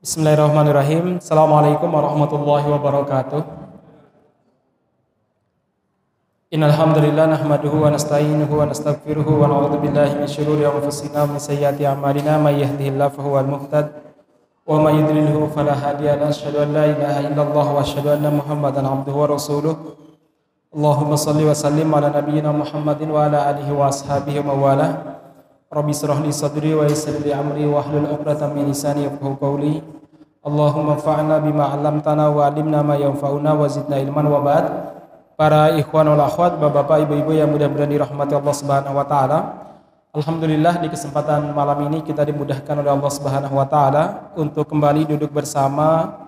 Bismillahirrahmanirrahim. 0.00 1.20
Assalamualaikum 1.20 1.92
warahmatullahi 1.92 2.64
wabarakatuh. 2.72 3.44
Innal 6.56 6.72
hamdalillah 6.72 7.28
nahmaduhu 7.36 7.84
wa 7.84 7.92
nasta'inuhu 7.92 8.48
wa 8.48 8.64
nastaghfiruhu 8.64 9.28
wa 9.28 9.44
na'udzu 9.44 9.76
billahi 9.76 10.16
min 10.16 10.24
shururi 10.24 10.64
anfusina 10.64 11.28
wa 11.28 11.36
min 11.36 11.36
sayyiati 11.36 11.84
a'malina 11.84 12.40
may 12.40 12.64
yahdihillahu 12.64 13.12
fahuwal 13.12 13.44
muhtad 13.44 13.92
wa 14.64 14.80
may 14.80 15.04
yudlilhu 15.04 15.52
fala 15.52 15.76
hadiya 15.76 16.16
lahu 16.16 16.32
asyhadu 16.32 16.64
an 16.64 16.72
la 16.72 16.84
ilaha 16.96 17.20
illallah 17.20 17.66
wa 17.68 17.84
asyhadu 17.84 18.08
anna 18.16 18.32
muhammadan 18.32 18.88
abduhu 18.88 19.20
wa 19.20 19.36
rasuluh. 19.36 19.76
Allahumma 20.72 21.20
salli 21.20 21.44
wa 21.44 21.52
sallim 21.52 21.92
ala 21.92 22.08
nabiyyina 22.08 22.56
Muhammadin 22.56 23.12
wa 23.12 23.28
ala 23.28 23.52
alihi 23.52 23.68
wa 23.68 23.92
ashabihi 23.92 24.40
wa 24.48 24.56
wala. 24.56 25.09
Rabbi 25.70 25.94
israh 25.94 26.18
li 26.18 26.34
sadri 26.34 26.74
wa 26.74 26.82
yassir 26.82 27.14
li 27.22 27.30
amri 27.30 27.62
wa 27.62 27.78
hlul 27.78 28.10
'uqdatam 28.10 28.58
min 28.58 28.74
lisani 28.74 29.06
yafqahu 29.06 29.38
qawli. 29.38 29.78
Allahumma 30.42 30.98
fa'na 30.98 31.38
bima 31.38 31.70
'allamtana 31.70 32.26
wa 32.26 32.42
'allimna 32.42 32.82
ma 32.82 32.98
yanfa'una 32.98 33.54
wa 33.54 33.70
zidna 33.70 34.02
ilman 34.02 34.26
wa 34.26 34.42
ba'd. 34.42 34.66
Para 35.38 35.70
ikhwan 35.78 36.10
wal 36.10 36.26
akhwat, 36.26 36.58
Bapak-bapak, 36.58 37.06
Ibu-ibu 37.06 37.38
yang 37.38 37.54
mudah-mudahan 37.54 37.86
dirahmati 37.86 38.34
Allah 38.34 38.50
Subhanahu 38.50 38.98
wa 38.98 39.06
taala. 39.06 39.38
Alhamdulillah 40.10 40.82
di 40.82 40.90
kesempatan 40.90 41.54
malam 41.54 41.86
ini 41.86 42.02
kita 42.02 42.26
dimudahkan 42.26 42.74
oleh 42.74 42.90
Allah 42.90 43.12
Subhanahu 43.14 43.54
wa 43.54 43.66
taala 43.70 44.34
untuk 44.34 44.66
kembali 44.66 45.06
duduk 45.06 45.30
bersama 45.30 46.18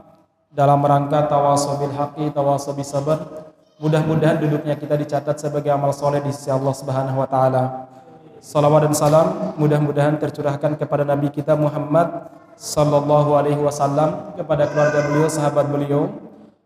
dalam 0.55 0.79
rangka 0.87 1.27
tawasobil 1.27 1.91
haqi, 1.91 2.31
tawasobil 2.31 2.87
sabar. 2.87 3.51
Mudah-mudahan 3.83 4.39
duduknya 4.39 4.79
kita 4.79 4.95
dicatat 4.95 5.35
sebagai 5.35 5.75
amal 5.75 5.91
soleh 5.91 6.23
di 6.23 6.31
sisi 6.31 6.47
Allah 6.47 6.71
Subhanahu 6.71 7.19
wa 7.19 7.27
taala. 7.27 7.91
Salawat 8.43 8.91
dan 8.91 8.95
salam 8.99 9.55
mudah-mudahan 9.55 10.19
tercurahkan 10.19 10.75
kepada 10.75 11.07
Nabi 11.07 11.31
kita 11.31 11.55
Muhammad 11.55 12.27
sallallahu 12.59 13.39
alaihi 13.39 13.63
wasallam 13.63 14.35
kepada 14.35 14.67
keluarga 14.67 14.99
beliau, 15.07 15.31
sahabat 15.31 15.71
beliau 15.71 16.11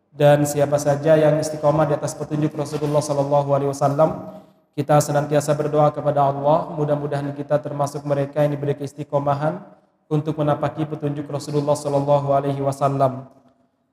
dan 0.08 0.48
siapa 0.48 0.80
saja 0.80 1.20
yang 1.20 1.36
istiqomah 1.36 1.84
di 1.84 1.92
atas 1.92 2.16
petunjuk 2.16 2.56
Rasulullah 2.56 3.04
sallallahu 3.04 3.52
alaihi 3.52 3.68
wasallam. 3.76 4.40
Kita 4.72 5.04
senantiasa 5.04 5.52
berdoa 5.52 5.92
kepada 5.92 6.24
Allah, 6.24 6.72
mudah-mudahan 6.72 7.36
kita 7.36 7.60
termasuk 7.60 8.08
mereka 8.08 8.40
yang 8.40 8.56
diberi 8.56 8.72
keistiqomahan 8.72 9.60
untuk 10.08 10.40
menapaki 10.40 10.88
petunjuk 10.88 11.28
Rasulullah 11.28 11.76
sallallahu 11.76 12.32
alaihi 12.32 12.64
wasallam. 12.64 13.28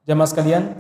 Jamaah 0.08 0.32
sekalian, 0.32 0.80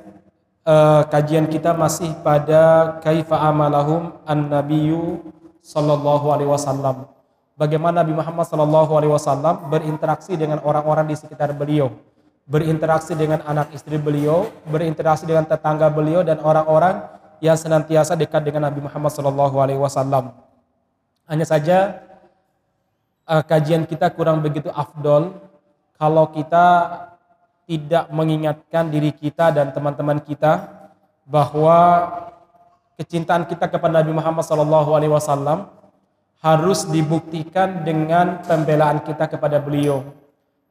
uh, 0.63 1.03
kajian 1.11 1.51
kita 1.51 1.75
masih 1.75 2.15
pada 2.23 2.95
kaifa 3.03 3.43
amalahum 3.43 4.15
an-nabiyyu 4.23 5.42
sallallahu 5.63 6.29
alaihi 6.29 6.51
wasallam. 6.51 7.07
Bagaimana 7.55 8.03
Nabi 8.03 8.13
Muhammad 8.19 8.45
sallallahu 8.45 8.91
alaihi 8.99 9.13
wasallam 9.15 9.71
berinteraksi 9.71 10.35
dengan 10.35 10.59
orang-orang 10.61 11.07
di 11.07 11.15
sekitar 11.15 11.55
beliau 11.55 11.95
berinteraksi 12.43 13.15
dengan 13.15 13.39
anak 13.47 13.71
istri 13.71 13.95
beliau, 13.95 14.51
berinteraksi 14.67 15.23
dengan 15.23 15.47
tetangga 15.47 15.87
beliau 15.87 16.27
dan 16.27 16.43
orang-orang 16.43 17.07
yang 17.39 17.55
senantiasa 17.55 18.15
dekat 18.19 18.43
dengan 18.43 18.67
Nabi 18.67 18.83
Muhammad 18.83 19.11
Shallallahu 19.15 19.55
Alaihi 19.59 19.79
Wasallam. 19.79 20.35
Hanya 21.27 21.47
saja 21.47 22.03
uh, 23.27 23.43
kajian 23.43 23.87
kita 23.87 24.11
kurang 24.11 24.43
begitu 24.43 24.67
afdol 24.71 25.39
kalau 25.95 26.27
kita 26.35 26.67
tidak 27.63 28.11
mengingatkan 28.11 28.91
diri 28.91 29.15
kita 29.15 29.55
dan 29.55 29.71
teman-teman 29.71 30.19
kita 30.19 30.67
bahwa 31.23 31.79
kecintaan 32.99 33.49
kita 33.49 33.69
kepada 33.69 34.01
Nabi 34.01 34.11
Muhammad 34.15 34.45
Wasallam 34.45 35.69
harus 36.43 36.85
dibuktikan 36.87 37.87
dengan 37.87 38.43
pembelaan 38.43 39.01
kita 39.01 39.31
kepada 39.31 39.63
beliau 39.63 40.03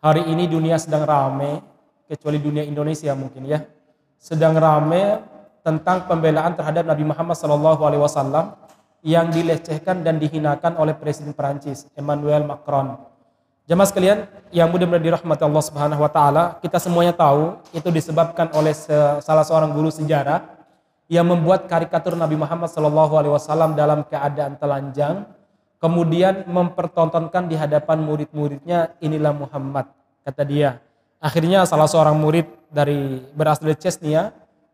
Hari 0.03 0.27
ini 0.35 0.51
dunia 0.51 0.83
sedang 0.83 1.07
rame, 1.07 1.63
kecuali 2.11 2.43
dunia 2.43 2.67
Indonesia 2.67 3.15
mungkin 3.15 3.47
ya, 3.47 3.63
sedang 4.19 4.59
rame 4.59 5.23
tentang 5.63 6.11
pembelaan 6.11 6.59
terhadap 6.59 6.91
Nabi 6.91 7.07
Muhammad 7.07 7.39
SAW 7.39 8.59
yang 9.07 9.31
dilecehkan 9.31 10.03
dan 10.03 10.19
dihinakan 10.19 10.75
oleh 10.75 10.99
Presiden 10.99 11.31
Perancis 11.31 11.87
Emmanuel 11.95 12.43
Macron. 12.43 12.99
Jamaah 13.71 13.87
sekalian 13.87 14.19
yang 14.51 14.75
mudah-mudahan 14.75 15.07
dirahmati 15.07 15.47
Allah 15.47 15.63
Subhanahu 15.71 16.03
wa 16.03 16.11
taala, 16.11 16.59
kita 16.59 16.83
semuanya 16.83 17.15
tahu 17.15 17.63
itu 17.71 17.87
disebabkan 17.95 18.51
oleh 18.59 18.75
salah 19.23 19.47
seorang 19.47 19.71
guru 19.71 19.87
sejarah 19.95 20.62
yang 21.11 21.27
membuat 21.29 21.67
karikatur 21.67 22.15
Nabi 22.15 22.39
Muhammad 22.39 22.71
SAW 22.71 23.75
dalam 23.75 24.07
keadaan 24.07 24.59
telanjang 24.59 25.27
kemudian 25.83 26.47
mempertontonkan 26.47 27.51
di 27.51 27.59
hadapan 27.59 27.99
murid-muridnya 28.07 28.95
inilah 29.03 29.35
Muhammad 29.35 29.91
kata 30.23 30.43
dia. 30.47 30.79
Akhirnya 31.19 31.67
salah 31.67 31.91
seorang 31.91 32.15
murid 32.15 32.47
dari 32.71 33.19
berasal 33.35 33.71
dari 33.71 33.79
Chesnia 33.83 34.31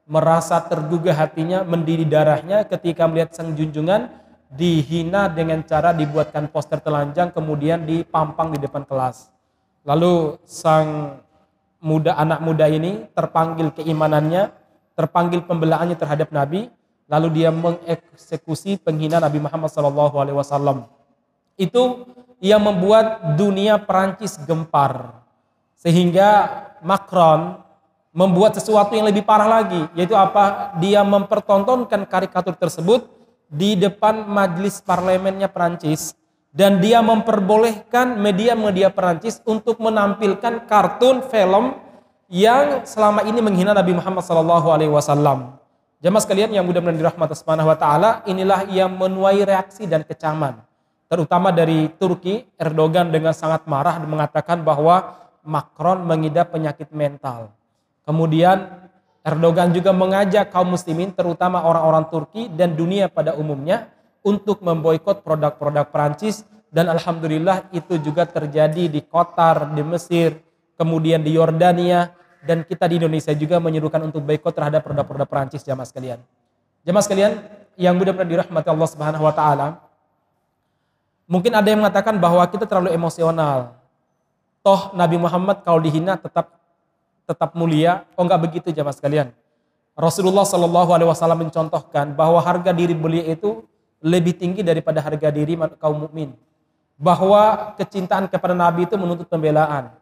merasa 0.09 0.61
tergugah 0.65 1.17
hatinya 1.17 1.65
mendidih 1.65 2.09
darahnya 2.09 2.65
ketika 2.65 3.05
melihat 3.09 3.37
sang 3.37 3.53
junjungan 3.53 4.09
dihina 4.49 5.29
dengan 5.29 5.61
cara 5.65 5.93
dibuatkan 5.93 6.49
poster 6.49 6.81
telanjang 6.81 7.29
kemudian 7.33 7.85
dipampang 7.85 8.57
di 8.57 8.59
depan 8.61 8.85
kelas. 8.89 9.29
Lalu 9.85 10.41
sang 10.45 11.21
muda 11.81 12.17
anak 12.17 12.41
muda 12.41 12.69
ini 12.69 13.09
terpanggil 13.13 13.73
keimanannya 13.77 14.53
terpanggil 14.99 15.47
pembelaannya 15.47 15.95
terhadap 15.95 16.35
Nabi 16.35 16.67
lalu 17.07 17.41
dia 17.41 17.55
mengeksekusi 17.55 18.83
penghinaan 18.83 19.23
Nabi 19.23 19.39
Muhammad 19.39 19.71
SAW 19.71 20.91
itu 21.59 21.83
yang 22.39 22.63
membuat 22.63 23.35
dunia 23.35 23.83
Perancis 23.83 24.39
gempar. 24.47 25.23
Sehingga 25.79 26.63
Macron 26.83 27.59
membuat 28.15 28.59
sesuatu 28.59 28.95
yang 28.95 29.07
lebih 29.11 29.27
parah 29.27 29.63
lagi, 29.63 29.83
yaitu 29.95 30.15
apa? 30.15 30.75
Dia 30.79 31.03
mempertontonkan 31.03 32.07
karikatur 32.07 32.55
tersebut 32.55 33.07
di 33.51 33.75
depan 33.75 34.27
majelis 34.27 34.83
parlemennya 34.83 35.51
Perancis 35.51 36.15
dan 36.51 36.83
dia 36.83 36.99
memperbolehkan 36.99 38.19
media-media 38.19 38.91
Perancis 38.91 39.39
untuk 39.47 39.79
menampilkan 39.79 40.67
kartun 40.67 41.23
film 41.31 41.79
yang 42.29 42.85
selama 42.85 43.25
ini 43.25 43.41
menghina 43.41 43.73
Nabi 43.73 43.97
Muhammad 43.97 44.23
SAW. 44.23 45.59
Jamaah 45.99 46.23
sekalian 46.23 46.55
yang 46.55 46.63
mudah-mudahan 46.63 46.95
dirahmati 46.95 47.35
Subhanahu 47.35 47.67
wa 47.67 47.75
taala, 47.75 48.23
inilah 48.29 48.71
yang 48.71 48.95
menuai 48.95 49.43
reaksi 49.43 49.83
dan 49.89 50.07
kecaman 50.07 50.69
terutama 51.09 51.49
dari 51.51 51.89
Turki, 51.97 52.45
Erdogan 52.61 53.09
dengan 53.09 53.33
sangat 53.33 53.65
marah 53.65 53.97
mengatakan 54.05 54.61
bahwa 54.61 55.17
Macron 55.41 56.05
mengidap 56.05 56.53
penyakit 56.53 56.93
mental. 56.93 57.57
Kemudian 58.05 58.69
Erdogan 59.25 59.73
juga 59.73 59.97
mengajak 59.97 60.53
kaum 60.53 60.77
muslimin 60.77 61.17
terutama 61.17 61.65
orang-orang 61.65 62.05
Turki 62.13 62.53
dan 62.53 62.77
dunia 62.77 63.09
pada 63.09 63.33
umumnya 63.35 63.89
untuk 64.21 64.61
memboikot 64.61 65.25
produk-produk 65.25 65.89
Perancis 65.89 66.45
dan 66.69 66.93
alhamdulillah 66.93 67.73
itu 67.73 67.97
juga 67.97 68.29
terjadi 68.29 68.93
di 68.93 69.01
Qatar, 69.01 69.73
di 69.73 69.81
Mesir, 69.81 70.37
kemudian 70.79 71.21
di 71.21 71.35
Yordania 71.35 72.15
dan 72.47 72.63
kita 72.63 72.87
di 72.87 73.03
Indonesia 73.03 73.35
juga 73.35 73.59
menyerukan 73.59 73.99
untuk 74.07 74.23
boikot 74.23 74.55
terhadap 74.55 74.87
produk-produk 74.87 75.27
Perancis 75.27 75.67
jamaah 75.67 75.85
sekalian. 75.85 76.23
Jamaah 76.87 77.05
sekalian 77.05 77.33
yang 77.75 77.99
mudah-mudahan 77.99 78.31
dirahmati 78.31 78.69
Allah 78.71 78.89
Subhanahu 78.89 79.27
wa 79.27 79.35
taala, 79.35 79.89
Mungkin 81.29 81.53
ada 81.53 81.69
yang 81.69 81.85
mengatakan 81.85 82.17
bahwa 82.17 82.41
kita 82.49 82.65
terlalu 82.65 82.97
emosional. 82.97 83.77
Toh 84.65 84.97
Nabi 84.97 85.21
Muhammad 85.21 85.61
kalau 85.61 85.77
dihina 85.77 86.17
tetap 86.17 86.57
tetap 87.29 87.53
mulia. 87.53 88.09
Oh 88.17 88.25
enggak 88.25 88.49
begitu 88.49 88.73
jamaah 88.73 88.97
sekalian. 88.97 89.29
Rasulullah 89.93 90.49
Shallallahu 90.49 90.89
Alaihi 90.89 91.13
Wasallam 91.13 91.45
mencontohkan 91.45 92.17
bahwa 92.17 92.41
harga 92.41 92.73
diri 92.73 92.97
beliau 92.97 93.29
itu 93.29 93.51
lebih 94.01 94.41
tinggi 94.41 94.65
daripada 94.65 95.05
harga 95.05 95.29
diri 95.29 95.53
kaum 95.77 96.09
mukmin. 96.09 96.33
Bahwa 96.97 97.77
kecintaan 97.77 98.33
kepada 98.33 98.57
Nabi 98.57 98.89
itu 98.89 98.97
menuntut 98.97 99.29
pembelaan. 99.29 99.93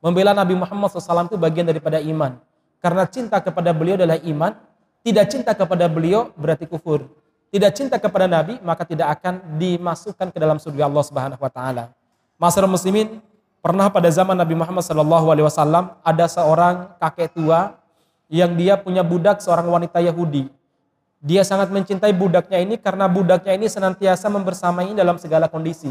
Membela 0.00 0.32
Nabi 0.32 0.56
Muhammad 0.56 0.88
SAW 0.90 1.28
itu 1.28 1.36
bagian 1.36 1.68
daripada 1.68 2.00
iman. 2.00 2.40
Karena 2.80 3.04
cinta 3.04 3.36
kepada 3.38 3.76
beliau 3.76 4.00
adalah 4.00 4.16
iman. 4.24 4.56
Tidak 5.00 5.24
cinta 5.28 5.52
kepada 5.52 5.88
beliau 5.88 6.32
berarti 6.36 6.68
kufur 6.68 7.08
tidak 7.50 7.70
cinta 7.74 7.98
kepada 7.98 8.30
Nabi, 8.30 8.62
maka 8.62 8.86
tidak 8.86 9.10
akan 9.18 9.58
dimasukkan 9.58 10.30
ke 10.30 10.38
dalam 10.38 10.62
surga 10.62 10.86
Allah 10.86 11.02
Subhanahu 11.02 11.42
wa 11.42 11.50
taala. 11.50 11.90
Masyarakat 12.38 12.70
muslimin, 12.70 13.18
pernah 13.58 13.90
pada 13.90 14.06
zaman 14.06 14.38
Nabi 14.38 14.54
Muhammad 14.54 14.86
sallallahu 14.86 15.26
alaihi 15.34 15.46
wasallam 15.50 15.98
ada 16.06 16.30
seorang 16.30 16.94
kakek 17.02 17.34
tua 17.34 17.74
yang 18.30 18.54
dia 18.54 18.78
punya 18.78 19.02
budak 19.02 19.42
seorang 19.42 19.66
wanita 19.66 19.98
Yahudi. 19.98 20.46
Dia 21.20 21.42
sangat 21.42 21.74
mencintai 21.74 22.14
budaknya 22.14 22.62
ini 22.62 22.78
karena 22.78 23.10
budaknya 23.10 23.52
ini 23.58 23.66
senantiasa 23.66 24.30
membersamai 24.30 24.94
dalam 24.94 25.18
segala 25.18 25.50
kondisi. 25.50 25.90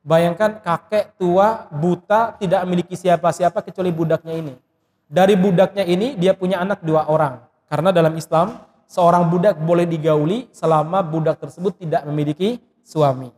Bayangkan 0.00 0.64
kakek 0.64 1.20
tua, 1.20 1.68
buta, 1.68 2.32
tidak 2.40 2.64
memiliki 2.64 2.96
siapa-siapa 2.96 3.60
kecuali 3.60 3.92
budaknya 3.92 4.32
ini. 4.32 4.54
Dari 5.10 5.36
budaknya 5.36 5.84
ini 5.84 6.16
dia 6.16 6.32
punya 6.32 6.62
anak 6.62 6.80
dua 6.80 7.04
orang. 7.10 7.44
Karena 7.68 7.92
dalam 7.92 8.16
Islam 8.16 8.64
seorang 8.88 9.28
budak 9.28 9.60
boleh 9.60 9.84
digauli 9.84 10.48
selama 10.50 11.04
budak 11.04 11.38
tersebut 11.38 11.76
tidak 11.78 12.02
memiliki 12.08 12.62
suami. 12.80 13.30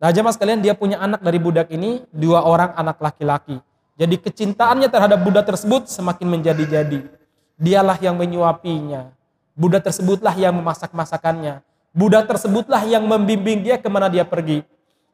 Nah 0.00 0.10
jemaah 0.10 0.32
sekalian 0.32 0.64
dia 0.64 0.72
punya 0.72 0.96
anak 0.96 1.20
dari 1.20 1.36
budak 1.36 1.68
ini 1.70 2.02
dua 2.10 2.42
orang 2.42 2.72
anak 2.74 2.98
laki-laki. 2.98 3.60
Jadi 4.00 4.16
kecintaannya 4.16 4.88
terhadap 4.88 5.20
budak 5.20 5.44
tersebut 5.44 5.92
semakin 5.92 6.40
menjadi-jadi. 6.40 7.04
Dialah 7.60 8.00
yang 8.00 8.16
menyuapinya. 8.16 9.12
Budak 9.52 9.92
tersebutlah 9.92 10.32
yang 10.40 10.56
memasak 10.56 10.88
masakannya. 10.96 11.60
Budak 11.92 12.24
tersebutlah 12.24 12.80
yang 12.88 13.04
membimbing 13.04 13.60
dia 13.60 13.76
ke 13.76 13.92
mana 13.92 14.08
dia 14.08 14.24
pergi. 14.24 14.64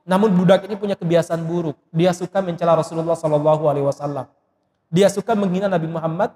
Namun 0.06 0.30
budak 0.38 0.62
ini 0.70 0.78
punya 0.78 0.94
kebiasaan 0.94 1.42
buruk. 1.42 1.74
Dia 1.90 2.14
suka 2.14 2.38
mencela 2.38 2.78
Rasulullah 2.78 3.18
Shallallahu 3.18 3.66
Alaihi 3.66 3.86
Wasallam. 3.90 4.30
Dia 4.86 5.10
suka 5.10 5.34
menghina 5.34 5.66
Nabi 5.66 5.90
Muhammad 5.90 6.30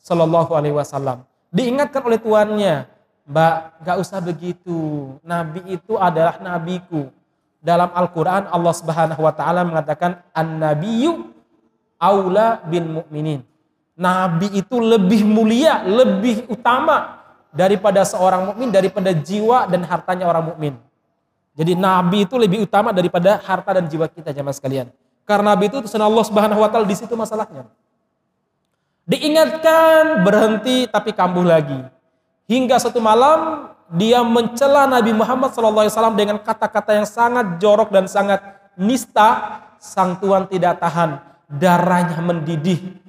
Shallallahu 0.00 0.56
Alaihi 0.56 0.72
Wasallam. 0.72 1.28
Diingatkan 1.52 2.00
oleh 2.00 2.16
tuannya, 2.16 2.88
Mbak, 3.28 3.84
gak 3.84 3.96
usah 4.00 4.18
begitu. 4.24 5.12
Nabi 5.20 5.60
itu 5.68 6.00
adalah 6.00 6.40
nabiku. 6.40 7.12
Dalam 7.60 7.92
Al-Quran 7.92 8.48
Allah 8.48 8.72
Subhanahu 8.72 9.20
Wa 9.20 9.36
Taala 9.36 9.68
mengatakan 9.68 10.24
an 10.32 10.56
Nabiyu 10.56 11.28
aula 12.00 12.64
bin 12.64 13.04
mu'minin. 13.04 13.44
Nabi 14.00 14.48
itu 14.56 14.80
lebih 14.80 15.28
mulia, 15.28 15.84
lebih 15.84 16.48
utama 16.48 17.20
daripada 17.52 18.00
seorang 18.00 18.48
mukmin, 18.48 18.72
daripada 18.72 19.12
jiwa 19.12 19.68
dan 19.68 19.84
hartanya 19.84 20.24
orang 20.24 20.56
mukmin. 20.56 20.74
Jadi 21.54 21.74
nabi 21.74 22.24
itu 22.24 22.38
lebih 22.38 22.64
utama 22.64 22.94
daripada 22.94 23.42
harta 23.42 23.76
dan 23.76 23.84
jiwa 23.90 24.06
kita 24.06 24.30
jemaah 24.30 24.54
sekalian. 24.54 24.86
Karena 25.26 25.54
nabi 25.54 25.70
itu 25.70 25.78
utusan 25.82 26.00
Allah 26.00 26.24
Subhanahu 26.26 26.62
wa 26.62 26.68
taala 26.70 26.86
di 26.86 26.96
situ 26.96 27.12
masalahnya. 27.14 27.66
Diingatkan 29.10 30.22
berhenti 30.22 30.86
tapi 30.86 31.10
kambuh 31.10 31.42
lagi. 31.42 31.82
Hingga 32.46 32.78
satu 32.78 33.02
malam 33.02 33.70
dia 33.90 34.22
mencela 34.22 34.86
Nabi 34.86 35.10
Muhammad 35.10 35.50
SAW 35.50 36.14
dengan 36.14 36.38
kata-kata 36.38 36.94
yang 36.94 37.06
sangat 37.06 37.58
jorok 37.58 37.90
dan 37.90 38.06
sangat 38.06 38.38
nista. 38.78 39.62
Sang 39.80 40.20
tuan 40.20 40.44
tidak 40.44 40.76
tahan, 40.76 41.24
darahnya 41.48 42.20
mendidih, 42.20 43.00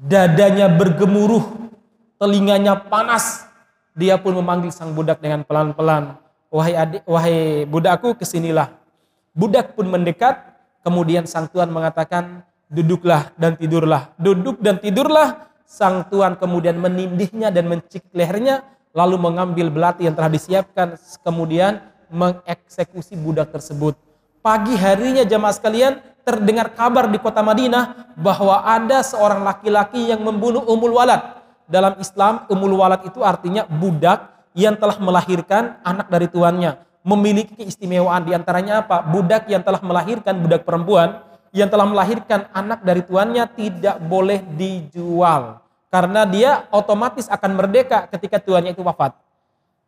dadanya 0.00 0.64
bergemuruh, 0.64 1.44
telinganya 2.16 2.72
panas. 2.72 3.44
Dia 3.92 4.16
pun 4.16 4.32
memanggil 4.32 4.72
sang 4.72 4.96
budak 4.96 5.20
dengan 5.20 5.44
pelan-pelan. 5.44 6.16
Wahai 6.50 6.74
adik, 6.78 7.02
wahai 7.04 7.66
budakku 7.66 8.14
ke 8.14 8.22
sinilah. 8.22 8.70
Budak 9.36 9.74
pun 9.74 9.90
mendekat, 9.90 10.40
kemudian 10.86 11.26
sang 11.26 11.50
tuan 11.50 11.68
mengatakan, 11.68 12.46
duduklah 12.70 13.34
dan 13.36 13.58
tidurlah. 13.58 14.14
Duduk 14.16 14.62
dan 14.62 14.78
tidurlah. 14.78 15.50
Sang 15.66 16.06
tuan 16.06 16.38
kemudian 16.38 16.78
menindihnya 16.78 17.50
dan 17.50 17.66
mencik 17.66 18.06
lehernya, 18.14 18.62
lalu 18.94 19.18
mengambil 19.18 19.66
belati 19.66 20.06
yang 20.06 20.14
telah 20.14 20.30
disiapkan, 20.30 20.94
kemudian 21.26 21.82
mengeksekusi 22.06 23.18
budak 23.18 23.50
tersebut. 23.50 23.98
Pagi 24.46 24.78
harinya 24.78 25.26
jamaah 25.26 25.50
sekalian, 25.50 25.98
terdengar 26.22 26.70
kabar 26.70 27.10
di 27.10 27.18
kota 27.18 27.42
Madinah 27.42 28.14
bahwa 28.14 28.62
ada 28.62 29.02
seorang 29.02 29.42
laki-laki 29.42 30.06
yang 30.06 30.22
membunuh 30.22 30.62
Umul 30.70 30.94
Walad. 30.94 31.42
Dalam 31.66 31.98
Islam, 31.98 32.46
Umul 32.46 32.78
Walad 32.78 33.02
itu 33.02 33.26
artinya 33.26 33.66
budak 33.66 34.35
yang 34.56 34.74
telah 34.74 34.96
melahirkan 34.96 35.76
anak 35.84 36.08
dari 36.08 36.26
tuannya. 36.32 36.80
Memiliki 37.06 37.54
keistimewaan 37.54 38.26
di 38.26 38.34
antaranya 38.34 38.82
apa? 38.82 39.04
Budak 39.04 39.46
yang 39.46 39.62
telah 39.62 39.78
melahirkan 39.78 40.42
budak 40.42 40.66
perempuan 40.66 41.22
yang 41.54 41.70
telah 41.70 41.86
melahirkan 41.86 42.48
anak 42.50 42.82
dari 42.82 43.00
tuannya 43.04 43.46
tidak 43.54 43.96
boleh 44.04 44.42
dijual. 44.56 45.62
Karena 45.88 46.26
dia 46.26 46.66
otomatis 46.68 47.30
akan 47.30 47.56
merdeka 47.56 48.10
ketika 48.10 48.36
tuannya 48.42 48.74
itu 48.74 48.82
wafat. 48.82 49.14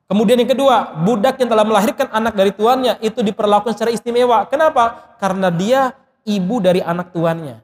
Kemudian 0.09 0.41
yang 0.41 0.49
kedua, 0.49 0.97
budak 1.05 1.37
yang 1.37 1.53
telah 1.53 1.69
melahirkan 1.69 2.09
anak 2.09 2.33
dari 2.33 2.49
tuannya 2.55 2.97
itu 3.05 3.21
diperlakukan 3.21 3.77
secara 3.77 3.93
istimewa. 3.93 4.49
Kenapa? 4.49 5.17
Karena 5.21 5.53
dia 5.53 5.93
ibu 6.25 6.65
dari 6.65 6.81
anak 6.81 7.13
tuannya. 7.13 7.61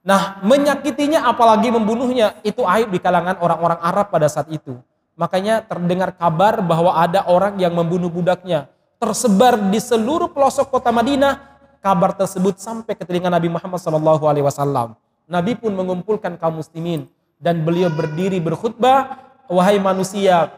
Nah, 0.00 0.40
menyakitinya 0.40 1.28
apalagi 1.28 1.68
membunuhnya 1.68 2.40
itu 2.40 2.64
aib 2.64 2.88
di 2.88 3.00
kalangan 3.00 3.36
orang-orang 3.36 3.80
Arab 3.84 4.08
pada 4.08 4.28
saat 4.32 4.48
itu. 4.48 4.80
Makanya 5.14 5.62
terdengar 5.62 6.10
kabar 6.14 6.58
bahwa 6.58 6.98
ada 6.98 7.22
orang 7.30 7.54
yang 7.62 7.70
membunuh 7.70 8.10
budaknya. 8.10 8.66
Tersebar 8.98 9.58
di 9.70 9.78
seluruh 9.78 10.30
pelosok 10.30 10.74
kota 10.74 10.90
Madinah, 10.90 11.38
kabar 11.78 12.16
tersebut 12.18 12.58
sampai 12.58 12.98
ke 12.98 13.06
telinga 13.06 13.30
Nabi 13.30 13.46
Muhammad 13.46 13.78
SAW. 13.78 14.98
Nabi 15.30 15.52
pun 15.54 15.70
mengumpulkan 15.70 16.34
kaum 16.34 16.58
muslimin 16.58 17.06
dan 17.38 17.62
beliau 17.62 17.92
berdiri 17.94 18.42
berkhutbah, 18.42 19.22
wahai 19.46 19.78
manusia, 19.78 20.50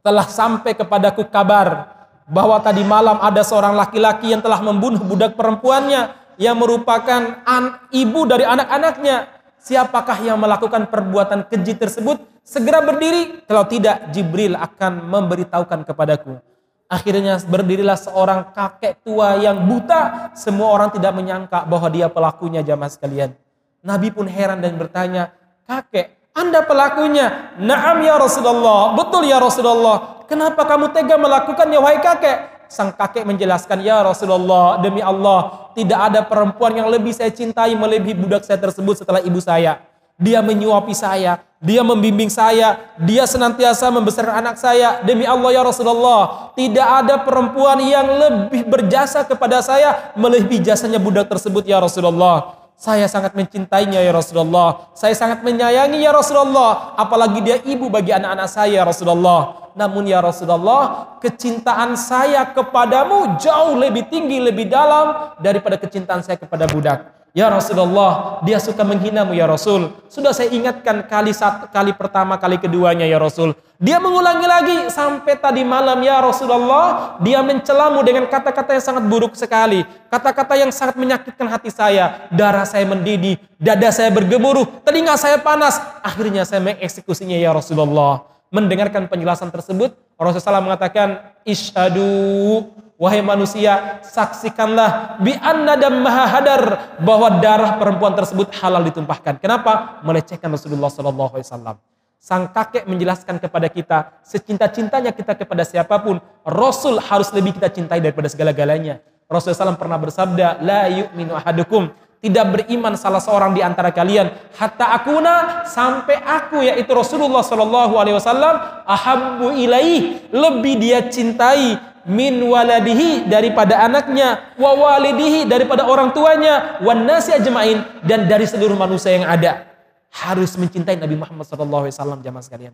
telah 0.00 0.24
sampai 0.24 0.72
kepadaku 0.72 1.26
kabar 1.26 1.92
bahwa 2.30 2.58
tadi 2.62 2.82
malam 2.86 3.18
ada 3.18 3.42
seorang 3.42 3.74
laki-laki 3.74 4.30
yang 4.30 4.42
telah 4.42 4.62
membunuh 4.62 5.02
budak 5.02 5.34
perempuannya 5.34 6.14
yang 6.38 6.56
merupakan 6.56 7.42
an, 7.42 7.82
ibu 7.90 8.24
dari 8.24 8.46
anak-anaknya. 8.46 9.34
Siapakah 9.58 10.22
yang 10.22 10.38
melakukan 10.38 10.86
perbuatan 10.86 11.50
keji 11.50 11.74
tersebut? 11.74 12.35
Segera 12.46 12.78
berdiri. 12.78 13.42
Kalau 13.42 13.66
tidak, 13.66 14.14
Jibril 14.14 14.54
akan 14.54 15.02
memberitahukan 15.10 15.82
kepadaku. 15.82 16.38
Akhirnya 16.86 17.42
berdirilah 17.42 17.98
seorang 17.98 18.54
kakek 18.54 19.02
tua 19.02 19.34
yang 19.34 19.66
buta. 19.66 20.30
Semua 20.38 20.70
orang 20.70 20.94
tidak 20.94 21.10
menyangka 21.10 21.66
bahwa 21.66 21.90
dia 21.90 22.06
pelakunya 22.06 22.62
jamaah 22.62 22.86
sekalian. 22.86 23.34
Nabi 23.82 24.14
pun 24.14 24.30
heran 24.30 24.62
dan 24.62 24.78
bertanya, 24.78 25.34
kakek, 25.66 26.14
anda 26.30 26.62
pelakunya? 26.62 27.58
Naam 27.58 28.06
ya 28.06 28.14
Rasulullah. 28.14 28.94
Betul 28.94 29.26
ya 29.26 29.42
Rasulullah. 29.42 30.22
Kenapa 30.30 30.62
kamu 30.62 30.94
tega 30.94 31.18
melakukannya 31.18 31.78
wahai 31.82 31.98
kakek? 31.98 32.54
sang 32.66 32.90
kakek 32.90 33.22
menjelaskan, 33.22 33.78
"Ya 33.82 34.02
Rasulullah, 34.02 34.82
demi 34.82 34.98
Allah, 34.98 35.70
tidak 35.78 36.00
ada 36.02 36.20
perempuan 36.26 36.74
yang 36.74 36.90
lebih 36.90 37.14
saya 37.14 37.30
cintai 37.30 37.78
melebihi 37.78 38.18
budak 38.18 38.42
saya 38.42 38.58
tersebut 38.58 38.98
setelah 38.98 39.22
ibu 39.22 39.38
saya. 39.38 39.78
Dia 40.16 40.40
menyuapi 40.40 40.96
saya, 40.96 41.44
dia 41.60 41.84
membimbing 41.84 42.32
saya, 42.32 42.80
dia 42.96 43.28
senantiasa 43.28 43.92
membesarkan 43.92 44.40
anak 44.40 44.56
saya. 44.56 45.04
Demi 45.04 45.28
Allah 45.28 45.52
ya 45.52 45.62
Rasulullah, 45.64 46.52
tidak 46.56 46.88
ada 47.04 47.20
perempuan 47.20 47.76
yang 47.84 48.08
lebih 48.16 48.64
berjasa 48.64 49.28
kepada 49.28 49.60
saya 49.60 50.16
melebihi 50.16 50.64
jasanya 50.64 50.96
budak 50.96 51.28
tersebut 51.28 51.68
ya 51.68 51.80
Rasulullah." 51.80 52.56
Saya 52.76 53.08
sangat 53.08 53.32
mencintainya 53.32 54.04
ya 54.04 54.12
Rasulullah. 54.12 54.92
Saya 54.92 55.16
sangat 55.16 55.40
menyayangi 55.40 55.96
ya 55.96 56.12
Rasulullah. 56.12 56.92
Apalagi 57.00 57.40
dia 57.40 57.56
ibu 57.64 57.88
bagi 57.88 58.12
anak-anak 58.12 58.48
saya 58.52 58.84
ya 58.84 58.84
Rasulullah. 58.84 59.72
Namun 59.72 60.04
ya 60.04 60.20
Rasulullah, 60.20 61.16
kecintaan 61.24 61.96
saya 61.96 62.52
kepadamu 62.52 63.40
jauh 63.40 63.80
lebih 63.80 64.12
tinggi, 64.12 64.44
lebih 64.44 64.68
dalam 64.68 65.36
daripada 65.40 65.80
kecintaan 65.80 66.20
saya 66.20 66.36
kepada 66.36 66.68
budak. 66.68 67.16
Ya 67.36 67.52
Rasulullah, 67.52 68.40
dia 68.48 68.56
suka 68.56 68.80
menghinamu 68.80 69.36
ya 69.36 69.44
Rasul. 69.44 69.92
Sudah 70.08 70.32
saya 70.32 70.48
ingatkan 70.56 71.04
kali 71.04 71.36
satu, 71.36 71.68
kali 71.68 71.92
pertama, 71.92 72.40
kali 72.40 72.56
keduanya 72.56 73.04
ya 73.04 73.20
Rasul. 73.20 73.52
Dia 73.76 74.00
mengulangi 74.00 74.48
lagi 74.48 74.76
sampai 74.88 75.36
tadi 75.36 75.60
malam 75.60 76.00
ya 76.00 76.24
Rasulullah. 76.24 77.20
Dia 77.20 77.44
mencelamu 77.44 78.00
dengan 78.00 78.24
kata-kata 78.24 78.80
yang 78.80 78.84
sangat 78.88 79.04
buruk 79.04 79.36
sekali. 79.36 79.84
Kata-kata 80.08 80.56
yang 80.56 80.72
sangat 80.72 80.96
menyakitkan 80.96 81.44
hati 81.44 81.68
saya. 81.68 82.24
Darah 82.32 82.64
saya 82.64 82.88
mendidih, 82.88 83.36
dada 83.60 83.92
saya 83.92 84.08
bergemuruh, 84.16 84.64
telinga 84.80 85.12
saya 85.20 85.36
panas. 85.36 85.76
Akhirnya 86.00 86.48
saya 86.48 86.64
mengeksekusinya 86.64 87.36
ya 87.36 87.52
Rasulullah. 87.52 88.24
Mendengarkan 88.48 89.12
penjelasan 89.12 89.52
tersebut, 89.52 89.92
Rasulullah 90.16 90.64
mengatakan, 90.64 91.36
Ishadu 91.44 92.64
Wahai 92.96 93.20
manusia, 93.20 94.00
saksikanlah 94.00 95.20
bi 95.20 95.36
anna 95.36 95.76
maha 95.92 96.24
hadar 96.32 96.62
bahwa 97.04 97.28
darah 97.44 97.76
perempuan 97.76 98.16
tersebut 98.16 98.48
halal 98.56 98.80
ditumpahkan. 98.88 99.36
Kenapa? 99.36 100.00
Melecehkan 100.00 100.48
Rasulullah 100.48 100.88
sallallahu 100.88 101.36
alaihi 101.36 101.44
wasallam. 101.44 101.76
Sang 102.16 102.48
kakek 102.48 102.88
menjelaskan 102.88 103.36
kepada 103.36 103.68
kita, 103.68 104.16
secinta-cintanya 104.24 105.12
kita 105.12 105.36
kepada 105.36 105.68
siapa 105.68 106.00
pun, 106.00 106.16
Rasul 106.48 106.96
harus 106.96 107.28
lebih 107.36 107.60
kita 107.60 107.68
cintai 107.68 108.00
daripada 108.00 108.32
segala-galanya. 108.32 109.04
Rasulullah 109.28 109.76
SAW 109.76 109.78
pernah 109.78 110.00
bersabda, 110.00 110.64
La 110.64 110.88
yu'minu 110.88 111.36
ahadukum, 111.36 111.92
tidak 112.24 112.46
beriman 112.48 112.96
salah 112.96 113.20
seorang 113.20 113.52
di 113.52 113.60
antara 113.60 113.92
kalian 113.92 114.32
hatta 114.56 114.96
akuna 114.96 115.62
sampai 115.68 116.16
aku 116.16 116.64
yaitu 116.64 116.90
Rasulullah 116.96 117.44
Shallallahu 117.44 117.94
alaihi 118.00 118.16
wasallam 118.16 118.56
ahabbu 118.88 119.52
ilaih 119.54 120.32
lebih 120.32 120.74
dia 120.80 121.06
cintai 121.06 121.76
min 122.06 122.38
waladihi 122.38 123.26
daripada 123.26 123.82
anaknya 123.82 124.54
wa 124.56 124.72
walidihi 124.72 125.44
daripada 125.44 125.84
orang 125.84 126.14
tuanya 126.14 126.78
wan 126.80 127.02
nasi 127.02 127.34
ajmain 127.34 127.82
dan 128.06 128.30
dari 128.30 128.46
seluruh 128.46 128.78
manusia 128.78 129.14
yang 129.18 129.26
ada. 129.26 129.66
Harus 130.14 130.56
mencintai 130.56 130.96
Nabi 130.96 131.18
Muhammad 131.18 131.44
SAW 131.44 132.22
jamaah 132.24 132.44
sekalian. 132.46 132.72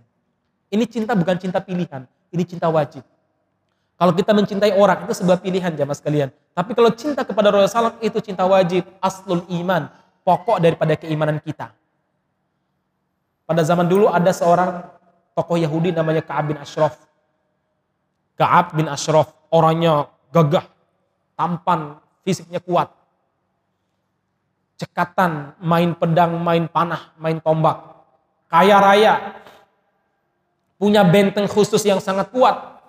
Ini 0.68 0.84
cinta 0.86 1.16
bukan 1.16 1.36
cinta 1.40 1.58
pilihan 1.58 2.06
ini 2.32 2.44
cinta 2.48 2.66
wajib. 2.72 3.04
Kalau 4.00 4.12
kita 4.16 4.32
mencintai 4.34 4.72
orang 4.74 5.06
itu 5.06 5.14
sebuah 5.14 5.38
pilihan 5.38 5.70
jamaah 5.76 5.94
sekalian. 5.94 6.28
Tapi 6.56 6.74
kalau 6.74 6.90
cinta 6.96 7.22
kepada 7.22 7.52
Rasulullah 7.54 7.92
SAW 7.92 8.02
itu 8.02 8.18
cinta 8.18 8.42
wajib 8.48 8.82
aslul 8.98 9.46
iman 9.62 9.92
pokok 10.26 10.58
daripada 10.58 10.96
keimanan 10.98 11.38
kita. 11.38 11.70
Pada 13.46 13.62
zaman 13.62 13.86
dulu 13.86 14.10
ada 14.10 14.32
seorang 14.32 14.82
tokoh 15.36 15.60
Yahudi 15.60 15.92
namanya 15.92 16.24
Ka'ab 16.24 16.50
bin 16.50 16.58
Ashraf 16.58 16.98
Ka'ab 18.36 18.74
bin 18.74 18.88
Ashraf, 18.88 19.32
orangnya 19.52 20.08
gagah, 20.32 20.64
tampan, 21.36 22.00
fisiknya 22.24 22.58
kuat. 22.62 22.90
cekatan, 24.82 25.54
main 25.62 25.94
pedang, 25.94 26.42
main 26.42 26.66
panah, 26.66 27.14
main 27.14 27.38
tombak. 27.38 28.02
Kaya 28.50 28.82
raya. 28.82 29.14
Punya 30.74 31.06
benteng 31.06 31.46
khusus 31.46 31.86
yang 31.86 32.02
sangat 32.02 32.34
kuat. 32.34 32.82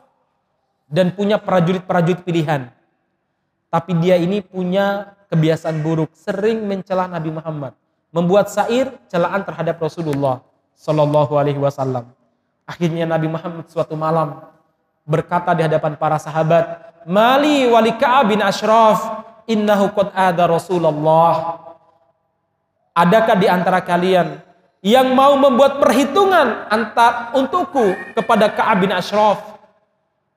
Dan 0.90 1.14
punya 1.14 1.38
prajurit-prajurit 1.38 2.26
pilihan. 2.26 2.74
Tapi 3.70 3.94
dia 4.02 4.18
ini 4.18 4.42
punya 4.42 5.14
kebiasaan 5.30 5.82
buruk, 5.82 6.14
sering 6.14 6.66
mencela 6.66 7.10
Nabi 7.10 7.34
Muhammad, 7.34 7.74
membuat 8.14 8.54
sair 8.54 8.94
celaan 9.10 9.42
terhadap 9.42 9.82
Rasulullah 9.82 10.46
Shallallahu 10.78 11.34
Alaihi 11.34 11.58
Wasallam. 11.58 12.14
Akhirnya 12.70 13.10
Nabi 13.10 13.34
Muhammad 13.34 13.66
suatu 13.66 13.98
malam 13.98 14.53
berkata 15.04 15.52
di 15.56 15.64
hadapan 15.64 15.96
para 16.00 16.18
sahabat, 16.20 16.94
Mali 17.04 17.68
wali 17.68 17.92
Ka'ab 18.00 18.32
bin 18.32 18.40
Ashraf, 18.40 19.28
innahu 19.48 19.92
qad 19.92 20.16
ada 20.16 20.48
Rasulullah. 20.48 21.60
Adakah 22.96 23.36
di 23.36 23.48
antara 23.52 23.84
kalian 23.84 24.40
yang 24.84 25.12
mau 25.12 25.36
membuat 25.36 25.84
perhitungan 25.84 26.68
antar 26.72 27.36
untukku 27.36 28.16
kepada 28.16 28.52
Ka'ab 28.52 28.88
bin 28.88 28.92
Ashraf? 28.96 29.60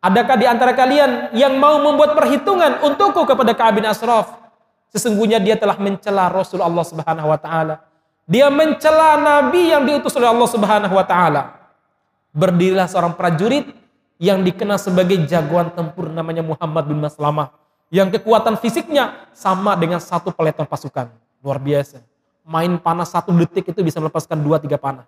Adakah 0.02 0.37
di 0.38 0.46
antara 0.46 0.75
kalian 0.75 1.35
yang 1.35 1.58
mau 1.58 1.82
membuat 1.82 2.14
perhitungan 2.14 2.82
untukku 2.82 3.26
kepada 3.26 3.54
Ka'ab 3.54 3.78
bin 3.78 3.87
Ashraf? 3.87 4.46
Sesungguhnya 4.90 5.42
dia 5.42 5.58
telah 5.58 5.76
mencela 5.78 6.30
Rasul 6.30 6.62
Allah 6.62 6.87
Subhanahu 6.87 7.28
wa 7.30 7.38
taala. 7.38 7.82
Dia 8.26 8.50
mencela 8.50 9.18
nabi 9.18 9.70
yang 9.70 9.87
diutus 9.87 10.14
oleh 10.18 10.30
Allah 10.30 10.49
Subhanahu 10.50 10.94
wa 10.94 11.06
taala. 11.06 11.42
Berdirilah 12.35 12.90
seorang 12.90 13.14
prajurit 13.14 13.70
yang 14.16 14.40
dikenal 14.40 14.80
sebagai 14.80 15.20
jagoan 15.28 15.68
tempur 15.73 16.08
namanya 16.08 16.40
Muhammad 16.40 16.88
bin 16.88 17.00
Maslamah. 17.00 17.52
Yang 17.92 18.18
kekuatan 18.18 18.58
fisiknya 18.58 19.30
sama 19.30 19.78
dengan 19.78 20.02
satu 20.02 20.35
peleton 20.35 20.66
pasukan. 20.66 21.12
Luar 21.44 21.62
biasa. 21.62 22.02
Main 22.42 22.80
panah 22.82 23.06
satu 23.06 23.30
detik 23.30 23.70
itu 23.70 23.80
bisa 23.85 24.02
melepaskan 24.02 24.42
dua 24.42 24.58
tiga 24.58 24.80
panah. 24.80 25.06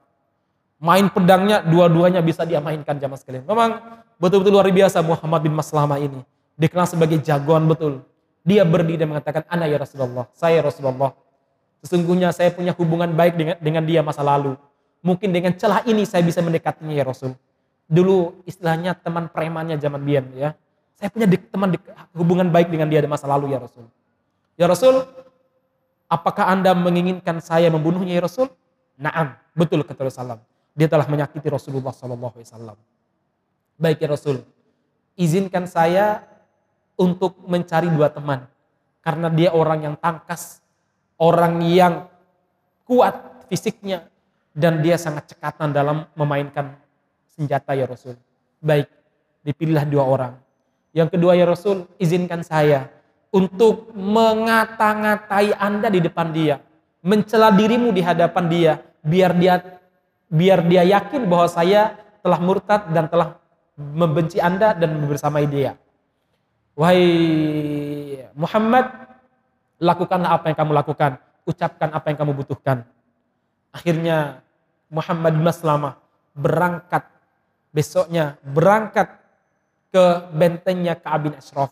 Main 0.79 1.11
pedangnya 1.11 1.59
dua-duanya 1.59 2.23
bisa 2.23 2.47
dia 2.47 2.63
mainkan 2.63 2.95
jamaah 2.95 3.19
sekalian. 3.19 3.43
Memang 3.43 3.83
betul-betul 4.23 4.55
luar 4.55 4.71
biasa 4.71 5.03
Muhammad 5.03 5.41
bin 5.43 5.55
Maslamah 5.59 5.99
ini. 5.99 6.23
Dikenal 6.55 6.87
sebagai 6.87 7.19
jagoan 7.19 7.67
betul. 7.67 8.07
Dia 8.47 8.63
berdiri 8.63 9.03
dan 9.03 9.11
mengatakan, 9.11 9.43
Ana 9.51 9.67
ya 9.67 9.77
Rasulullah, 9.83 10.31
saya 10.33 10.63
Rasulullah. 10.63 11.13
Sesungguhnya 11.83 12.31
saya 12.31 12.55
punya 12.55 12.71
hubungan 12.79 13.11
baik 13.11 13.35
dengan, 13.35 13.57
dengan 13.59 13.83
dia 13.83 14.01
masa 14.07 14.23
lalu. 14.23 14.55
Mungkin 15.03 15.35
dengan 15.35 15.55
celah 15.59 15.83
ini 15.87 16.07
saya 16.07 16.23
bisa 16.23 16.43
mendekatinya 16.43 16.95
ya 16.95 17.07
Rasul 17.07 17.35
dulu 17.89 18.45
istilahnya 18.45 18.93
teman 18.95 19.33
premannya 19.33 19.81
zaman 19.81 20.05
biyen 20.05 20.29
ya. 20.37 20.53
Saya 21.01 21.09
punya 21.09 21.25
di, 21.25 21.41
teman 21.41 21.73
di, 21.73 21.79
hubungan 22.13 22.53
baik 22.53 22.69
dengan 22.69 22.87
dia 22.87 23.01
di 23.01 23.09
masa 23.09 23.25
lalu 23.25 23.57
ya 23.57 23.59
Rasul. 23.59 23.89
Ya 24.61 24.67
Rasul, 24.69 25.07
apakah 26.11 26.53
Anda 26.53 26.77
menginginkan 26.77 27.41
saya 27.41 27.73
membunuhnya 27.73 28.19
ya 28.19 28.23
Rasul? 28.29 28.53
Naam, 28.99 29.39
betul 29.57 29.87
kata 29.87 30.11
Rasulullah. 30.11 30.43
Dia 30.75 30.91
telah 30.91 31.07
menyakiti 31.07 31.47
Rasulullah 31.49 31.95
sallallahu 31.95 32.35
alaihi. 32.39 32.83
Baik 33.79 33.99
ya 34.03 34.11
Rasul, 34.11 34.43
izinkan 35.15 35.71
saya 35.71 36.27
untuk 36.99 37.39
mencari 37.47 37.87
dua 37.95 38.11
teman 38.11 38.51
karena 39.07 39.31
dia 39.31 39.55
orang 39.55 39.87
yang 39.87 39.95
tangkas, 39.95 40.59
orang 41.15 41.63
yang 41.63 42.11
kuat 42.83 43.47
fisiknya 43.47 44.11
dan 44.51 44.83
dia 44.83 44.99
sangat 44.99 45.31
cekatan 45.31 45.71
dalam 45.71 46.11
memainkan 46.19 46.75
senjata 47.39 47.79
ya 47.79 47.87
Rasul. 47.87 48.19
Baik, 48.59 48.91
dipilihlah 49.47 49.87
dua 49.87 50.03
orang. 50.03 50.35
Yang 50.91 51.15
kedua 51.15 51.39
ya 51.39 51.47
Rasul, 51.47 51.87
izinkan 52.03 52.43
saya 52.43 52.91
untuk 53.31 53.95
mengata-ngatai 53.95 55.55
Anda 55.55 55.87
di 55.87 56.03
depan 56.03 56.35
dia, 56.35 56.59
mencela 57.07 57.55
dirimu 57.55 57.95
di 57.95 58.03
hadapan 58.03 58.45
dia, 58.51 58.73
biar 59.07 59.31
dia 59.39 59.79
biar 60.29 60.61
dia 60.67 60.83
yakin 60.85 61.25
bahwa 61.25 61.49
saya 61.49 61.97
telah 62.21 62.37
murtad 62.43 62.91
dan 62.93 63.09
telah 63.09 63.41
membenci 63.79 64.43
Anda 64.43 64.77
dan 64.77 64.99
bersamai 65.09 65.49
dia. 65.49 65.79
Wahai 66.77 67.03
Muhammad, 68.37 68.87
lakukanlah 69.81 70.37
apa 70.37 70.51
yang 70.53 70.59
kamu 70.59 70.73
lakukan, 70.77 71.13
ucapkan 71.47 71.91
apa 71.95 72.07
yang 72.13 72.19
kamu 72.21 72.33
butuhkan. 72.45 72.85
Akhirnya 73.73 74.45
Muhammad 74.93 75.37
bin 75.37 75.45
Maslamah 75.47 76.01
berangkat 76.37 77.03
besoknya 77.79 78.35
berangkat 78.43 79.07
ke 79.95 80.05
bentengnya 80.35 80.99
Ka'ab 80.99 81.31
bin 81.31 81.35
Ashraf. 81.39 81.71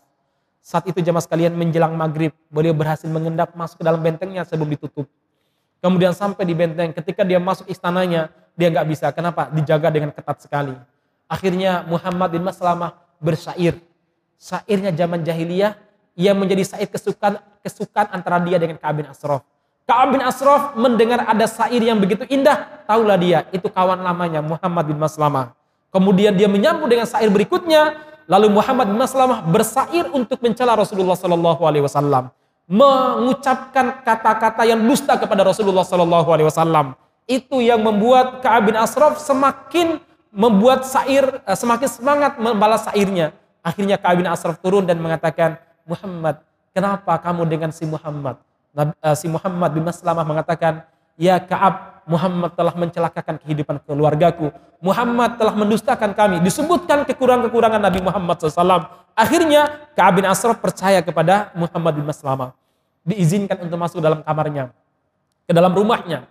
Saat 0.63 0.87
itu 0.87 1.03
jamaah 1.03 1.23
sekalian 1.27 1.51
menjelang 1.59 1.99
maghrib, 1.99 2.31
beliau 2.47 2.71
berhasil 2.75 3.11
mengendap 3.11 3.51
masuk 3.59 3.83
ke 3.83 3.85
dalam 3.87 3.99
bentengnya 3.99 4.47
sebelum 4.47 4.71
ditutup. 4.71 5.11
Kemudian 5.83 6.15
sampai 6.15 6.47
di 6.47 6.55
benteng, 6.55 6.95
ketika 6.95 7.27
dia 7.27 7.43
masuk 7.43 7.67
istananya, 7.67 8.31
dia 8.55 8.71
nggak 8.71 8.87
bisa. 8.87 9.07
Kenapa? 9.11 9.51
Dijaga 9.51 9.91
dengan 9.91 10.11
ketat 10.15 10.43
sekali. 10.43 10.75
Akhirnya 11.27 11.83
Muhammad 11.87 12.39
bin 12.39 12.43
Maslamah 12.47 12.99
bersyair. 13.19 13.79
Syairnya 14.39 14.95
zaman 14.95 15.27
jahiliyah, 15.27 15.75
ia 16.15 16.33
menjadi 16.33 16.63
syair 16.63 16.89
kesukaan 16.91 17.43
kesukaan 17.63 18.15
antara 18.15 18.39
dia 18.47 18.63
dengan 18.63 18.79
Ka'ab 18.79 18.95
bin 19.03 19.07
Ashraf. 19.11 19.43
Ka'ab 19.87 20.19
bin 20.19 20.23
Ashraf 20.23 20.75
mendengar 20.75 21.23
ada 21.27 21.47
syair 21.47 21.83
yang 21.83 21.99
begitu 22.03 22.27
indah, 22.27 22.83
tahulah 22.91 23.15
dia, 23.19 23.47
itu 23.55 23.71
kawan 23.71 24.03
lamanya 24.03 24.43
Muhammad 24.43 24.91
bin 24.91 24.99
Maslamah. 24.99 25.55
Kemudian 25.91 26.35
dia 26.37 26.51
menyambung 26.51 26.91
dengan 26.91 27.07
syair 27.09 27.31
berikutnya. 27.33 27.97
Lalu 28.27 28.59
Muhammad 28.59 28.91
bin 28.91 28.99
Maslamah 28.99 29.47
bersair 29.47 30.11
untuk 30.11 30.43
mencela 30.43 30.75
Rasulullah 30.75 31.15
Sallallahu 31.15 31.63
Alaihi 31.63 31.87
Wasallam, 31.87 32.35
mengucapkan 32.67 34.03
kata-kata 34.03 34.67
yang 34.67 34.83
dusta 34.83 35.15
kepada 35.15 35.47
Rasulullah 35.47 35.87
Sallallahu 35.87 36.27
Alaihi 36.35 36.51
Wasallam. 36.51 36.99
Itu 37.31 37.63
yang 37.63 37.87
membuat 37.87 38.43
Ka'ab 38.43 38.67
bin 38.67 38.75
Asraf 38.75 39.23
semakin 39.23 40.03
membuat 40.35 40.83
syair 40.83 41.39
eh, 41.47 41.55
semakin 41.55 41.87
semangat 41.87 42.33
membalas 42.37 42.85
syairnya. 42.91 43.31
Akhirnya 43.63 43.95
Ka'ab 43.95 44.19
bin 44.19 44.27
Asraf 44.27 44.59
turun 44.59 44.87
dan 44.87 44.99
mengatakan, 44.99 45.59
Muhammad, 45.87 46.43
kenapa 46.75 47.19
kamu 47.23 47.47
dengan 47.47 47.71
si 47.71 47.87
Muhammad? 47.87 48.43
Eh, 48.75 49.17
si 49.17 49.31
Muhammad 49.31 49.71
bin 49.71 49.87
Maslamah 49.87 50.27
mengatakan, 50.27 50.83
Ya 51.17 51.41
Ka'ab, 51.41 51.96
Muhammad 52.07 52.55
telah 52.55 52.71
mencelakakan 52.79 53.43
kehidupan 53.43 53.83
keluargaku. 53.83 54.55
Muhammad 54.79 55.35
telah 55.35 55.55
mendustakan 55.59 56.15
kami. 56.15 56.39
Disebutkan 56.39 57.03
kekurangan-kekurangan 57.03 57.83
Nabi 57.83 57.99
Muhammad 57.99 58.39
SAW. 58.39 58.87
Akhirnya 59.19 59.91
Ka'ab 59.99 60.23
bin 60.23 60.25
Asraf 60.25 60.63
percaya 60.63 61.03
kepada 61.03 61.51
Muhammad 61.59 61.99
bin 61.99 62.07
Maslamah. 62.07 62.55
Diizinkan 63.03 63.59
untuk 63.67 63.75
masuk 63.75 63.99
dalam 63.99 64.23
kamarnya. 64.23 64.71
Ke 65.45 65.53
dalam 65.53 65.75
rumahnya. 65.75 66.31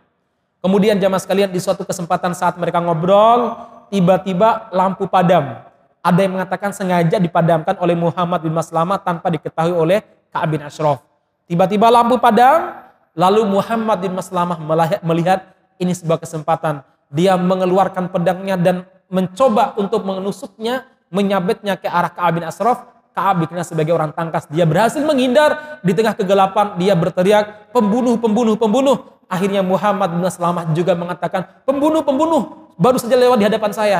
Kemudian 0.63 0.95
jamaah 0.95 1.19
sekalian 1.19 1.51
di 1.51 1.59
suatu 1.59 1.83
kesempatan 1.83 2.31
saat 2.31 2.55
mereka 2.55 2.79
ngobrol, 2.79 3.59
tiba-tiba 3.91 4.71
lampu 4.71 5.11
padam. 5.11 5.59
Ada 5.99 6.19
yang 6.23 6.39
mengatakan 6.39 6.71
sengaja 6.71 7.19
dipadamkan 7.19 7.75
oleh 7.83 7.99
Muhammad 7.99 8.39
bin 8.39 8.55
Maslamah 8.55 8.97
tanpa 9.03 9.27
diketahui 9.27 9.75
oleh 9.75 9.99
Ka'ab 10.31 10.55
bin 10.55 10.63
Ashraf. 10.63 11.03
Tiba-tiba 11.45 11.91
lampu 11.91 12.15
padam, 12.17 12.85
Lalu 13.15 13.47
Muhammad 13.47 14.03
bin 14.03 14.11
Maslamah 14.11 14.59
melihat 14.99 15.54
ini 15.79 15.93
sebuah 15.93 16.21
kesempatan. 16.21 16.83
Dia 17.11 17.37
mengeluarkan 17.37 18.09
pedangnya 18.09 18.55
dan 18.57 18.87
mencoba 19.07 19.77
untuk 19.77 20.03
menusuknya, 20.03 20.89
menyabetnya 21.13 21.77
ke 21.77 21.87
arah 21.87 22.11
Ka'ab 22.11 22.41
bin 22.41 22.43
Asraf. 22.43 22.91
Ka'ab 23.15 23.47
dikenal 23.47 23.63
sebagai 23.63 23.95
orang 23.95 24.11
tangkas. 24.11 24.49
Dia 24.51 24.67
berhasil 24.67 24.99
menghindar 24.99 25.79
di 25.85 25.95
tengah 25.95 26.17
kegelapan. 26.17 26.75
Dia 26.75 26.97
berteriak, 26.99 27.71
pembunuh, 27.71 28.19
pembunuh, 28.19 28.59
pembunuh. 28.59 28.97
Akhirnya 29.31 29.63
Muhammad 29.63 30.13
bin 30.13 30.21
Maslamah 30.21 30.69
juga 30.75 30.93
mengatakan, 30.93 31.63
pembunuh, 31.63 32.03
pembunuh. 32.03 32.73
Baru 32.75 32.99
saja 32.99 33.15
lewat 33.15 33.39
di 33.39 33.45
hadapan 33.47 33.71
saya. 33.71 33.99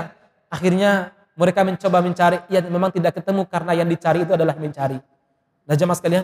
Akhirnya 0.52 1.16
mereka 1.40 1.64
mencoba 1.64 2.04
mencari. 2.04 2.44
Ya 2.52 2.60
memang 2.66 2.92
tidak 2.92 3.16
ketemu 3.16 3.48
karena 3.48 3.72
yang 3.72 3.88
dicari 3.88 4.28
itu 4.28 4.36
adalah 4.36 4.56
mencari. 4.60 5.00
Nah 5.66 5.74
jemaah 5.74 5.98
sekalian, 5.98 6.24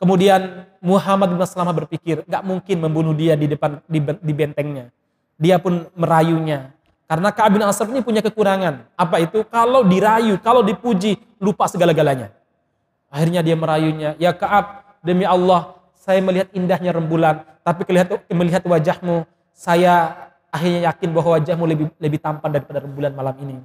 Kemudian 0.00 0.64
Muhammad 0.80 1.28
bin 1.28 1.38
Maslamah 1.38 1.76
berpikir, 1.76 2.24
gak 2.24 2.40
mungkin 2.40 2.76
membunuh 2.80 3.12
dia 3.12 3.36
di 3.36 3.44
depan 3.44 3.84
di, 3.84 4.00
di 4.00 4.32
bentengnya. 4.32 4.88
Dia 5.36 5.60
pun 5.60 5.84
merayunya. 5.92 6.72
Karena 7.04 7.28
Ka'ab 7.28 7.52
bin 7.52 7.60
Ashraf 7.60 7.92
ini 7.92 8.00
punya 8.00 8.24
kekurangan. 8.24 8.88
Apa 8.96 9.20
itu? 9.20 9.44
Kalau 9.52 9.84
dirayu, 9.84 10.40
kalau 10.40 10.64
dipuji, 10.64 11.20
lupa 11.36 11.68
segala-galanya. 11.68 12.32
Akhirnya 13.12 13.44
dia 13.44 13.58
merayunya, 13.58 14.16
ya 14.16 14.32
Ka'ab, 14.32 14.96
demi 15.04 15.28
Allah, 15.28 15.76
saya 15.98 16.22
melihat 16.24 16.48
indahnya 16.56 16.96
rembulan, 16.96 17.44
tapi 17.60 17.84
melihat, 17.84 18.24
melihat 18.30 18.62
wajahmu, 18.64 19.28
saya 19.52 20.16
akhirnya 20.48 20.88
yakin 20.88 21.08
bahwa 21.12 21.36
wajahmu 21.36 21.64
lebih 21.66 21.86
lebih 22.00 22.18
tampan 22.22 22.50
daripada 22.56 22.80
rembulan 22.86 23.12
malam 23.12 23.36
ini. 23.42 23.56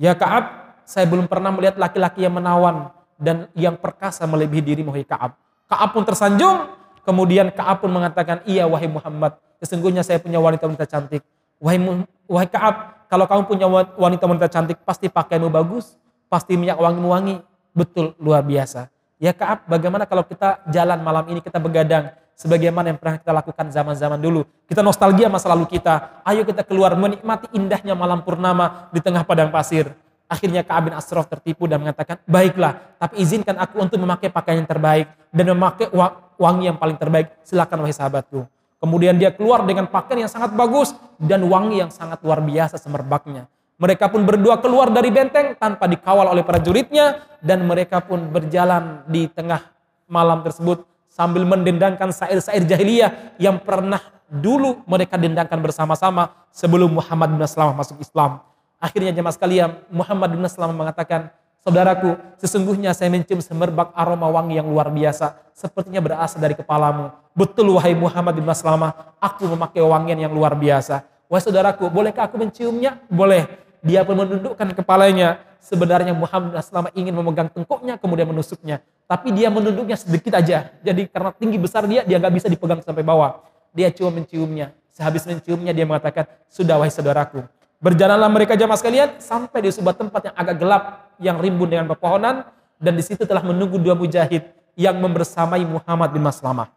Ya 0.00 0.16
Ka'ab, 0.16 0.72
saya 0.88 1.04
belum 1.04 1.28
pernah 1.28 1.52
melihat 1.52 1.76
laki-laki 1.76 2.24
yang 2.24 2.38
menawan, 2.38 2.88
dan 3.20 3.52
yang 3.52 3.76
perkasa 3.76 4.24
melebihi 4.24 4.64
diri 4.64 4.82
wahai 4.82 5.04
Ka'ab. 5.04 5.36
Ka'ab 5.68 5.92
pun 5.92 6.02
tersanjung, 6.08 6.72
kemudian 7.04 7.52
Ka'ab 7.52 7.84
pun 7.84 7.92
mengatakan, 7.92 8.40
iya 8.48 8.64
wahai 8.64 8.88
Muhammad, 8.88 9.36
sesungguhnya 9.60 10.00
saya 10.00 10.16
punya 10.18 10.40
wanita-wanita 10.40 10.88
cantik. 10.88 11.20
Wahai, 11.60 11.78
wahai 12.24 12.48
Ka'ab, 12.48 13.06
kalau 13.12 13.28
kamu 13.28 13.42
punya 13.44 13.66
wanita-wanita 13.94 14.48
cantik, 14.48 14.80
pasti 14.82 15.12
pakaimu 15.12 15.52
bagus, 15.52 16.00
pasti 16.32 16.56
minyak 16.56 16.80
wangimu 16.80 17.08
wangi. 17.12 17.36
Betul, 17.76 18.16
luar 18.18 18.40
biasa. 18.40 18.88
Ya 19.20 19.36
Ka'ab, 19.36 19.68
bagaimana 19.68 20.08
kalau 20.08 20.24
kita 20.24 20.64
jalan 20.72 21.04
malam 21.04 21.28
ini, 21.28 21.44
kita 21.44 21.60
begadang, 21.60 22.10
sebagaimana 22.40 22.88
yang 22.88 22.98
pernah 22.98 23.20
kita 23.20 23.32
lakukan 23.36 23.68
zaman-zaman 23.68 24.16
dulu. 24.16 24.48
Kita 24.64 24.80
nostalgia 24.80 25.28
masa 25.28 25.52
lalu 25.52 25.68
kita. 25.68 26.24
Ayo 26.24 26.48
kita 26.48 26.64
keluar 26.64 26.96
menikmati 26.96 27.52
indahnya 27.52 27.92
malam 27.92 28.24
purnama 28.24 28.88
di 28.88 29.04
tengah 29.04 29.28
padang 29.28 29.52
pasir. 29.52 29.92
Akhirnya 30.30 30.62
Ka'ab 30.62 30.86
bin 30.86 30.94
Ashraf 30.94 31.26
tertipu 31.26 31.66
dan 31.66 31.82
mengatakan, 31.82 32.22
baiklah, 32.22 32.78
tapi 33.02 33.18
izinkan 33.18 33.58
aku 33.58 33.82
untuk 33.82 33.98
memakai 33.98 34.30
pakaian 34.30 34.62
yang 34.62 34.70
terbaik 34.70 35.10
dan 35.34 35.44
memakai 35.50 35.90
wangi 36.38 36.70
yang 36.70 36.78
paling 36.78 36.94
terbaik. 36.94 37.34
Silakan 37.42 37.82
wahai 37.82 37.90
sahabatku. 37.90 38.46
Kemudian 38.78 39.18
dia 39.18 39.34
keluar 39.34 39.66
dengan 39.66 39.90
pakaian 39.90 40.24
yang 40.24 40.30
sangat 40.30 40.54
bagus 40.54 40.94
dan 41.18 41.42
wangi 41.50 41.82
yang 41.82 41.90
sangat 41.90 42.22
luar 42.22 42.38
biasa 42.46 42.78
semerbaknya. 42.78 43.50
Mereka 43.80 44.06
pun 44.06 44.22
berdua 44.22 44.62
keluar 44.62 44.88
dari 44.94 45.10
benteng 45.10 45.58
tanpa 45.58 45.90
dikawal 45.90 46.30
oleh 46.30 46.46
prajuritnya 46.46 47.26
dan 47.42 47.66
mereka 47.66 47.98
pun 47.98 48.30
berjalan 48.30 49.02
di 49.10 49.26
tengah 49.26 49.66
malam 50.06 50.46
tersebut 50.46 50.86
sambil 51.10 51.42
mendendangkan 51.42 52.14
sair-sair 52.14 52.62
jahiliyah 52.64 53.34
yang 53.42 53.58
pernah 53.58 53.98
dulu 54.30 54.86
mereka 54.86 55.18
dendangkan 55.18 55.58
bersama-sama 55.58 56.46
sebelum 56.54 56.92
Muhammad 56.92 57.34
bin 57.34 57.42
Salamah 57.50 57.82
masuk 57.82 57.98
Islam. 57.98 58.40
Akhirnya 58.80 59.12
jemaah 59.12 59.36
sekalian, 59.36 59.76
Muhammad 59.92 60.32
bin 60.32 60.40
Salamah 60.48 60.88
mengatakan, 60.88 61.28
Saudaraku, 61.60 62.16
sesungguhnya 62.40 62.96
saya 62.96 63.12
mencium 63.12 63.44
semerbak 63.44 63.92
aroma 63.92 64.32
wangi 64.32 64.56
yang 64.56 64.64
luar 64.64 64.88
biasa. 64.88 65.36
Sepertinya 65.52 66.00
berasal 66.00 66.40
dari 66.40 66.56
kepalamu. 66.56 67.12
Betul 67.36 67.76
wahai 67.76 67.92
Muhammad 67.92 68.40
bin 68.40 68.48
Salamah, 68.56 69.12
aku 69.20 69.44
memakai 69.44 69.84
wangian 69.84 70.24
yang 70.24 70.32
luar 70.32 70.56
biasa. 70.56 71.04
Wahai 71.28 71.44
saudaraku, 71.44 71.92
bolehkah 71.92 72.24
aku 72.24 72.40
menciumnya? 72.40 72.96
Boleh. 73.12 73.44
Dia 73.84 74.08
pun 74.08 74.16
menundukkan 74.16 74.72
kepalanya. 74.72 75.44
Sebenarnya 75.60 76.16
Muhammad 76.16 76.56
bin 76.56 76.64
Salamah 76.64 76.92
ingin 76.96 77.12
memegang 77.12 77.52
tengkuknya, 77.52 78.00
kemudian 78.00 78.32
menusuknya. 78.32 78.80
Tapi 79.04 79.28
dia 79.36 79.52
menunduknya 79.52 80.00
sedikit 80.00 80.40
aja. 80.40 80.72
Jadi 80.80 81.12
karena 81.12 81.36
tinggi 81.36 81.60
besar 81.60 81.84
dia, 81.84 82.08
dia 82.08 82.16
nggak 82.16 82.40
bisa 82.40 82.48
dipegang 82.48 82.80
sampai 82.80 83.04
bawah. 83.04 83.44
Dia 83.76 83.92
cuma 83.92 84.08
menciumnya. 84.16 84.72
Sehabis 84.96 85.28
menciumnya, 85.28 85.76
dia 85.76 85.84
mengatakan, 85.84 86.24
sudah 86.48 86.80
wahai 86.80 86.88
saudaraku, 86.88 87.44
Berjalanlah 87.80 88.28
mereka 88.28 88.60
jamaah 88.60 88.76
sekalian 88.76 89.16
sampai 89.24 89.64
di 89.64 89.72
sebuah 89.72 89.96
tempat 89.96 90.28
yang 90.28 90.36
agak 90.36 90.56
gelap 90.60 90.82
yang 91.16 91.36
rimbun 91.40 91.64
dengan 91.64 91.88
pepohonan 91.88 92.44
dan 92.76 92.92
di 92.92 93.00
situ 93.00 93.24
telah 93.24 93.40
menunggu 93.40 93.80
dua 93.80 93.96
mujahid 93.96 94.44
yang 94.76 95.00
membersamai 95.00 95.64
Muhammad 95.64 96.12
bin 96.12 96.20
Maslamah. 96.20 96.68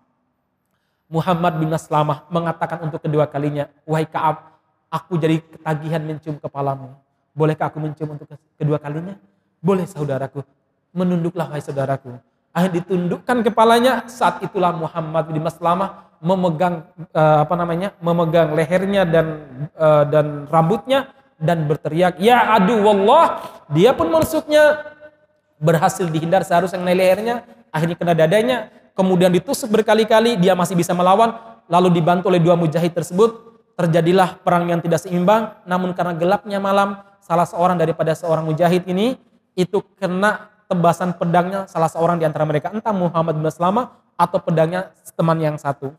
Muhammad 1.11 1.59
bin 1.59 1.67
Maslamah 1.67 2.23
mengatakan 2.31 2.79
untuk 2.87 3.03
kedua 3.03 3.27
kalinya, 3.27 3.67
"Wahai 3.83 4.07
Ka'ab, 4.07 4.55
aku 4.87 5.19
jadi 5.19 5.43
ketagihan 5.43 5.99
mencium 5.99 6.39
kepalamu. 6.39 6.95
Bolehkah 7.35 7.67
aku 7.67 7.83
mencium 7.83 8.15
untuk 8.15 8.39
kedua 8.55 8.79
kalinya?" 8.79 9.19
"Boleh, 9.59 9.83
saudaraku." 9.83 10.39
Menunduklah 10.95 11.51
wahai 11.51 11.59
saudaraku. 11.59 12.15
Akhirnya 12.53 12.85
ditundukkan 12.85 13.37
kepalanya, 13.49 14.05
saat 14.05 14.45
itulah 14.45 14.69
Muhammad 14.77 15.25
bin 15.25 15.41
Maslamah 15.41 16.13
memegang 16.21 16.87
uh, 17.11 17.43
apa 17.43 17.55
namanya 17.59 17.91
memegang 17.99 18.55
lehernya 18.55 19.03
dan 19.03 19.25
uh, 19.75 20.07
dan 20.07 20.47
rambutnya 20.47 21.11
dan 21.41 21.65
berteriak 21.65 22.21
ya 22.21 22.55
adu 22.55 22.79
wallah. 22.79 23.41
Dia 23.73 23.91
pun 23.97 24.07
menusuknya 24.07 24.85
berhasil 25.59 26.07
dihindar 26.07 26.45
seharusnya 26.45 26.79
mengenai 26.79 26.99
lehernya 27.01 27.35
akhirnya 27.73 27.97
kena 27.97 28.13
dadanya 28.13 28.57
kemudian 28.93 29.33
ditusuk 29.33 29.73
berkali-kali 29.73 30.37
dia 30.37 30.53
masih 30.53 30.77
bisa 30.77 30.93
melawan. 30.93 31.33
Lalu 31.67 31.99
dibantu 31.99 32.29
oleh 32.29 32.39
dua 32.39 32.53
mujahid 32.53 32.93
tersebut. 32.93 33.51
Terjadilah 33.73 34.37
perang 34.45 34.69
yang 34.69 34.77
tidak 34.85 35.01
seimbang. 35.01 35.57
Namun 35.65 35.97
karena 35.97 36.13
gelapnya 36.13 36.61
malam 36.61 37.01
salah 37.17 37.49
seorang 37.49 37.81
daripada 37.81 38.13
seorang 38.13 38.45
mujahid 38.45 38.85
ini 38.85 39.17
itu 39.57 39.81
kena 39.97 40.52
tebasan 40.73 41.13
pedangnya 41.13 41.69
salah 41.69 41.87
seorang 41.87 42.17
di 42.17 42.25
antara 42.25 42.43
mereka 42.49 42.73
entah 42.73 42.91
Muhammad 42.91 43.37
bin 43.37 43.45
Salama 43.53 43.93
atau 44.17 44.41
pedangnya 44.41 44.89
teman 45.13 45.37
yang 45.37 45.55
satu 45.61 45.93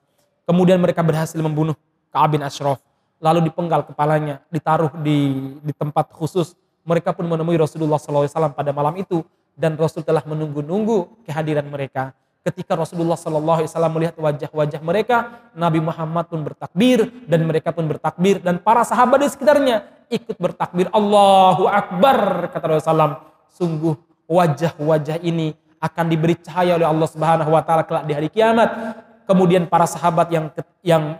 Kemudian 0.44 0.76
mereka 0.76 1.00
berhasil 1.00 1.40
membunuh 1.40 1.72
Ka'ab 2.12 2.36
bin 2.36 2.44
Ashraf. 2.44 2.80
Lalu 3.16 3.48
dipenggal 3.48 3.88
kepalanya, 3.88 4.44
ditaruh 4.52 4.92
di, 5.00 5.56
di 5.64 5.72
tempat 5.72 6.12
khusus. 6.12 6.52
Mereka 6.84 7.16
pun 7.16 7.24
menemui 7.24 7.56
Rasulullah 7.56 7.96
SAW 7.96 8.52
pada 8.52 8.70
malam 8.76 8.92
itu. 9.00 9.24
Dan 9.56 9.80
Rasul 9.80 10.04
telah 10.04 10.20
menunggu-nunggu 10.28 11.24
kehadiran 11.24 11.64
mereka. 11.64 12.12
Ketika 12.44 12.76
Rasulullah 12.76 13.16
SAW 13.16 13.64
melihat 13.88 14.20
wajah-wajah 14.20 14.84
mereka, 14.84 15.48
Nabi 15.56 15.80
Muhammad 15.80 16.28
pun 16.28 16.44
bertakbir 16.44 17.08
dan 17.24 17.40
mereka 17.48 17.72
pun 17.72 17.88
bertakbir 17.88 18.44
dan 18.44 18.60
para 18.60 18.84
sahabat 18.84 19.24
di 19.24 19.32
sekitarnya 19.32 19.88
ikut 20.12 20.36
bertakbir 20.36 20.92
Allahu 20.92 21.64
Akbar 21.64 22.52
kata 22.52 22.66
Rasulullah 22.68 23.24
sungguh 23.48 23.96
wajah-wajah 24.26 25.20
ini 25.24 25.56
akan 25.78 26.04
diberi 26.08 26.34
cahaya 26.40 26.80
oleh 26.80 26.88
Allah 26.88 27.08
Subhanahu 27.08 27.50
wa 27.52 27.60
taala 27.60 27.84
kelak 27.84 28.08
di 28.08 28.12
hari 28.16 28.28
kiamat 28.32 29.02
Kemudian 29.24 29.64
para 29.64 29.88
sahabat 29.88 30.28
yang 30.28 30.52
yang 30.84 31.16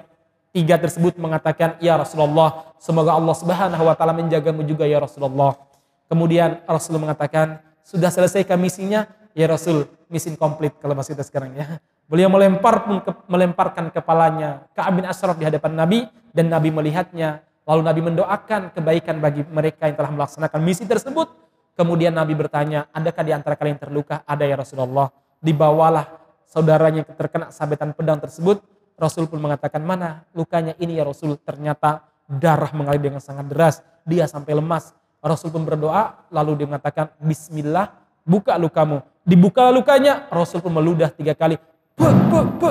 tiga 0.53 0.77
tersebut 0.77 1.17
mengatakan, 1.17 1.81
"Ya 1.81 1.97
Rasulullah, 1.97 2.77
semoga 2.77 3.17
Allah 3.17 3.33
Subhanahu 3.33 3.81
wa 3.81 3.95
taala 3.97 4.12
menjagamu 4.12 4.61
juga 4.69 4.85
ya 4.85 5.01
Rasulullah." 5.01 5.57
Kemudian 6.05 6.61
Rasul 6.69 7.01
mengatakan, 7.01 7.64
"Sudah 7.81 8.12
selesai 8.12 8.45
misinya?" 8.61 9.09
Ya 9.35 9.51
Rasul, 9.51 9.88
misi 10.07 10.31
komplit 10.38 10.79
kalau 10.79 10.95
masih 10.95 11.19
kita 11.19 11.27
sekarang 11.27 11.59
ya. 11.59 11.83
Beliau 12.07 12.31
melempar 12.31 12.87
ke, 12.87 13.11
melemparkan 13.27 13.90
kepalanya 13.90 14.62
ke 14.71 14.79
Abin 14.79 15.03
Ashraf 15.09 15.35
di 15.35 15.43
hadapan 15.49 15.75
Nabi 15.75 15.99
dan 16.31 16.55
Nabi 16.55 16.71
melihatnya. 16.71 17.43
Lalu 17.67 17.83
Nabi 17.83 18.01
mendoakan 18.12 18.71
kebaikan 18.77 19.19
bagi 19.19 19.43
mereka 19.49 19.90
yang 19.90 19.97
telah 19.99 20.12
melaksanakan 20.14 20.61
misi 20.62 20.87
tersebut. 20.87 21.27
Kemudian 21.74 22.14
Nabi 22.14 22.38
bertanya, 22.38 22.87
adakah 22.94 23.22
di 23.26 23.32
antara 23.34 23.58
kalian 23.58 23.82
terluka? 23.82 24.22
Ada 24.22 24.46
ya 24.46 24.54
Rasulullah. 24.54 25.10
Dibawalah 25.42 26.06
saudaranya 26.46 27.02
terkena 27.02 27.50
sabetan 27.50 27.90
pedang 27.90 28.22
tersebut, 28.22 28.62
Rasul 28.94 29.26
pun 29.26 29.42
mengatakan, 29.42 29.82
mana 29.82 30.22
lukanya 30.38 30.78
ini 30.78 30.94
ya 30.94 31.02
Rasul? 31.02 31.34
Ternyata 31.42 32.06
darah 32.30 32.70
mengalir 32.70 33.02
dengan 33.10 33.18
sangat 33.18 33.50
deras. 33.50 33.82
Dia 34.06 34.30
sampai 34.30 34.54
lemas. 34.54 34.94
Rasul 35.18 35.50
pun 35.50 35.66
berdoa, 35.66 36.30
lalu 36.30 36.62
dia 36.62 36.66
mengatakan, 36.70 37.10
Bismillah, 37.18 37.90
buka 38.22 38.54
lukamu. 38.54 39.02
Dibuka 39.26 39.66
lukanya, 39.74 40.30
Rasul 40.30 40.62
pun 40.62 40.70
meludah 40.70 41.10
tiga 41.10 41.34
kali. 41.34 41.58
Be, 41.98 42.08
be, 42.30 42.40
be. 42.62 42.70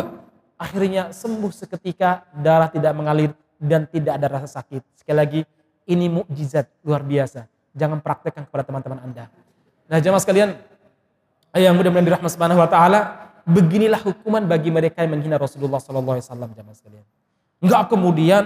Akhirnya 0.55 1.11
sembuh 1.11 1.51
seketika, 1.51 2.23
darah 2.31 2.71
tidak 2.71 2.95
mengalir 2.95 3.35
dan 3.59 3.83
tidak 3.83 4.15
ada 4.15 4.39
rasa 4.39 4.63
sakit. 4.63 4.79
Sekali 4.95 5.17
lagi, 5.17 5.41
ini 5.91 6.07
mukjizat 6.07 6.71
luar 6.87 7.03
biasa. 7.03 7.51
Jangan 7.73 7.99
praktekkan 7.99 8.45
kepada 8.45 8.63
teman-teman 8.65 9.01
Anda. 9.01 9.25
Nah, 9.89 9.97
jemaah 9.97 10.21
sekalian, 10.21 10.55
yang 11.53 11.73
mudah-mudahan 11.77 12.05
dirahmati 12.05 12.33
Subhanahu 12.33 12.61
wa 12.61 12.69
taala, 12.69 12.99
beginilah 13.43 14.01
hukuman 14.01 14.45
bagi 14.47 14.71
mereka 14.71 15.03
yang 15.03 15.17
menghina 15.17 15.35
Rasulullah 15.35 15.81
Sallallahu 15.81 16.17
Alaihi 16.17 16.25
Wasallam 16.29 16.49
jamaah 16.55 16.77
sekalian. 16.77 17.05
Enggak 17.63 17.83
kemudian 17.91 18.43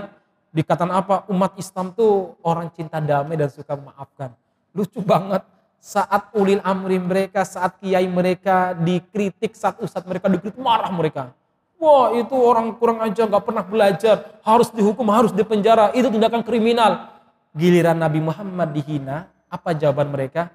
dikatakan 0.52 0.90
apa 0.90 1.16
umat 1.30 1.54
Islam 1.60 1.94
tuh 1.94 2.38
orang 2.42 2.72
cinta 2.74 2.98
damai 2.98 3.38
dan 3.38 3.50
suka 3.52 3.78
memaafkan. 3.78 4.34
Lucu 4.74 5.02
banget 5.02 5.46
saat 5.78 6.34
ulil 6.34 6.62
amri 6.66 6.98
mereka, 6.98 7.46
saat 7.46 7.78
kiai 7.80 8.06
mereka 8.10 8.74
dikritik, 8.76 9.54
saat 9.54 9.78
ustadz 9.80 10.10
mereka 10.10 10.28
dikritik 10.28 10.60
marah 10.60 10.90
mereka. 10.90 11.34
Wah 11.78 12.10
itu 12.18 12.34
orang 12.34 12.74
kurang 12.82 13.06
aja 13.06 13.30
nggak 13.30 13.44
pernah 13.46 13.62
belajar, 13.62 14.42
harus 14.42 14.74
dihukum, 14.74 15.06
harus 15.14 15.30
dipenjara, 15.30 15.94
itu 15.94 16.10
tindakan 16.10 16.42
kriminal. 16.42 17.17
Giliran 17.58 17.98
Nabi 17.98 18.22
Muhammad 18.22 18.70
dihina, 18.70 19.28
apa 19.50 19.74
jawaban 19.74 20.14
mereka? 20.14 20.54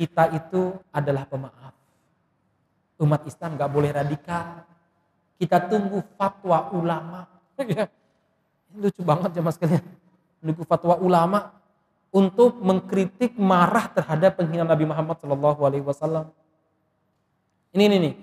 Kita 0.00 0.32
itu 0.32 0.72
adalah 0.88 1.28
pemaaf 1.28 1.72
umat 3.02 3.26
Islam 3.26 3.58
nggak 3.58 3.70
boleh 3.70 3.90
radikal. 3.90 4.62
Kita 5.36 5.58
tunggu 5.66 6.06
fatwa 6.14 6.70
ulama. 6.70 7.26
Ya. 7.58 7.90
Lucu 8.80 9.02
banget 9.02 9.34
jemaah 9.34 9.52
sekalian. 9.52 9.84
Tunggu 10.38 10.62
fatwa 10.62 10.94
ulama 11.02 11.50
untuk 12.14 12.62
mengkritik 12.62 13.34
marah 13.34 13.90
terhadap 13.90 14.38
penghinaan 14.38 14.70
Nabi 14.70 14.86
Muhammad 14.86 15.18
Shallallahu 15.18 15.60
Alaihi 15.66 15.84
Wasallam. 15.84 16.30
Ini 17.74 17.82
ini 17.90 17.96
nih 17.98 18.14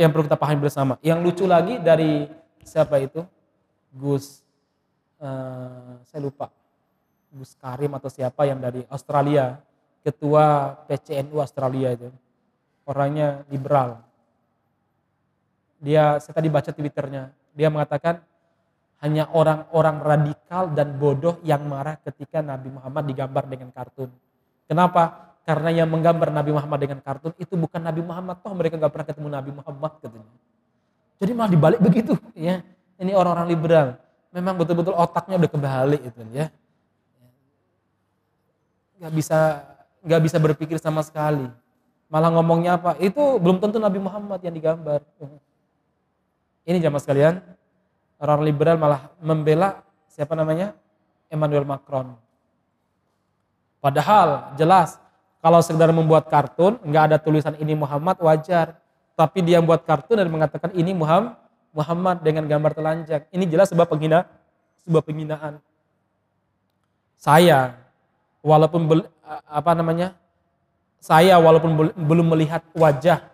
yang 0.00 0.10
perlu 0.10 0.24
kita 0.24 0.38
pahami 0.38 0.60
bersama. 0.64 0.96
Yang 1.04 1.18
lucu 1.26 1.44
lagi 1.44 1.76
dari 1.82 2.30
siapa 2.64 3.02
itu 3.02 3.20
Gus 3.92 4.40
uh, 5.20 6.00
saya 6.08 6.20
lupa 6.20 6.50
Gus 7.30 7.54
Karim 7.60 7.94
atau 7.94 8.10
siapa 8.10 8.42
yang 8.48 8.58
dari 8.58 8.82
Australia 8.90 9.60
ketua 10.02 10.74
PCNU 10.88 11.38
Australia 11.38 11.94
itu 11.94 12.08
orangnya 12.88 13.44
liberal. 13.52 14.02
Dia, 15.80 16.20
saya 16.20 16.36
tadi 16.36 16.48
baca 16.52 16.68
twitternya, 16.74 17.32
dia 17.56 17.68
mengatakan 17.72 18.20
hanya 19.00 19.32
orang-orang 19.32 19.96
radikal 20.04 20.68
dan 20.76 21.00
bodoh 21.00 21.40
yang 21.40 21.64
marah 21.64 21.96
ketika 22.04 22.44
Nabi 22.44 22.68
Muhammad 22.68 23.08
digambar 23.08 23.48
dengan 23.48 23.72
kartun. 23.72 24.12
Kenapa? 24.68 25.32
Karena 25.48 25.72
yang 25.72 25.88
menggambar 25.88 26.28
Nabi 26.28 26.52
Muhammad 26.52 26.78
dengan 26.84 27.00
kartun 27.00 27.32
itu 27.40 27.56
bukan 27.56 27.80
Nabi 27.80 28.04
Muhammad, 28.04 28.44
toh 28.44 28.52
mereka 28.52 28.76
nggak 28.76 28.92
pernah 28.92 29.08
ketemu 29.08 29.28
Nabi 29.32 29.50
Muhammad 29.56 29.92
katanya. 30.04 30.36
Jadi 31.20 31.32
malah 31.32 31.50
dibalik 31.52 31.80
begitu, 31.80 32.12
ya. 32.36 32.60
Ini 33.00 33.16
orang-orang 33.16 33.48
liberal, 33.48 33.96
memang 34.30 34.54
betul-betul 34.58 34.94
otaknya 34.94 35.38
udah 35.38 35.50
kebalik 35.50 36.02
itu, 36.02 36.20
ya. 36.34 36.46
Gak 39.00 39.12
bisa 39.14 39.38
nggak 40.00 40.22
bisa 40.24 40.36
berpikir 40.40 40.76
sama 40.80 41.04
sekali. 41.04 41.48
Malah 42.10 42.30
ngomongnya 42.34 42.80
apa? 42.80 42.98
Itu 42.98 43.38
belum 43.38 43.62
tentu 43.62 43.78
Nabi 43.78 44.02
Muhammad 44.02 44.42
yang 44.42 44.54
digambar. 44.56 45.04
Ini 46.66 46.82
jamaah 46.82 47.02
sekalian, 47.02 47.34
orang 48.18 48.40
liberal 48.42 48.76
malah 48.80 49.12
membela 49.22 49.86
siapa 50.10 50.34
namanya? 50.34 50.74
Emmanuel 51.30 51.62
Macron. 51.62 52.18
Padahal 53.78 54.52
jelas 54.58 54.98
kalau 55.40 55.62
sekedar 55.62 55.88
membuat 55.94 56.28
kartun 56.28 56.76
nggak 56.84 57.02
ada 57.14 57.16
tulisan 57.16 57.54
ini 57.56 57.72
Muhammad 57.78 58.18
wajar, 58.20 58.76
tapi 59.14 59.40
dia 59.40 59.62
membuat 59.62 59.86
kartun 59.86 60.18
dan 60.18 60.28
mengatakan 60.28 60.74
ini 60.74 60.92
Muhammad 60.92 61.38
Muhammad 61.70 62.22
dengan 62.24 62.44
gambar 62.46 62.72
telanjang. 62.74 63.22
Ini 63.30 63.44
jelas 63.46 63.70
sebuah 63.70 63.86
penghina, 63.86 64.26
sebuah 64.82 65.02
penghinaan. 65.06 65.62
Saya 67.20 67.78
walaupun 68.42 68.88
bel, 68.88 69.00
apa 69.46 69.72
namanya? 69.76 70.16
Saya 71.00 71.40
walaupun 71.40 71.94
belum 71.96 72.26
melihat 72.36 72.60
wajah 72.76 73.24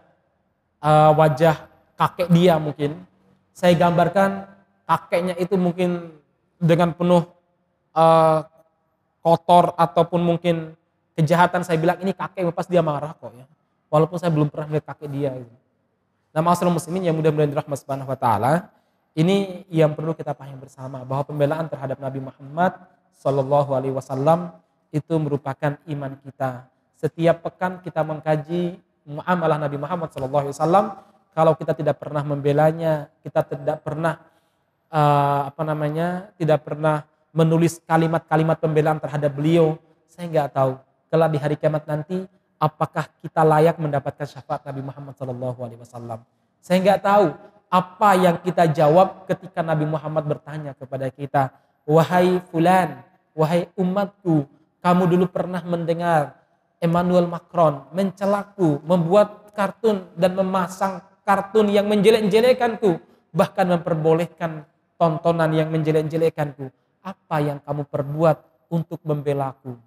uh, 0.78 1.10
wajah 1.18 1.66
kakek 1.98 2.30
dia 2.30 2.54
mungkin, 2.62 3.02
saya 3.50 3.74
gambarkan 3.74 4.46
kakeknya 4.86 5.34
itu 5.40 5.58
mungkin 5.58 6.14
dengan 6.62 6.94
penuh 6.94 7.26
uh, 7.96 8.46
kotor 9.24 9.74
ataupun 9.74 10.22
mungkin 10.22 10.78
kejahatan 11.18 11.66
saya 11.66 11.80
bilang 11.80 11.98
ini 11.98 12.14
kakek 12.14 12.46
pas 12.54 12.70
dia 12.70 12.84
marah 12.84 13.16
kok 13.18 13.34
ya 13.34 13.46
walaupun 13.90 14.18
saya 14.20 14.30
belum 14.30 14.52
pernah 14.52 14.70
melihat 14.70 14.94
kakek 14.94 15.08
dia 15.10 15.30
gitu. 15.34 15.54
Nah 16.36 16.44
masalah 16.44 16.68
muslimin 16.68 17.08
yang 17.08 17.16
mudah-mudahan 17.16 17.48
dirahmat 17.56 17.80
subhanahu 17.80 18.12
wa 18.12 18.18
ta'ala 18.20 18.68
ini 19.16 19.64
yang 19.72 19.96
perlu 19.96 20.12
kita 20.12 20.36
pahami 20.36 20.60
bersama 20.60 21.00
bahwa 21.00 21.24
pembelaan 21.24 21.64
terhadap 21.72 21.96
Nabi 21.96 22.20
Muhammad 22.20 22.76
Sallallahu 23.16 23.72
Alaihi 23.72 23.96
Wasallam 23.96 24.52
itu 24.92 25.16
merupakan 25.16 25.80
iman 25.88 26.12
kita. 26.20 26.68
Setiap 27.00 27.40
pekan 27.40 27.80
kita 27.80 28.04
mengkaji 28.04 28.76
muamalah 29.08 29.56
Nabi 29.56 29.80
Muhammad 29.80 30.12
Sallallahu 30.12 30.42
Alaihi 30.44 30.56
Wasallam. 30.60 30.86
Kalau 31.32 31.56
kita 31.56 31.72
tidak 31.72 31.96
pernah 31.96 32.20
membelanya, 32.20 33.08
kita 33.24 33.40
tidak 33.44 33.80
pernah 33.80 34.20
uh, 34.92 35.48
apa 35.48 35.62
namanya, 35.64 36.28
tidak 36.36 36.64
pernah 36.68 37.08
menulis 37.32 37.80
kalimat-kalimat 37.88 38.60
pembelaan 38.60 39.00
terhadap 39.00 39.32
beliau, 39.32 39.80
saya 40.08 40.28
nggak 40.28 40.48
tahu. 40.52 40.76
Kelak 41.08 41.28
di 41.32 41.38
hari 41.40 41.56
kiamat 41.56 41.88
nanti, 41.88 42.24
apakah 42.56 43.08
kita 43.20 43.44
layak 43.44 43.76
mendapatkan 43.76 44.26
syafaat 44.26 44.64
Nabi 44.64 44.80
Muhammad 44.84 45.14
SAW? 45.16 46.20
Saya 46.60 46.78
nggak 46.82 47.00
tahu 47.04 47.26
apa 47.70 48.10
yang 48.16 48.36
kita 48.40 48.70
jawab 48.70 49.28
ketika 49.28 49.60
Nabi 49.60 49.84
Muhammad 49.86 50.24
bertanya 50.26 50.72
kepada 50.72 51.10
kita, 51.12 51.52
wahai 51.86 52.40
fulan, 52.50 53.02
wahai 53.36 53.68
umatku, 53.76 54.46
kamu 54.80 55.02
dulu 55.06 55.24
pernah 55.30 55.62
mendengar 55.62 56.38
Emmanuel 56.78 57.26
Macron 57.26 57.88
mencelaku, 57.90 58.80
membuat 58.84 59.50
kartun 59.56 60.12
dan 60.14 60.36
memasang 60.36 61.00
kartun 61.26 61.72
yang 61.72 61.88
menjelek-jelekanku, 61.88 63.00
bahkan 63.32 63.66
memperbolehkan 63.66 64.62
tontonan 64.94 65.50
yang 65.52 65.68
menjelek-jelekanku 65.72 66.70
apa 67.06 67.36
yang 67.38 67.58
kamu 67.62 67.86
perbuat 67.86 68.36
untuk 68.70 68.98
membelaku? 69.06 69.78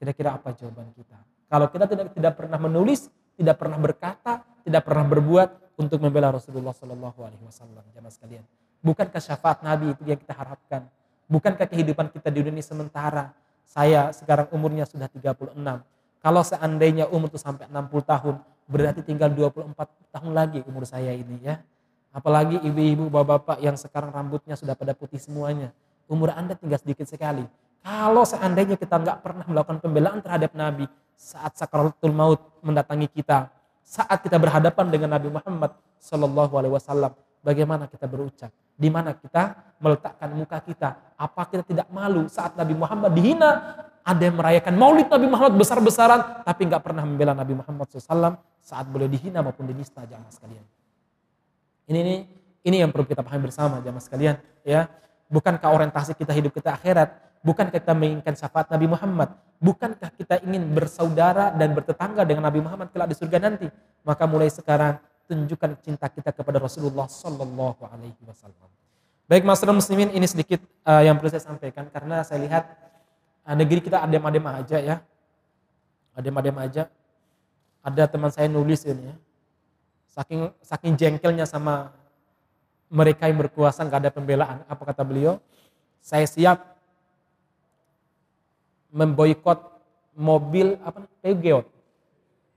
Kira-kira 0.00 0.36
apa 0.36 0.52
jawaban 0.56 0.92
kita? 0.96 1.16
Kalau 1.50 1.66
kita 1.66 1.84
tidak 1.90 2.14
tidak 2.14 2.34
pernah 2.38 2.58
menulis, 2.62 3.10
tidak 3.34 3.58
pernah 3.58 3.78
berkata, 3.82 4.46
tidak 4.62 4.82
pernah 4.86 5.04
berbuat 5.10 5.48
untuk 5.82 5.98
membela 5.98 6.30
Rasulullah 6.30 6.70
Shallallahu 6.70 7.18
Alaihi 7.26 7.42
Wasallam, 7.42 7.82
jamaah 7.90 8.14
sekalian. 8.14 8.44
Bukankah 8.80 9.18
syafaat 9.18 9.66
Nabi 9.66 9.92
itu 9.92 10.02
yang 10.06 10.20
kita 10.22 10.30
harapkan? 10.30 10.86
Bukankah 11.26 11.66
kehidupan 11.66 12.14
kita 12.14 12.30
di 12.30 12.40
dunia 12.46 12.62
sementara? 12.62 13.34
Saya 13.66 14.14
sekarang 14.14 14.46
umurnya 14.54 14.86
sudah 14.86 15.10
36. 15.10 15.58
Kalau 16.20 16.42
seandainya 16.46 17.10
umur 17.10 17.28
itu 17.28 17.38
sampai 17.42 17.66
60 17.66 17.98
tahun, 18.06 18.34
berarti 18.70 19.00
tinggal 19.02 19.34
24 19.34 19.74
tahun 20.14 20.30
lagi 20.30 20.62
umur 20.70 20.86
saya 20.86 21.10
ini 21.10 21.42
ya. 21.42 21.58
Apalagi 22.14 22.62
ibu-ibu, 22.62 23.10
bapak-bapak 23.10 23.58
yang 23.62 23.74
sekarang 23.74 24.10
rambutnya 24.14 24.54
sudah 24.54 24.74
pada 24.74 24.94
putih 24.94 25.18
semuanya 25.18 25.74
umur 26.10 26.34
Anda 26.34 26.58
tinggal 26.58 26.82
sedikit 26.82 27.06
sekali. 27.06 27.46
Kalau 27.80 28.26
seandainya 28.26 28.74
kita 28.74 28.98
nggak 28.98 29.18
pernah 29.24 29.46
melakukan 29.46 29.78
pembelaan 29.80 30.20
terhadap 30.20 30.52
Nabi 30.52 30.84
saat 31.20 31.52
sakaratul 31.52 32.16
maut 32.16 32.40
mendatangi 32.64 33.12
kita, 33.12 33.52
saat 33.84 34.24
kita 34.24 34.40
berhadapan 34.40 34.88
dengan 34.88 35.12
Nabi 35.20 35.28
Muhammad 35.28 35.76
Shallallahu 36.00 36.56
Alaihi 36.56 36.72
Wasallam, 36.72 37.12
bagaimana 37.44 37.84
kita 37.84 38.08
berucap? 38.08 38.48
Di 38.80 38.88
mana 38.88 39.12
kita 39.12 39.76
meletakkan 39.76 40.32
muka 40.32 40.56
kita? 40.64 40.96
Apa 41.20 41.44
kita 41.52 41.60
tidak 41.68 41.92
malu 41.92 42.24
saat 42.32 42.56
Nabi 42.56 42.72
Muhammad 42.72 43.12
dihina? 43.12 43.50
Ada 44.00 44.32
yang 44.32 44.40
merayakan 44.40 44.74
Maulid 44.80 45.12
Nabi 45.12 45.28
Muhammad 45.28 45.60
besar-besaran, 45.60 46.40
tapi 46.40 46.64
nggak 46.64 46.80
pernah 46.80 47.04
membela 47.04 47.36
Nabi 47.36 47.52
Muhammad 47.52 47.84
SAW 47.92 48.40
saat 48.64 48.88
boleh 48.88 49.12
dihina 49.12 49.44
maupun 49.44 49.68
dinista 49.68 50.00
jamaah 50.08 50.32
sekalian. 50.32 50.64
Ini 51.84 51.98
ini 52.00 52.16
ini 52.64 52.76
yang 52.80 52.88
perlu 52.88 53.04
kita 53.04 53.20
pahami 53.20 53.52
bersama 53.52 53.84
jamaah 53.84 54.00
sekalian, 54.00 54.40
ya. 54.64 54.88
Bukankah 55.28 55.68
orientasi 55.68 56.16
kita 56.16 56.32
hidup 56.32 56.56
kita 56.56 56.74
akhirat? 56.74 57.29
Bukankah 57.40 57.72
kita 57.72 57.96
menginginkan 57.96 58.36
syafaat 58.36 58.68
Nabi 58.68 58.86
Muhammad? 58.92 59.32
Bukankah 59.60 60.12
kita 60.12 60.44
ingin 60.44 60.60
bersaudara 60.76 61.52
dan 61.56 61.72
bertetangga 61.72 62.24
dengan 62.28 62.44
Nabi 62.44 62.60
Muhammad 62.60 62.92
kelak 62.92 63.08
di 63.08 63.16
surga 63.16 63.40
nanti? 63.40 63.68
Maka 64.04 64.28
mulai 64.28 64.52
sekarang 64.52 65.00
tunjukkan 65.24 65.80
cinta 65.80 66.10
kita 66.12 66.36
kepada 66.36 66.60
Rasulullah 66.60 67.08
Sallallahu 67.08 67.80
Alaihi 67.88 68.20
Wasallam. 68.28 68.68
Baik 69.30 69.46
masyarakat 69.46 69.72
muslimin 69.72 70.10
ini 70.10 70.26
sedikit 70.26 70.58
uh, 70.84 71.00
yang 71.06 71.16
perlu 71.16 71.30
saya 71.30 71.46
sampaikan 71.46 71.86
karena 71.88 72.26
saya 72.26 72.42
lihat 72.42 72.64
uh, 73.46 73.54
negeri 73.56 73.78
kita 73.78 74.02
adem-adem 74.02 74.44
aja 74.50 74.78
ya. 74.82 74.96
Adem-adem 76.18 76.56
aja. 76.60 76.82
Ada 77.80 78.10
teman 78.10 78.28
saya 78.34 78.50
nulis 78.50 78.84
ini 78.84 79.06
ya. 79.06 79.16
Saking 80.12 80.50
saking 80.60 80.92
jengkelnya 80.98 81.46
sama 81.46 81.94
mereka 82.90 83.30
yang 83.30 83.38
berkuasa 83.38 83.86
nggak 83.86 84.00
ada 84.02 84.10
pembelaan. 84.10 84.66
Apa 84.66 84.82
kata 84.92 85.06
beliau? 85.06 85.38
Saya 86.02 86.26
siap 86.26 86.79
memboikot 88.90 89.58
mobil 90.14 90.76
apa 90.82 91.06
Peugeot. 91.22 91.66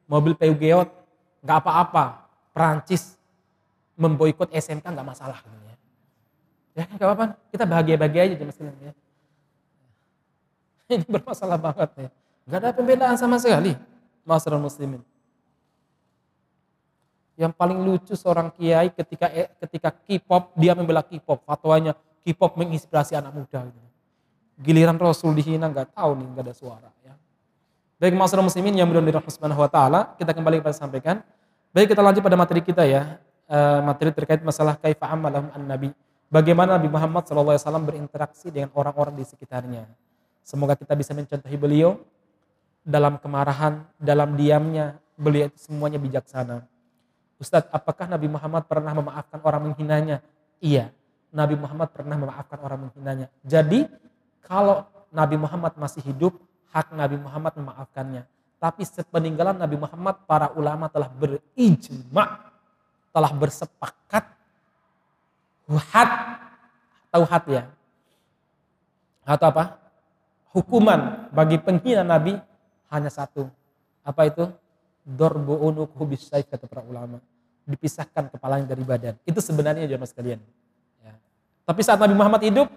Mobil 0.10 0.34
Peugeot 0.36 0.90
nggak 1.46 1.58
apa-apa. 1.64 2.28
Perancis 2.54 3.18
memboikot 3.98 4.50
SMK 4.54 4.84
nggak 4.84 5.08
masalah. 5.08 5.40
Ya, 6.74 6.90
nggak 6.90 7.08
apa-apa. 7.08 7.26
Kita 7.54 7.64
bahagia-bahagia 7.70 8.22
aja 8.30 8.36
sekalian 8.50 8.76
ya. 8.82 8.94
Ini 10.98 11.06
bermasalah 11.08 11.58
banget 11.62 11.90
ya. 11.96 12.10
Nggak 12.50 12.60
ada 12.60 12.70
pembelaan 12.76 13.18
sama 13.18 13.38
sekali. 13.40 13.78
Masyarakat 14.26 14.62
muslimin. 14.62 15.02
Yang 17.34 17.54
paling 17.58 17.80
lucu 17.82 18.14
seorang 18.14 18.54
kiai 18.54 18.94
ketika 18.94 19.26
eh, 19.34 19.50
ketika 19.58 19.90
K-pop 19.90 20.54
dia 20.54 20.78
membela 20.78 21.02
K-pop, 21.02 21.42
fatwanya 21.46 21.98
K-pop 22.22 22.54
menginspirasi 22.62 23.18
anak 23.18 23.34
muda. 23.34 23.66
Gitu. 23.66 23.93
Giliran 24.62 24.98
Rasul 25.02 25.34
dihina 25.34 25.70
nggak 25.70 25.98
tahu 25.98 26.12
nih 26.20 26.28
nggak 26.34 26.44
ada 26.46 26.54
suara. 26.54 26.90
Ya. 27.02 27.14
Baik 27.98 28.14
masalah 28.14 28.46
muslimin 28.46 28.76
yang 28.78 28.86
mudah 28.86 29.02
dirahmati 29.02 29.34
subhanahu 29.34 29.64
wa 29.64 29.70
taala, 29.70 30.14
kita 30.20 30.32
kembali 30.36 30.62
kepada 30.62 30.76
sampaikan. 30.78 31.16
Baik 31.74 31.94
kita 31.94 32.02
lanjut 32.06 32.22
pada 32.22 32.38
materi 32.38 32.62
kita 32.62 32.86
ya, 32.86 33.18
uh, 33.50 33.82
materi 33.82 34.14
terkait 34.14 34.42
masalah 34.46 34.78
kaifa 34.78 35.10
amalahum 35.10 35.50
an 35.54 35.62
nabi. 35.66 35.90
Bagaimana 36.30 36.82
Nabi 36.82 36.90
Muhammad 36.90 37.30
SAW 37.30 37.86
berinteraksi 37.86 38.50
dengan 38.50 38.74
orang-orang 38.74 39.14
di 39.14 39.26
sekitarnya. 39.26 39.86
Semoga 40.42 40.74
kita 40.74 40.98
bisa 40.98 41.14
mencontohi 41.14 41.54
beliau 41.54 42.02
dalam 42.82 43.22
kemarahan, 43.22 43.86
dalam 44.02 44.34
diamnya, 44.34 44.98
beliau 45.14 45.46
itu 45.46 45.70
semuanya 45.70 46.02
bijaksana 46.02 46.66
Ustadz, 47.44 47.68
apakah 47.76 48.08
Nabi 48.08 48.32
Muhammad 48.32 48.64
pernah 48.72 48.96
memaafkan 48.96 49.44
orang 49.44 49.68
menghinanya? 49.68 50.24
Iya, 50.64 50.96
Nabi 51.28 51.60
Muhammad 51.60 51.92
pernah 51.92 52.16
memaafkan 52.16 52.56
orang 52.64 52.88
menghinanya. 52.88 53.28
Jadi, 53.44 53.84
kalau 54.44 54.86
Nabi 55.10 55.36
Muhammad 55.40 55.74
masih 55.80 56.04
hidup, 56.04 56.36
hak 56.70 56.92
Nabi 56.92 57.18
Muhammad 57.18 57.54
memaafkannya. 57.56 58.24
Tapi 58.60 58.84
sepeninggalan 58.88 59.60
Nabi 59.60 59.76
Muhammad, 59.76 60.24
para 60.24 60.52
ulama 60.56 60.88
telah 60.88 61.12
berijma, 61.12 62.54
telah 63.12 63.32
bersepakat, 63.36 64.26
had, 65.92 66.12
tahu 67.12 67.24
had 67.28 67.44
ya? 67.48 67.64
Atau 69.24 69.48
apa? 69.52 69.80
Hukuman 70.54 71.32
bagi 71.34 71.58
penghina 71.58 72.04
Nabi 72.04 72.38
hanya 72.92 73.10
satu. 73.10 73.50
Apa 74.04 74.28
itu? 74.28 74.48
Dorbu 75.04 75.60
unuk 75.60 75.92
hubis 76.00 76.32
kata 76.32 76.64
para 76.64 76.80
ulama 76.80 77.20
dipisahkan 77.64 78.28
kepalanya 78.32 78.68
dari 78.76 78.84
badan. 78.84 79.16
Itu 79.24 79.40
sebenarnya 79.40 79.88
jamaah 79.88 80.10
sekalian. 80.10 80.40
Ya. 81.04 81.14
Tapi 81.64 81.82
saat 81.84 82.00
Nabi 82.00 82.16
Muhammad 82.16 82.44
hidup, 82.44 82.68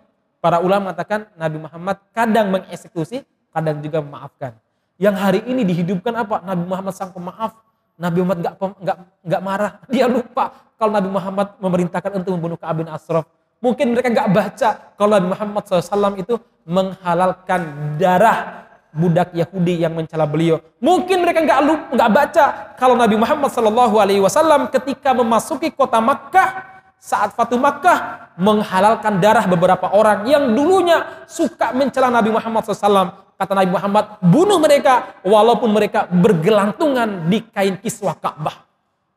para 0.46 0.62
ulama 0.62 0.94
mengatakan 0.94 1.26
Nabi 1.34 1.58
Muhammad 1.58 1.98
kadang 2.14 2.54
mengeksekusi, 2.54 3.26
kadang 3.50 3.82
juga 3.82 3.98
memaafkan. 3.98 4.54
Yang 4.94 5.16
hari 5.18 5.40
ini 5.50 5.66
dihidupkan 5.66 6.14
apa? 6.14 6.38
Nabi 6.46 6.62
Muhammad 6.70 6.94
sang 6.94 7.10
pemaaf. 7.10 7.58
Nabi 7.98 8.22
Muhammad 8.22 8.46
nggak 8.46 8.54
nggak 8.78 8.98
nggak 9.26 9.42
marah. 9.42 9.72
Dia 9.90 10.06
lupa 10.06 10.54
kalau 10.78 10.94
Nabi 10.94 11.10
Muhammad 11.10 11.58
memerintahkan 11.58 12.22
untuk 12.22 12.30
membunuh 12.38 12.54
Ka'ab 12.54 12.78
bin 12.78 12.86
Ashraf. 12.86 13.26
Mungkin 13.58 13.90
mereka 13.90 14.06
nggak 14.14 14.30
baca 14.30 14.68
kalau 14.94 15.10
Nabi 15.18 15.28
Muhammad 15.34 15.62
SAW 15.66 16.14
itu 16.14 16.38
menghalalkan 16.62 17.60
darah 17.98 18.70
budak 18.94 19.34
Yahudi 19.34 19.82
yang 19.82 19.98
mencela 19.98 20.30
beliau. 20.30 20.62
Mungkin 20.78 21.26
mereka 21.26 21.42
nggak 21.42 21.90
nggak 21.90 22.10
baca 22.14 22.44
kalau 22.78 22.94
Nabi 22.94 23.18
Muhammad 23.18 23.50
Wasallam 23.50 24.70
ketika 24.70 25.10
memasuki 25.10 25.74
kota 25.74 25.98
Makkah 25.98 26.75
saat 26.96 27.32
Fatu 27.36 27.60
Makkah 27.60 28.32
menghalalkan 28.36 29.22
darah 29.22 29.46
beberapa 29.46 29.88
orang 29.92 30.26
yang 30.28 30.52
dulunya 30.52 31.24
suka 31.30 31.72
mencela 31.72 32.10
Nabi 32.10 32.34
Muhammad 32.34 32.66
SAW. 32.66 33.24
Kata 33.36 33.52
Nabi 33.52 33.68
Muhammad, 33.68 34.04
bunuh 34.24 34.56
mereka 34.56 35.20
walaupun 35.20 35.68
mereka 35.68 36.08
bergelantungan 36.08 37.28
di 37.28 37.44
kain 37.52 37.76
kiswah 37.76 38.16
Ka'bah. 38.16 38.64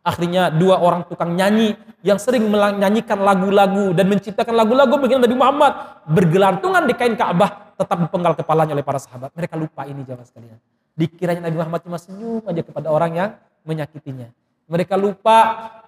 Akhirnya 0.03 0.51
dua 0.51 0.79
orang 0.79 1.07
tukang 1.07 1.35
nyanyi 1.35 1.75
yang 2.03 2.19
sering 2.19 2.47
menyanyikan 2.47 3.19
lagu-lagu 3.19 3.91
dan 3.95 4.07
menciptakan 4.11 4.55
lagu-lagu 4.55 4.95
bagi 4.99 5.15
Nabi 5.15 5.35
Muhammad 5.35 5.71
bergelantungan 6.07 6.83
di 6.87 6.93
kain 6.95 7.15
Ka'bah 7.15 7.75
tetap 7.79 7.95
dipenggal 7.95 8.35
kepalanya 8.35 8.75
oleh 8.75 8.83
para 8.83 8.99
sahabat. 8.99 9.31
Mereka 9.35 9.55
lupa 9.55 9.87
ini 9.87 10.03
jamaah 10.03 10.27
sekalian. 10.27 10.59
Dikiranya 10.99 11.47
Nabi 11.47 11.55
Muhammad 11.63 11.79
cuma 11.87 11.95
senyum 11.95 12.43
aja 12.43 12.59
kepada 12.59 12.91
orang 12.91 13.11
yang 13.15 13.29
menyakitinya. 13.63 14.27
Mereka 14.69 14.93
lupa 15.01 15.37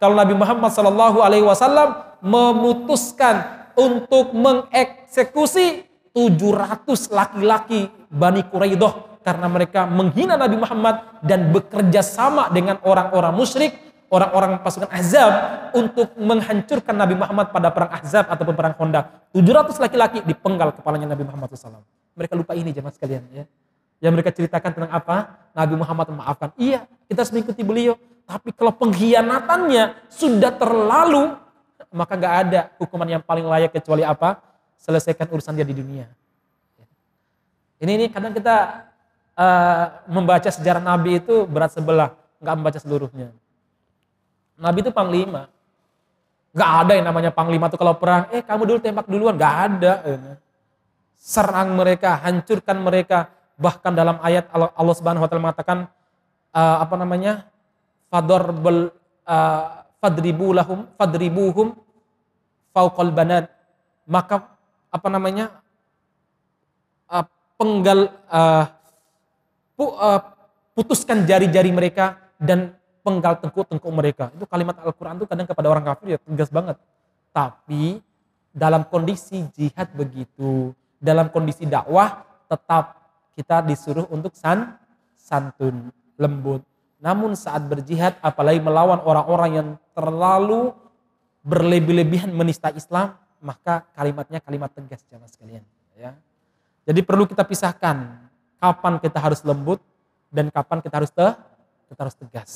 kalau 0.02 0.18
Nabi 0.18 0.34
Muhammad 0.34 0.74
Shallallahu 0.74 1.22
Alaihi 1.22 1.46
Wasallam 1.46 2.18
memutuskan 2.26 3.70
untuk 3.78 4.34
mengeksekusi 4.34 5.86
700 6.18 6.90
laki-laki 7.14 7.94
Bani 8.10 8.42
Quraidah 8.42 9.22
karena 9.22 9.48
mereka 9.48 9.86
menghina 9.86 10.34
Nabi 10.34 10.58
Muhammad 10.58 11.22
dan 11.22 11.54
bekerja 11.54 12.02
sama 12.02 12.50
dengan 12.50 12.82
orang-orang 12.82 13.32
musyrik, 13.38 13.78
orang-orang 14.10 14.60
pasukan 14.66 14.90
Ahzab 14.90 15.32
untuk 15.78 16.18
menghancurkan 16.18 16.98
Nabi 16.98 17.16
Muhammad 17.16 17.54
pada 17.54 17.70
perang 17.70 17.94
Ahzab 17.94 18.34
ataupun 18.34 18.58
perang 18.58 18.74
Khandaq. 18.74 19.30
700 19.38 19.78
laki-laki 19.78 20.26
dipenggal 20.26 20.74
kepalanya 20.74 21.14
Nabi 21.14 21.24
Muhammad 21.30 21.54
SAW. 21.54 21.86
Mereka 22.18 22.34
lupa 22.34 22.58
ini 22.58 22.74
jemaah 22.74 22.92
sekalian 22.92 23.24
ya. 23.30 23.46
Yang 24.02 24.12
mereka 24.18 24.30
ceritakan 24.34 24.70
tentang 24.74 24.92
apa? 24.92 25.38
Nabi 25.54 25.78
Muhammad 25.78 26.10
memaafkan. 26.10 26.50
Iya, 26.58 26.90
kita 27.06 27.22
harus 27.22 27.32
mengikuti 27.32 27.62
beliau. 27.62 27.96
Tapi 28.32 28.56
kalau 28.56 28.72
pengkhianatannya 28.72 30.08
sudah 30.08 30.56
terlalu, 30.56 31.36
maka 31.92 32.14
nggak 32.16 32.36
ada 32.48 32.62
hukuman 32.80 33.20
yang 33.20 33.24
paling 33.24 33.44
layak 33.44 33.76
kecuali 33.76 34.08
apa? 34.08 34.40
Selesaikan 34.80 35.28
urusan 35.28 35.60
dia 35.60 35.68
di 35.68 35.76
dunia. 35.76 36.08
Ini 37.84 37.92
ini 37.92 38.06
kadang 38.08 38.32
kita 38.32 38.88
uh, 39.36 39.86
membaca 40.08 40.48
sejarah 40.48 40.80
Nabi 40.80 41.20
itu 41.20 41.44
berat 41.44 41.76
sebelah, 41.76 42.16
nggak 42.40 42.56
membaca 42.56 42.80
seluruhnya. 42.80 43.36
Nabi 44.56 44.80
itu 44.80 44.96
panglima. 44.96 45.52
Nggak 46.56 46.72
ada 46.88 46.92
yang 46.96 47.06
namanya 47.12 47.32
panglima 47.36 47.68
tuh 47.68 47.80
kalau 47.80 48.00
perang, 48.00 48.32
eh 48.32 48.40
kamu 48.40 48.64
dulu 48.64 48.80
tembak 48.80 49.08
duluan, 49.12 49.36
nggak 49.36 49.56
ada. 49.68 49.94
Serang 51.20 51.76
mereka, 51.76 52.16
hancurkan 52.24 52.80
mereka, 52.80 53.28
Bahkan 53.62 53.94
dalam 53.94 54.18
ayat 54.26 54.50
Allah 54.58 54.96
Subhanahu 54.98 55.22
wa 55.22 55.30
taala 55.30 55.46
mengatakan 55.46 55.78
uh, 56.50 56.78
apa 56.82 56.96
namanya? 56.98 57.46
Fador 58.12 58.52
bel 58.52 58.92
uh, 59.24 59.88
fadribu 60.04 60.52
lahum 60.52 60.84
fadribuhum 61.00 61.80
fauqal 62.76 63.16
banat. 63.16 63.48
Maka 64.04 64.52
apa 64.92 65.08
namanya? 65.08 65.64
Uh, 67.08 67.24
penggal 67.56 68.12
uh, 68.28 68.68
putuskan 70.76 71.24
jari-jari 71.24 71.72
mereka 71.72 72.20
dan 72.36 72.76
penggal 73.02 73.38
tengkuk-tengkuk 73.42 73.94
mereka. 73.94 74.24
Itu 74.34 74.46
kalimat 74.46 74.78
Al-Qur'an 74.82 75.18
itu 75.18 75.26
kadang 75.26 75.48
kepada 75.50 75.68
orang 75.70 75.86
kafir 75.86 76.18
ya 76.18 76.20
tegas 76.22 76.50
banget. 76.54 76.78
Tapi 77.32 78.02
dalam 78.52 78.86
kondisi 78.86 79.48
jihad 79.56 79.90
begitu, 79.96 80.76
dalam 81.00 81.32
kondisi 81.32 81.66
dakwah 81.66 82.28
tetap 82.46 83.00
kita 83.34 83.64
disuruh 83.64 84.06
untuk 84.12 84.36
san, 84.36 84.76
santun, 85.16 85.90
lembut. 86.20 86.62
Namun 87.02 87.34
saat 87.34 87.66
berjihad, 87.66 88.16
apalagi 88.22 88.62
melawan 88.62 89.02
orang-orang 89.02 89.52
yang 89.52 89.68
terlalu 89.98 90.72
berlebih-lebihan 91.42 92.30
menista 92.30 92.70
Islam, 92.72 93.18
maka 93.42 93.90
kalimatnya 93.98 94.38
kalimat 94.38 94.70
tegas 94.70 95.02
jamaah 95.10 95.26
sekalian. 95.26 95.66
Ya. 95.98 96.14
Jadi 96.86 97.02
perlu 97.02 97.26
kita 97.26 97.42
pisahkan 97.42 98.22
kapan 98.62 99.02
kita 99.02 99.18
harus 99.18 99.42
lembut 99.42 99.82
dan 100.30 100.54
kapan 100.54 100.78
kita 100.86 101.02
harus 101.02 101.10
te, 101.10 101.28
kita 101.90 102.00
harus 102.06 102.16
tegas. 102.16 102.52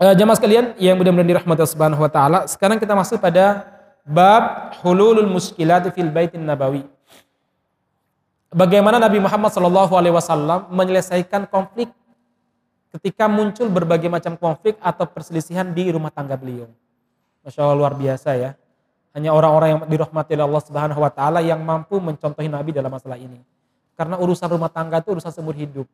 E, 0.00 0.04
jamaah 0.16 0.36
sekalian 0.40 0.72
yang 0.80 0.96
mudah-mudahan 0.96 1.28
dirahmati 1.28 1.60
Allah 1.60 1.74
Subhanahu 1.76 2.02
wa 2.02 2.08
taala, 2.08 2.38
sekarang 2.48 2.80
kita 2.80 2.96
masuk 2.96 3.20
pada 3.20 3.68
bab 4.08 4.72
hululul 4.80 5.28
muskilat 5.28 5.84
fil 5.92 6.08
baitin 6.08 6.40
nabawi 6.40 6.88
bagaimana 8.52 8.96
Nabi 8.96 9.20
Muhammad 9.20 9.52
SAW 9.52 10.72
menyelesaikan 10.72 11.48
konflik 11.48 11.92
ketika 12.96 13.28
muncul 13.28 13.68
berbagai 13.68 14.08
macam 14.08 14.36
konflik 14.40 14.80
atau 14.80 15.04
perselisihan 15.04 15.68
di 15.68 15.92
rumah 15.92 16.08
tangga 16.08 16.38
beliau. 16.38 16.68
Masya 17.44 17.60
Allah 17.64 17.76
luar 17.76 17.94
biasa 17.96 18.36
ya. 18.36 18.50
Hanya 19.16 19.32
orang-orang 19.32 19.68
yang 19.74 19.80
dirahmati 19.88 20.36
oleh 20.36 20.46
Allah 20.46 20.62
Subhanahu 20.62 21.00
Wa 21.00 21.12
Taala 21.12 21.40
yang 21.40 21.60
mampu 21.64 21.96
mencontohi 21.98 22.48
Nabi 22.48 22.70
dalam 22.76 22.92
masalah 22.92 23.16
ini. 23.16 23.40
Karena 23.98 24.14
urusan 24.20 24.46
rumah 24.46 24.70
tangga 24.70 25.02
itu 25.02 25.10
urusan 25.10 25.32
seumur 25.34 25.58
hidup, 25.58 25.88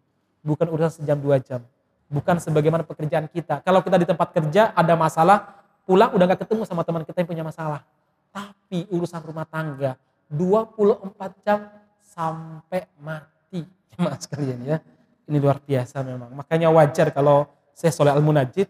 bukan 0.44 0.66
urusan 0.68 1.00
sejam 1.00 1.16
dua 1.16 1.40
jam, 1.40 1.64
bukan 2.12 2.36
sebagaimana 2.36 2.84
pekerjaan 2.84 3.30
kita. 3.32 3.64
Kalau 3.64 3.80
kita 3.80 3.96
di 3.96 4.04
tempat 4.04 4.28
kerja 4.34 4.76
ada 4.76 4.92
masalah, 4.92 5.64
pulang 5.88 6.12
udah 6.12 6.36
gak 6.36 6.44
ketemu 6.44 6.68
sama 6.68 6.84
teman 6.84 7.00
kita 7.06 7.24
yang 7.24 7.30
punya 7.32 7.44
masalah. 7.46 7.80
Tapi 8.28 8.84
urusan 8.92 9.24
rumah 9.24 9.48
tangga 9.48 9.96
24 10.28 11.46
jam 11.46 11.70
sampai 12.02 12.84
mati. 13.00 13.64
Mas 14.02 14.26
sekalian 14.26 14.60
ya. 14.68 14.76
Ini 15.24 15.40
luar 15.40 15.60
biasa 15.64 16.04
memang. 16.04 16.30
Makanya 16.36 16.68
wajar 16.68 17.08
kalau 17.12 17.48
saya 17.72 17.90
Soleh 17.90 18.12
Al-Munajid 18.12 18.68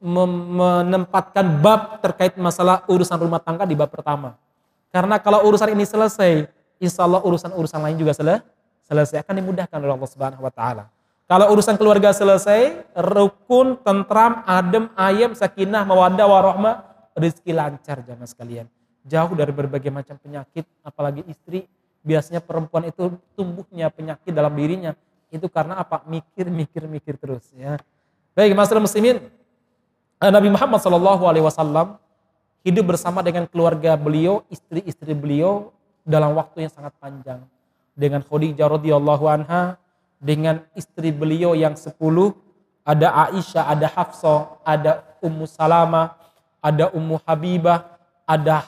menempatkan 0.00 1.46
bab 1.64 2.00
terkait 2.04 2.36
masalah 2.36 2.84
urusan 2.88 3.16
rumah 3.16 3.40
tangga 3.40 3.64
di 3.64 3.76
bab 3.76 3.88
pertama. 3.88 4.36
Karena 4.92 5.20
kalau 5.20 5.44
urusan 5.48 5.72
ini 5.72 5.84
selesai, 5.84 6.48
insya 6.80 7.04
Allah 7.04 7.20
urusan-urusan 7.24 7.80
lain 7.80 7.96
juga 8.00 8.12
selesai, 8.16 8.44
selesai 8.88 9.20
akan 9.24 9.34
dimudahkan 9.40 9.78
oleh 9.80 9.94
Allah 9.96 10.10
Subhanahu 10.12 10.44
Wa 10.44 10.52
Taala. 10.52 10.84
Kalau 11.26 11.50
urusan 11.52 11.74
keluarga 11.74 12.14
selesai, 12.14 12.86
rukun, 12.94 13.82
tentram, 13.82 14.46
adem, 14.46 14.86
ayam, 14.94 15.34
sakinah, 15.34 15.82
mawadah, 15.82 16.22
warohmah, 16.22 16.74
rezeki 17.18 17.50
lancar 17.50 18.04
jangan 18.06 18.28
sekalian. 18.30 18.66
Jauh 19.02 19.34
dari 19.34 19.50
berbagai 19.50 19.90
macam 19.90 20.14
penyakit, 20.22 20.64
apalagi 20.86 21.26
istri 21.26 21.66
biasanya 22.06 22.38
perempuan 22.38 22.86
itu 22.86 23.18
tumbuhnya 23.34 23.90
penyakit 23.90 24.30
dalam 24.30 24.54
dirinya 24.54 24.94
itu 25.36 25.46
karena 25.52 25.80
apa? 25.80 26.02
Mikir, 26.08 26.48
mikir, 26.48 26.88
mikir 26.88 27.14
terus 27.20 27.46
ya. 27.52 27.76
Baik, 28.36 28.52
masalah 28.52 28.84
muslimin, 28.84 29.20
eh, 30.20 30.32
Nabi 30.32 30.48
Muhammad 30.52 30.80
SAW 30.80 31.96
hidup 32.66 32.84
bersama 32.84 33.22
dengan 33.22 33.46
keluarga 33.46 33.94
beliau, 33.94 34.42
istri-istri 34.50 35.14
beliau 35.14 35.70
dalam 36.02 36.34
waktu 36.34 36.66
yang 36.66 36.72
sangat 36.72 36.92
panjang. 36.98 37.40
Dengan 37.96 38.20
Khadijah 38.20 38.68
radhiyallahu 38.68 39.24
anha, 39.30 39.78
dengan 40.18 40.64
istri 40.74 41.14
beliau 41.14 41.54
yang 41.54 41.78
sepuluh, 41.78 42.34
ada 42.86 43.30
Aisyah, 43.30 43.64
ada 43.66 43.86
Hafsah, 43.90 44.40
ada 44.62 45.02
Ummu 45.22 45.46
Salama, 45.46 46.14
ada 46.62 46.90
Ummu 46.94 47.22
Habibah, 47.26 47.98
ada 48.26 48.62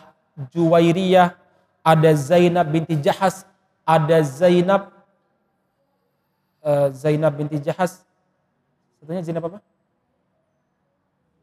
Juwairiyah, 0.55 1.35
ada 1.83 2.11
Zainab 2.15 2.67
binti 2.71 2.99
Jahas, 2.99 3.47
ada 3.87 4.23
Zainab 4.27 4.98
uh, 6.63 6.89
Zainab 6.95 7.35
binti 7.37 7.59
Jahas. 7.63 8.03
Satunya 8.99 9.23
Zainab 9.23 9.47
apa? 9.51 9.59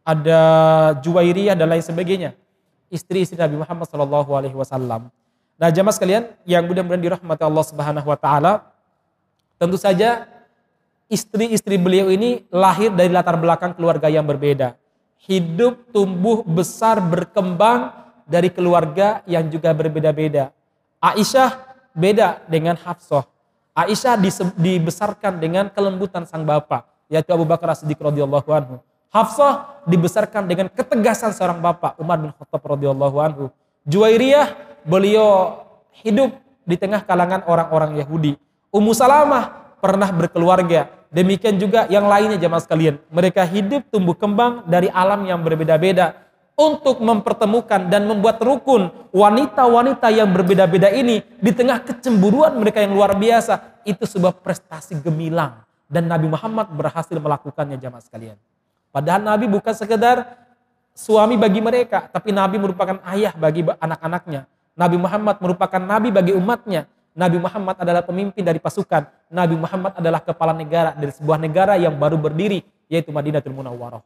Ada 0.06 0.42
Juwairiyah 1.02 1.58
dan 1.58 1.68
lain 1.72 1.82
sebagainya. 1.82 2.38
Istri-istri 2.94 3.36
Nabi 3.40 3.58
Muhammad 3.58 3.90
Shallallahu 3.90 4.32
alaihi 4.38 4.54
wasallam. 4.54 5.10
Nah, 5.56 5.70
jamaah 5.72 5.96
sekalian 5.96 6.24
yang 6.44 6.68
mudah-mudahan 6.68 7.02
dirahmati 7.02 7.44
Allah 7.48 7.66
Subhanahu 7.66 8.08
wa 8.12 8.20
taala, 8.20 8.54
tentu 9.56 9.80
saja 9.80 10.28
istri-istri 11.08 11.80
beliau 11.80 12.12
ini 12.12 12.44
lahir 12.52 12.92
dari 12.92 13.10
latar 13.10 13.40
belakang 13.40 13.74
keluarga 13.74 14.12
yang 14.12 14.28
berbeda. 14.28 14.76
Hidup, 15.26 15.90
tumbuh, 15.90 16.46
besar, 16.46 17.02
berkembang 17.02 17.94
dari 18.30 18.54
keluarga 18.54 19.26
yang 19.26 19.50
juga 19.50 19.74
berbeda-beda. 19.74 20.54
Aisyah 21.02 21.62
beda 21.96 22.46
dengan 22.46 22.78
Hafsah. 22.78 23.26
Aisyah 23.76 24.16
dibesarkan 24.56 25.36
dengan 25.36 25.68
kelembutan 25.68 26.24
sang 26.24 26.48
bapak, 26.48 26.88
yaitu 27.12 27.36
Abu 27.36 27.44
Bakar 27.44 27.76
As-Siddiq 27.76 28.00
radhiyallahu 28.00 28.48
anhu. 28.56 28.80
Hafsah 29.12 29.84
dibesarkan 29.84 30.48
dengan 30.48 30.72
ketegasan 30.72 31.36
seorang 31.36 31.60
bapak, 31.60 32.00
Umar 32.00 32.24
bin 32.24 32.32
Khattab 32.32 32.64
radhiyallahu 32.64 33.18
anhu. 33.20 33.46
Juwairiyah 33.84 34.56
beliau 34.88 35.60
hidup 35.92 36.40
di 36.64 36.80
tengah 36.80 37.04
kalangan 37.04 37.44
orang-orang 37.52 38.00
Yahudi. 38.00 38.40
Ummu 38.72 38.96
Salamah 38.96 39.76
pernah 39.84 40.08
berkeluarga. 40.08 40.88
Demikian 41.12 41.60
juga 41.60 41.88
yang 41.92 42.08
lainnya 42.08 42.36
jamaah 42.36 42.64
sekalian. 42.64 43.00
Mereka 43.12 43.44
hidup 43.48 43.88
tumbuh 43.92 44.16
kembang 44.16 44.68
dari 44.68 44.88
alam 44.92 45.24
yang 45.24 45.40
berbeda-beda 45.44 46.25
untuk 46.56 47.04
mempertemukan 47.04 47.92
dan 47.92 48.08
membuat 48.08 48.40
rukun 48.40 48.88
wanita-wanita 49.12 50.08
yang 50.08 50.32
berbeda-beda 50.32 50.88
ini 50.88 51.20
di 51.44 51.52
tengah 51.52 51.84
kecemburuan 51.84 52.56
mereka 52.56 52.80
yang 52.80 52.96
luar 52.96 53.12
biasa 53.20 53.84
itu 53.84 54.08
sebuah 54.08 54.40
prestasi 54.40 54.96
gemilang 55.04 55.68
dan 55.92 56.08
Nabi 56.08 56.32
Muhammad 56.32 56.72
berhasil 56.72 57.14
melakukannya 57.14 57.76
jamaah 57.76 58.04
sekalian. 58.04 58.40
Padahal 58.90 59.22
Nabi 59.22 59.52
bukan 59.52 59.76
sekedar 59.76 60.48
suami 60.96 61.36
bagi 61.36 61.60
mereka, 61.60 62.08
tapi 62.08 62.32
Nabi 62.32 62.56
merupakan 62.56 63.04
ayah 63.12 63.36
bagi 63.36 63.68
anak-anaknya. 63.68 64.48
Nabi 64.76 64.98
Muhammad 65.00 65.40
merupakan 65.40 65.80
nabi 65.80 66.12
bagi 66.12 66.32
umatnya. 66.36 66.88
Nabi 67.16 67.40
Muhammad 67.40 67.80
adalah 67.80 68.04
pemimpin 68.04 68.44
dari 68.44 68.60
pasukan. 68.60 69.08
Nabi 69.32 69.56
Muhammad 69.56 69.96
adalah 69.96 70.20
kepala 70.20 70.52
negara 70.52 70.92
dari 70.96 71.16
sebuah 71.16 71.40
negara 71.40 71.80
yang 71.80 71.96
baru 71.96 72.20
berdiri, 72.20 72.64
yaitu 72.92 73.12
Madinatul 73.12 73.56
Munawwarah. 73.56 74.04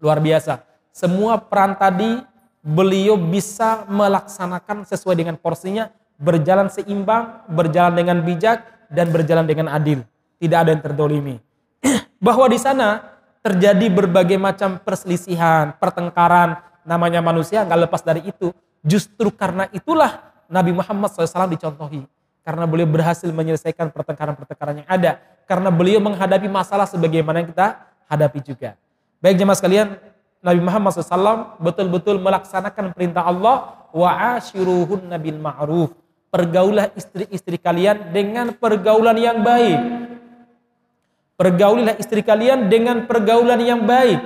Luar 0.00 0.20
biasa. 0.20 0.69
Semua 0.90 1.38
peran 1.38 1.78
tadi 1.78 2.18
beliau 2.60 3.16
bisa 3.16 3.88
melaksanakan 3.88 4.84
sesuai 4.84 5.16
dengan 5.16 5.36
porsinya, 5.40 5.88
berjalan 6.20 6.68
seimbang, 6.68 7.48
berjalan 7.48 7.96
dengan 7.96 8.18
bijak, 8.20 8.66
dan 8.92 9.08
berjalan 9.08 9.46
dengan 9.46 9.70
adil. 9.70 10.04
Tidak 10.36 10.58
ada 10.58 10.74
yang 10.74 10.82
terdolimi. 10.82 11.38
Bahwa 12.26 12.50
di 12.50 12.58
sana 12.58 13.00
terjadi 13.40 13.88
berbagai 13.88 14.36
macam 14.36 14.76
perselisihan, 14.82 15.72
pertengkaran, 15.78 16.60
namanya 16.84 17.24
manusia 17.24 17.64
nggak 17.64 17.88
lepas 17.88 18.02
dari 18.04 18.26
itu. 18.28 18.52
Justru 18.84 19.32
karena 19.32 19.68
itulah 19.72 20.32
Nabi 20.50 20.74
Muhammad 20.74 21.12
SAW 21.14 21.48
dicontohi. 21.48 22.04
Karena 22.40 22.64
beliau 22.64 22.88
berhasil 22.88 23.28
menyelesaikan 23.30 23.92
pertengkaran-pertengkaran 23.92 24.82
yang 24.82 24.88
ada. 24.88 25.20
Karena 25.44 25.68
beliau 25.68 26.00
menghadapi 26.00 26.48
masalah 26.48 26.88
sebagaimana 26.88 27.44
yang 27.44 27.52
kita 27.52 27.78
hadapi 28.08 28.40
juga. 28.42 28.74
Baik 29.20 29.36
jemaah 29.36 29.58
sekalian, 29.60 30.00
Nabi 30.40 30.60
Muhammad 30.64 30.96
SAW 30.96 31.60
betul-betul 31.60 32.16
melaksanakan 32.16 32.96
perintah 32.96 33.28
Allah 33.28 33.88
wa 33.92 34.08
ashiruhun 34.36 35.04
nabil 35.04 35.36
ma'ruf. 35.36 35.92
Pergaulah 36.32 36.88
istri-istri 36.96 37.60
kalian 37.60 38.14
dengan 38.14 38.56
pergaulan 38.56 39.18
yang 39.20 39.44
baik. 39.44 39.78
Pergaulilah 41.36 41.96
istri 42.00 42.24
kalian 42.24 42.68
dengan 42.72 43.04
pergaulan 43.04 43.60
yang 43.60 43.84
baik. 43.84 44.20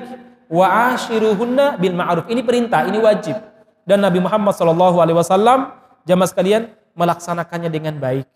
Wa 0.47 0.95
ashiruhunna 0.95 1.83
bil 1.83 1.95
ma'ruf. 1.99 2.31
Ini 2.31 2.43
perintah, 2.47 2.87
ini 2.87 3.03
wajib. 3.03 3.35
Dan 3.83 4.03
Nabi 4.03 4.23
Muhammad 4.23 4.55
SAW 4.55 5.71
jamaah 6.07 6.29
sekalian 6.31 6.71
melaksanakannya 6.95 7.71
dengan 7.71 7.99
baik. 7.99 8.27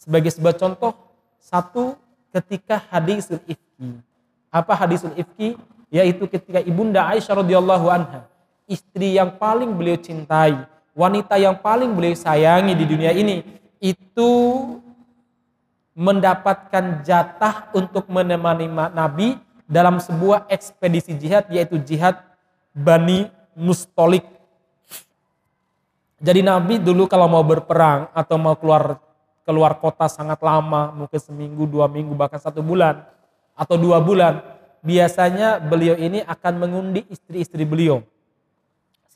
Sebagai 0.00 0.32
sebuah 0.32 0.56
contoh, 0.56 0.92
satu 1.36 2.00
ketika 2.32 2.80
hadisul 2.88 3.40
ifki. 3.44 4.00
Apa 4.48 4.72
hadisul 4.72 5.12
ifki? 5.16 5.60
Yaitu 5.94 6.26
ketika 6.26 6.58
ibunda 6.58 7.06
Aisyah 7.06 7.38
radhiyallahu 7.38 7.86
anha, 7.86 8.26
istri 8.66 9.14
yang 9.14 9.38
paling 9.38 9.70
beliau 9.78 9.94
cintai, 9.94 10.66
wanita 10.90 11.38
yang 11.38 11.54
paling 11.54 11.94
beliau 11.94 12.18
sayangi 12.18 12.74
di 12.74 12.82
dunia 12.82 13.14
ini, 13.14 13.46
itu 13.78 14.30
mendapatkan 15.94 17.06
jatah 17.06 17.70
untuk 17.70 18.10
menemani 18.10 18.66
Nabi 18.90 19.38
dalam 19.70 20.02
sebuah 20.02 20.50
ekspedisi 20.50 21.14
jihad 21.14 21.46
yaitu 21.54 21.78
jihad 21.78 22.18
Bani 22.74 23.30
Mustolik 23.54 24.34
jadi 26.24 26.40
Nabi 26.40 26.80
dulu 26.80 27.04
kalau 27.04 27.28
mau 27.28 27.44
berperang 27.44 28.08
atau 28.16 28.40
mau 28.40 28.56
keluar 28.56 28.96
keluar 29.44 29.76
kota 29.76 30.08
sangat 30.08 30.40
lama, 30.40 30.88
mungkin 30.96 31.20
seminggu, 31.20 31.68
dua 31.68 31.84
minggu, 31.84 32.16
bahkan 32.16 32.40
satu 32.40 32.64
bulan 32.64 33.04
atau 33.52 33.76
dua 33.76 34.00
bulan, 34.00 34.40
biasanya 34.84 35.58
beliau 35.58 35.96
ini 35.96 36.20
akan 36.20 36.52
mengundi 36.60 37.08
istri-istri 37.08 37.64
beliau. 37.64 38.04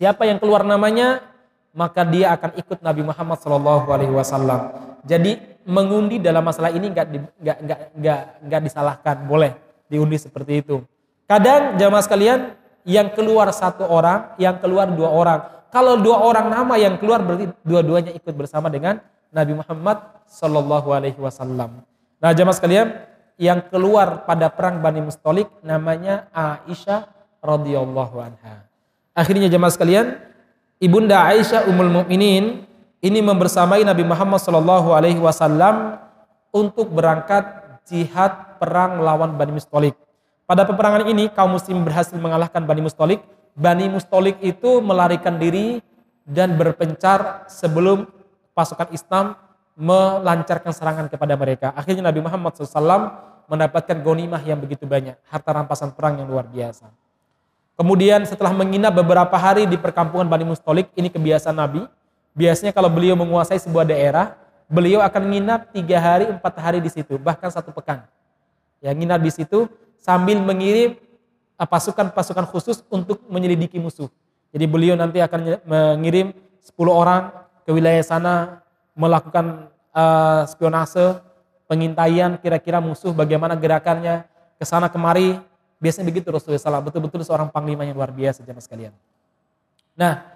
Siapa 0.00 0.24
yang 0.24 0.40
keluar 0.40 0.64
namanya, 0.64 1.20
maka 1.76 2.02
dia 2.08 2.32
akan 2.32 2.56
ikut 2.56 2.78
Nabi 2.80 3.04
Muhammad 3.04 3.38
Shallallahu 3.44 3.86
Alaihi 3.92 4.14
Wasallam. 4.14 4.60
Jadi 5.04 5.36
mengundi 5.68 6.16
dalam 6.16 6.40
masalah 6.40 6.72
ini 6.72 6.88
nggak 6.88 7.06
nggak 7.38 7.58
nggak 7.60 7.78
nggak 8.00 8.20
nggak 8.48 8.60
disalahkan, 8.64 9.16
boleh 9.28 9.52
diundi 9.92 10.16
seperti 10.16 10.64
itu. 10.64 10.80
Kadang 11.28 11.76
jamaah 11.76 12.00
sekalian 12.00 12.56
yang 12.88 13.12
keluar 13.12 13.52
satu 13.52 13.84
orang, 13.84 14.32
yang 14.40 14.56
keluar 14.56 14.88
dua 14.88 15.12
orang, 15.12 15.40
kalau 15.68 16.00
dua 16.00 16.24
orang 16.24 16.48
nama 16.48 16.74
yang 16.80 16.96
keluar 16.96 17.20
berarti 17.20 17.52
dua-duanya 17.60 18.16
ikut 18.16 18.32
bersama 18.32 18.72
dengan 18.72 19.04
Nabi 19.28 19.60
Muhammad 19.60 20.24
Shallallahu 20.32 20.88
Alaihi 20.88 21.20
Wasallam. 21.20 21.84
Nah 22.18 22.30
jamaah 22.32 22.56
sekalian, 22.56 22.86
yang 23.38 23.62
keluar 23.70 24.26
pada 24.26 24.50
perang 24.50 24.82
Bani 24.82 25.06
Mustolik 25.06 25.46
namanya 25.62 26.26
Aisyah 26.34 27.06
radhiyallahu 27.38 28.18
anha. 28.18 28.66
Akhirnya 29.14 29.46
jamaah 29.46 29.72
sekalian, 29.72 30.18
ibunda 30.82 31.22
Aisyah 31.22 31.70
Ummul 31.70 32.02
Mukminin 32.02 32.66
ini 32.98 33.20
membersamai 33.22 33.86
Nabi 33.86 34.02
Muhammad 34.02 34.42
Shallallahu 34.42 34.90
Alaihi 34.90 35.22
Wasallam 35.22 36.02
untuk 36.50 36.90
berangkat 36.90 37.46
jihad 37.86 38.58
perang 38.58 38.98
lawan 38.98 39.38
Bani 39.38 39.54
Mustolik. 39.54 39.94
Pada 40.44 40.66
peperangan 40.66 41.06
ini 41.06 41.30
kaum 41.30 41.54
muslim 41.54 41.86
berhasil 41.86 42.18
mengalahkan 42.18 42.66
Bani 42.66 42.82
Mustolik 42.82 43.22
Bani 43.58 43.90
Mustolik 43.90 44.38
itu 44.38 44.78
melarikan 44.78 45.34
diri 45.34 45.82
dan 46.22 46.54
berpencar 46.54 47.50
sebelum 47.50 48.06
pasukan 48.54 48.86
Islam 48.94 49.34
melancarkan 49.78 50.74
serangan 50.74 51.06
kepada 51.06 51.38
mereka. 51.38 51.70
Akhirnya 51.78 52.10
Nabi 52.10 52.18
Muhammad 52.18 52.58
SAW 52.58 53.14
mendapatkan 53.46 53.94
gonimah 54.02 54.42
yang 54.42 54.58
begitu 54.58 54.84
banyak, 54.84 55.14
harta 55.30 55.50
rampasan 55.54 55.94
perang 55.94 56.18
yang 56.18 56.26
luar 56.26 56.50
biasa. 56.50 56.90
Kemudian 57.78 58.26
setelah 58.26 58.50
menginap 58.50 58.90
beberapa 58.90 59.38
hari 59.38 59.70
di 59.70 59.78
perkampungan 59.78 60.26
Bani 60.26 60.42
Mustolik, 60.42 60.90
ini 60.98 61.06
kebiasaan 61.06 61.54
Nabi. 61.54 61.86
Biasanya 62.34 62.74
kalau 62.74 62.90
beliau 62.90 63.14
menguasai 63.14 63.62
sebuah 63.62 63.86
daerah, 63.86 64.34
beliau 64.66 64.98
akan 64.98 65.22
menginap 65.30 65.70
tiga 65.70 66.02
hari, 66.02 66.26
empat 66.26 66.58
hari 66.58 66.82
di 66.82 66.90
situ, 66.90 67.14
bahkan 67.16 67.46
satu 67.46 67.70
pekan. 67.70 68.02
Ya, 68.82 68.90
nginap 68.90 69.22
di 69.22 69.30
situ 69.30 69.70
sambil 70.02 70.42
mengirim 70.42 70.98
pasukan-pasukan 71.54 72.50
khusus 72.50 72.82
untuk 72.90 73.22
menyelidiki 73.30 73.78
musuh. 73.78 74.10
Jadi 74.50 74.64
beliau 74.66 74.98
nanti 74.98 75.22
akan 75.22 75.62
mengirim 75.62 76.34
10 76.62 76.74
orang 76.90 77.30
ke 77.62 77.70
wilayah 77.70 78.02
sana 78.02 78.62
melakukan 78.98 79.70
uh, 79.94 80.42
spionase, 80.50 81.22
pengintaian 81.70 82.34
kira-kira 82.42 82.82
musuh 82.82 83.14
bagaimana 83.14 83.54
gerakannya. 83.54 84.26
Ke 84.58 84.66
sana 84.66 84.90
kemari. 84.90 85.38
Biasanya 85.78 86.10
begitu 86.10 86.34
Rasulullah 86.34 86.58
SAW, 86.58 86.82
betul-betul 86.82 87.22
seorang 87.22 87.54
panglima 87.54 87.86
yang 87.86 87.94
luar 87.94 88.10
biasa 88.10 88.42
jemaah 88.42 88.58
sekalian. 88.58 88.90
Nah, 89.94 90.26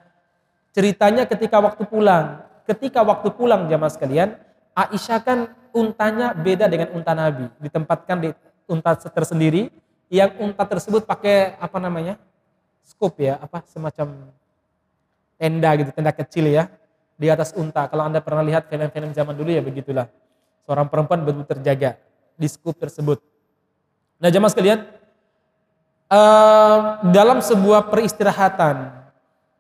ceritanya 0.71 1.27
ketika 1.27 1.59
waktu 1.59 1.83
pulang, 1.83 2.47
ketika 2.63 3.03
waktu 3.03 3.35
pulang 3.35 3.67
jemaah 3.67 3.91
sekalian, 3.91 4.39
Aisyah 4.71 5.19
kan 5.27 5.39
untanya 5.75 6.31
beda 6.39 6.71
dengan 6.71 6.95
unta 6.95 7.11
Nabi, 7.19 7.51
ditempatkan 7.59 8.17
di 8.23 8.29
unta 8.71 8.95
tersendiri. 8.95 9.75
Yang 10.07 10.31
unta 10.39 10.63
tersebut 10.63 11.03
pakai 11.09 11.59
apa 11.59 11.83
namanya 11.83 12.21
scoop 12.87 13.19
ya 13.19 13.39
apa 13.41 13.65
semacam 13.67 14.29
tenda 15.41 15.71
gitu 15.79 15.91
tenda 15.95 16.13
kecil 16.13 16.53
ya 16.53 16.69
di 17.23 17.31
atas 17.31 17.55
unta 17.55 17.87
kalau 17.87 18.03
anda 18.03 18.19
pernah 18.19 18.43
lihat 18.43 18.67
film-film 18.67 19.15
zaman 19.15 19.39
dulu 19.39 19.55
ya 19.55 19.63
begitulah 19.63 20.11
seorang 20.67 20.91
perempuan 20.91 21.23
betul 21.23 21.47
terjaga 21.47 21.95
di 22.35 22.51
scoop 22.51 22.75
tersebut 22.75 23.23
nah 24.19 24.27
jamaah 24.27 24.51
sekalian 24.51 24.83
uh, 26.11 27.07
dalam 27.15 27.39
sebuah 27.39 27.87
peristirahatan 27.87 28.91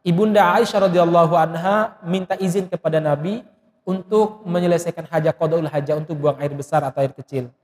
ibunda 0.02 0.58
Aisyah 0.58 0.90
radhiyallahu 0.90 1.38
anha 1.38 1.94
minta 2.02 2.34
izin 2.34 2.66
kepada 2.66 2.98
Nabi 2.98 3.46
untuk 3.86 4.42
menyelesaikan 4.42 5.06
hajat 5.06 5.38
qadaul 5.38 5.70
hajat 5.70 6.02
untuk 6.02 6.18
buang 6.18 6.42
air 6.42 6.50
besar 6.50 6.82
atau 6.82 6.98
air 6.98 7.14
kecil 7.14 7.54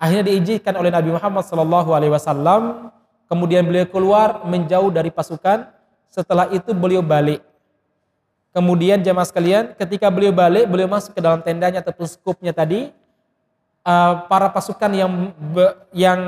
Akhirnya 0.00 0.32
diizinkan 0.32 0.72
oleh 0.80 0.88
Nabi 0.88 1.12
Muhammad 1.12 1.44
Sallallahu 1.44 1.92
Alaihi 1.92 2.08
Wasallam. 2.16 2.88
Kemudian 3.28 3.68
beliau 3.68 3.84
keluar 3.84 4.48
menjauh 4.48 4.88
dari 4.88 5.12
pasukan. 5.12 5.68
Setelah 6.08 6.48
itu 6.56 6.72
beliau 6.72 7.04
balik. 7.04 7.44
Kemudian 8.50 8.98
jamaah 8.98 9.28
sekalian, 9.28 9.78
ketika 9.78 10.10
beliau 10.10 10.34
balik, 10.34 10.66
beliau 10.66 10.90
masuk 10.90 11.14
ke 11.14 11.20
dalam 11.22 11.38
tendanya 11.38 11.78
ataupun 11.82 12.06
skupnya 12.10 12.50
tadi. 12.50 12.90
Uh, 13.80 14.28
para 14.28 14.52
pasukan 14.52 14.92
yang 14.92 15.32
yang 15.96 16.20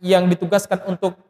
yang 0.00 0.24
ditugaskan 0.24 0.80
untuk 0.88 1.20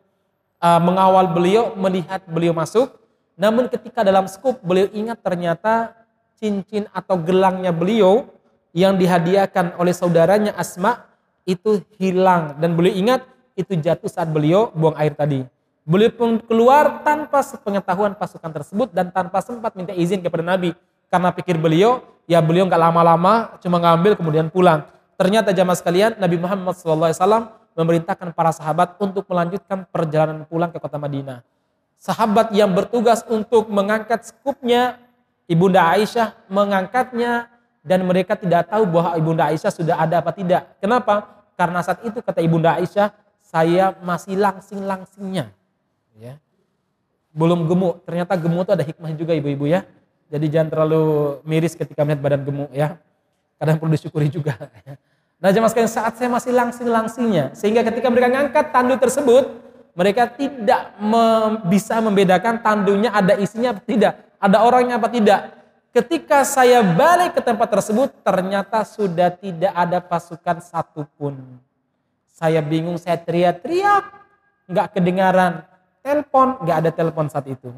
uh, 0.63 0.79
mengawal 0.79 1.27
beliau 1.33 1.75
melihat 1.75 2.23
beliau 2.31 2.55
masuk. 2.55 2.95
Namun 3.35 3.67
ketika 3.67 4.07
dalam 4.07 4.31
skup 4.31 4.63
beliau 4.63 4.87
ingat 4.95 5.19
ternyata 5.19 5.97
cincin 6.39 6.87
atau 6.95 7.19
gelangnya 7.19 7.75
beliau 7.75 8.31
yang 8.71 8.95
dihadiahkan 8.95 9.75
oleh 9.81 9.91
saudaranya 9.91 10.55
Asma 10.55 11.07
itu 11.43 11.83
hilang 11.99 12.55
dan 12.63 12.79
beliau 12.79 12.95
ingat 12.95 13.21
itu 13.55 13.75
jatuh 13.79 14.11
saat 14.11 14.31
beliau 14.31 14.71
buang 14.75 14.95
air 14.99 15.15
tadi. 15.15 15.47
Beliau 15.85 16.09
pun 16.17 16.41
keluar 16.41 17.05
tanpa 17.05 17.45
sepengetahuan 17.45 18.17
pasukan 18.17 18.49
tersebut 18.49 18.89
dan 18.89 19.13
tanpa 19.13 19.45
sempat 19.45 19.77
minta 19.77 19.93
izin 19.93 20.25
kepada 20.25 20.41
Nabi 20.41 20.73
karena 21.13 21.29
pikir 21.29 21.61
beliau 21.61 22.01
ya 22.25 22.41
beliau 22.41 22.65
nggak 22.65 22.81
lama-lama 22.81 23.61
cuma 23.61 23.77
ngambil 23.77 24.17
kemudian 24.17 24.49
pulang. 24.49 24.89
Ternyata 25.21 25.53
jamaah 25.53 25.77
sekalian 25.77 26.17
Nabi 26.17 26.41
Muhammad 26.41 26.73
SAW 26.73 27.53
memerintahkan 27.77 28.33
para 28.33 28.49
sahabat 28.57 28.97
untuk 28.97 29.29
melanjutkan 29.29 29.85
perjalanan 29.85 30.49
pulang 30.49 30.73
ke 30.73 30.81
kota 30.81 30.97
Madinah. 30.97 31.45
Sahabat 32.01 32.49
yang 32.57 32.73
bertugas 32.73 33.21
untuk 33.29 33.69
mengangkat 33.69 34.25
skupnya 34.25 34.97
Ibunda 35.45 35.85
Aisyah 35.93 36.33
mengangkatnya 36.49 37.53
dan 37.85 38.09
mereka 38.09 38.33
tidak 38.41 38.73
tahu 38.73 38.89
bahwa 38.89 39.21
Ibunda 39.21 39.53
Aisyah 39.53 39.69
sudah 39.69 40.01
ada 40.01 40.25
apa 40.25 40.33
tidak. 40.33 40.81
Kenapa? 40.81 41.45
Karena 41.61 41.85
saat 41.85 42.01
itu 42.09 42.25
kata 42.25 42.41
Ibunda 42.41 42.81
Aisyah, 42.81 43.13
saya 43.45 43.93
masih 44.01 44.41
langsing-langsingnya. 44.41 45.53
Ya. 46.15 46.39
belum 47.35 47.67
gemuk. 47.67 48.07
Ternyata 48.07 48.39
gemuk 48.39 48.63
itu 48.63 48.73
ada 48.73 48.85
hikmah 48.87 49.11
juga 49.19 49.35
ibu-ibu 49.35 49.67
ya. 49.67 49.83
Jadi 50.31 50.47
jangan 50.51 50.69
terlalu 50.71 51.03
miris 51.43 51.75
ketika 51.75 52.07
melihat 52.07 52.23
badan 52.23 52.43
gemuk 52.47 52.71
ya. 52.71 52.99
Kadang 53.59 53.83
perlu 53.83 53.93
disyukuri 53.95 54.31
juga. 54.31 54.55
Nah 55.43 55.53
jemaah 55.53 55.69
sekalian 55.69 55.93
saat 55.93 56.17
saya 56.17 56.33
masih 56.33 56.57
langsing-langsingnya. 56.57 57.53
Sehingga 57.53 57.85
ketika 57.85 58.09
mereka 58.09 58.33
ngangkat 58.33 58.73
tandu 58.73 58.97
tersebut. 58.97 59.61
Mereka 59.93 60.41
tidak 60.41 60.97
bisa 61.71 62.01
membedakan 62.03 62.59
tandunya 62.65 63.15
ada 63.15 63.37
isinya 63.37 63.77
atau 63.77 63.85
tidak. 63.85 64.25
Ada 64.43 64.59
orangnya 64.65 64.97
apa 64.97 65.07
tidak. 65.07 65.55
Ketika 65.95 66.43
saya 66.43 66.83
balik 66.83 67.39
ke 67.39 67.41
tempat 67.45 67.71
tersebut, 67.71 68.11
ternyata 68.27 68.83
sudah 68.83 69.31
tidak 69.31 69.71
ada 69.71 70.03
pasukan 70.03 70.59
satupun. 70.59 71.39
Saya 72.27 72.59
bingung, 72.59 72.99
saya 72.99 73.15
teriak-teriak, 73.15 74.03
nggak 74.67 74.91
kedengaran. 74.91 75.63
Telepon, 76.05 76.61
nggak 76.61 76.77
ada 76.85 76.91
telepon 76.93 77.33
saat 77.33 77.49
itu. 77.49 77.73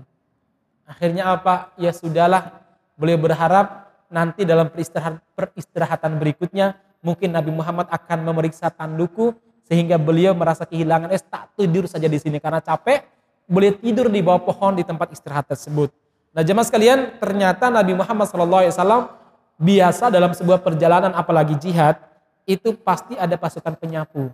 Akhirnya 0.83 1.31
apa? 1.31 1.71
Ya 1.79 1.95
sudahlah, 1.95 2.59
beliau 2.99 3.23
berharap 3.23 3.87
nanti 4.11 4.43
dalam 4.43 4.67
peristirahatan 4.67 6.19
berikutnya, 6.19 6.75
mungkin 7.07 7.31
Nabi 7.31 7.55
Muhammad 7.55 7.87
akan 7.87 8.27
memeriksa 8.27 8.67
tanduku, 8.75 9.31
sehingga 9.71 9.95
beliau 9.95 10.35
merasa 10.35 10.67
kehilangan, 10.67 11.15
eh 11.15 11.23
tak 11.23 11.55
tidur 11.55 11.87
saja 11.87 12.11
di 12.11 12.19
sini 12.19 12.43
karena 12.43 12.59
capek, 12.59 13.07
boleh 13.47 13.79
tidur 13.79 14.11
di 14.11 14.19
bawah 14.23 14.43
pohon 14.43 14.75
di 14.75 14.83
tempat 14.83 15.15
istirahat 15.15 15.47
tersebut. 15.47 15.95
Nah 16.35 16.43
jemaah 16.43 16.67
sekalian, 16.67 17.23
ternyata 17.23 17.71
Nabi 17.71 17.95
Muhammad 17.95 18.27
SAW 18.27 19.15
biasa 19.57 20.11
dalam 20.11 20.35
sebuah 20.35 20.67
perjalanan 20.67 21.15
apalagi 21.15 21.55
jihad, 21.63 21.99
itu 22.47 22.75
pasti 22.79 23.19
ada 23.19 23.35
pasukan 23.39 23.75
penyapu 23.75 24.31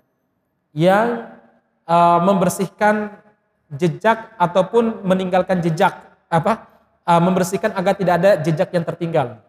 yang 0.76 1.32
uh, 1.88 2.20
membersihkan 2.24 3.21
jejak 3.74 4.36
ataupun 4.36 5.04
meninggalkan 5.04 5.60
jejak 5.64 5.96
apa 6.28 6.68
uh, 7.08 7.20
membersihkan 7.20 7.72
agar 7.72 7.96
tidak 7.96 8.14
ada 8.20 8.30
jejak 8.40 8.68
yang 8.72 8.84
tertinggal. 8.84 9.40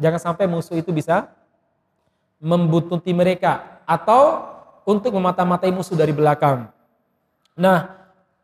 Jangan 0.00 0.20
sampai 0.20 0.48
musuh 0.48 0.76
itu 0.80 0.92
bisa 0.92 1.28
membuntuti 2.40 3.12
mereka 3.12 3.82
atau 3.84 4.48
untuk 4.88 5.12
memata-matai 5.12 5.68
musuh 5.68 5.92
dari 5.92 6.12
belakang. 6.12 6.68
Nah, 7.52 8.00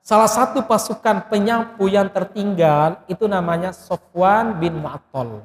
Salah 0.07 0.30
satu 0.30 0.62
pasukan 0.62 1.26
penyapu 1.26 1.91
yang 1.91 2.07
tertinggal 2.07 3.03
itu 3.11 3.26
namanya 3.26 3.74
Sofwan 3.74 4.55
bin 4.55 4.78
Mu'attal. 4.78 5.43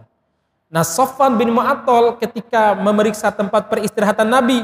Nah 0.70 0.86
Sofwan 0.86 1.34
bin 1.34 1.50
Mu'attal 1.50 2.22
ketika 2.22 2.78
memeriksa 2.78 3.34
tempat 3.34 3.74
peristirahatan 3.74 4.30
Nabi, 4.30 4.62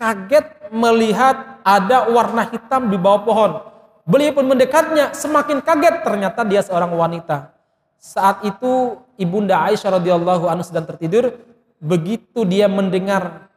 kaget 0.00 0.48
melihat 0.72 1.60
ada 1.60 2.08
warna 2.08 2.48
hitam 2.48 2.88
di 2.88 2.96
bawah 2.96 3.20
pohon. 3.20 3.52
Beliau 4.04 4.36
pun 4.36 4.44
mendekatnya, 4.44 5.16
semakin 5.16 5.64
kaget 5.64 6.04
ternyata 6.04 6.44
dia 6.44 6.60
seorang 6.60 6.92
wanita. 6.92 7.56
Saat 7.96 8.44
itu 8.44 9.00
ibunda 9.16 9.64
Aisyah 9.64 9.96
radhiyallahu 9.96 10.44
anhu 10.44 10.60
sedang 10.60 10.84
tertidur, 10.84 11.40
begitu 11.80 12.44
dia 12.44 12.68
mendengar 12.68 13.48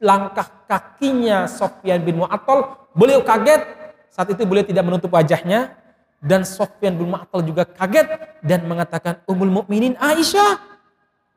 langkah 0.00 0.48
kakinya 0.64 1.44
Sofyan 1.44 2.00
bin 2.00 2.24
Mu'attal, 2.24 2.88
beliau 2.96 3.20
kaget. 3.20 3.68
Saat 4.08 4.32
itu 4.32 4.48
beliau 4.48 4.64
tidak 4.64 4.84
menutup 4.84 5.12
wajahnya. 5.12 5.76
Dan 6.24 6.48
Sofyan 6.48 6.96
bin 6.96 7.12
Mu'attal 7.12 7.44
juga 7.44 7.68
kaget 7.68 8.40
dan 8.40 8.64
mengatakan 8.64 9.20
Ummul 9.28 9.52
Mukminin 9.52 9.92
Aisyah. 10.00 10.56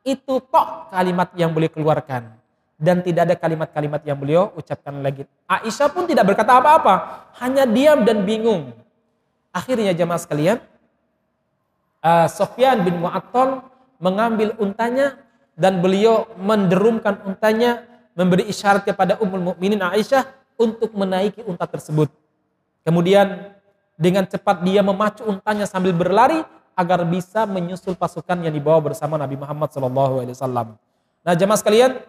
Itu 0.08 0.40
tok 0.40 0.96
kalimat 0.96 1.36
yang 1.36 1.52
beliau 1.52 1.76
keluarkan 1.76 2.40
dan 2.80 3.04
tidak 3.04 3.28
ada 3.28 3.36
kalimat-kalimat 3.36 4.00
yang 4.08 4.16
beliau 4.16 4.56
ucapkan 4.56 5.04
lagi. 5.04 5.28
Aisyah 5.52 5.92
pun 5.92 6.08
tidak 6.08 6.32
berkata 6.32 6.56
apa-apa, 6.56 7.28
hanya 7.44 7.68
diam 7.68 8.08
dan 8.08 8.24
bingung. 8.24 8.72
Akhirnya 9.52 9.92
jemaah 9.92 10.16
sekalian, 10.16 10.64
uh, 12.00 12.32
Sofyan 12.32 12.80
bin 12.88 13.04
Mu'attal 13.04 13.68
mengambil 14.00 14.56
untanya 14.56 15.20
dan 15.60 15.84
beliau 15.84 16.24
menderumkan 16.40 17.20
untanya 17.28 17.84
memberi 18.16 18.48
isyarat 18.48 18.88
kepada 18.88 19.20
Ummul 19.20 19.54
Mukminin 19.54 19.84
Aisyah 19.84 20.24
untuk 20.56 20.96
menaiki 20.96 21.44
unta 21.44 21.68
tersebut. 21.68 22.08
Kemudian 22.88 23.52
dengan 24.00 24.24
cepat 24.24 24.64
dia 24.64 24.80
memacu 24.80 25.28
untanya 25.28 25.68
sambil 25.68 25.92
berlari 25.92 26.40
agar 26.80 27.04
bisa 27.04 27.44
menyusul 27.44 28.00
pasukan 28.00 28.40
yang 28.40 28.56
dibawa 28.56 28.80
bersama 28.80 29.20
Nabi 29.20 29.36
Muhammad 29.36 29.68
SAW. 29.68 30.80
Nah 31.20 31.34
jemaah 31.36 31.60
sekalian, 31.60 32.00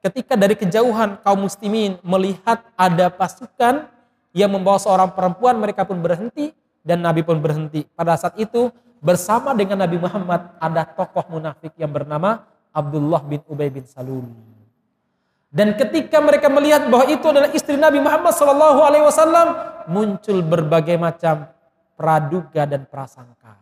ketika 0.00 0.34
dari 0.36 0.56
kejauhan 0.56 1.20
kaum 1.20 1.44
muslimin 1.44 2.00
melihat 2.00 2.64
ada 2.76 3.12
pasukan 3.12 3.88
yang 4.32 4.50
membawa 4.50 4.80
seorang 4.80 5.12
perempuan, 5.12 5.56
mereka 5.60 5.84
pun 5.84 6.00
berhenti 6.00 6.52
dan 6.80 7.04
Nabi 7.04 7.20
pun 7.20 7.36
berhenti. 7.38 7.84
Pada 7.92 8.16
saat 8.16 8.36
itu 8.40 8.72
bersama 9.00 9.52
dengan 9.56 9.84
Nabi 9.84 10.00
Muhammad 10.00 10.56
ada 10.60 10.82
tokoh 10.84 11.24
munafik 11.28 11.76
yang 11.76 11.92
bernama 11.92 12.44
Abdullah 12.70 13.20
bin 13.24 13.40
Ubay 13.48 13.68
bin 13.68 13.84
Salul. 13.84 14.24
Dan 15.50 15.74
ketika 15.74 16.22
mereka 16.22 16.46
melihat 16.46 16.86
bahwa 16.86 17.10
itu 17.10 17.26
adalah 17.26 17.50
istri 17.50 17.74
Nabi 17.74 17.98
Muhammad 17.98 18.30
SAW, 18.30 19.50
muncul 19.90 20.46
berbagai 20.46 20.94
macam 20.94 21.50
praduga 21.98 22.70
dan 22.70 22.86
prasangka. 22.86 23.58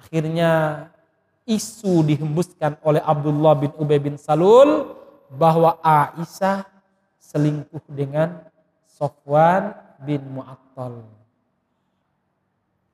Akhirnya 0.00 0.50
isu 1.48 2.06
dihembuskan 2.06 2.78
oleh 2.86 3.02
Abdullah 3.02 3.58
bin 3.58 3.70
Ubay 3.78 3.98
bin 3.98 4.14
Salul 4.18 4.94
bahwa 5.32 5.80
Aisyah 5.82 6.68
selingkuh 7.18 7.82
dengan 7.88 8.44
Sofwan 8.84 9.72
bin 10.02 10.20
Mu'attal. 10.30 11.02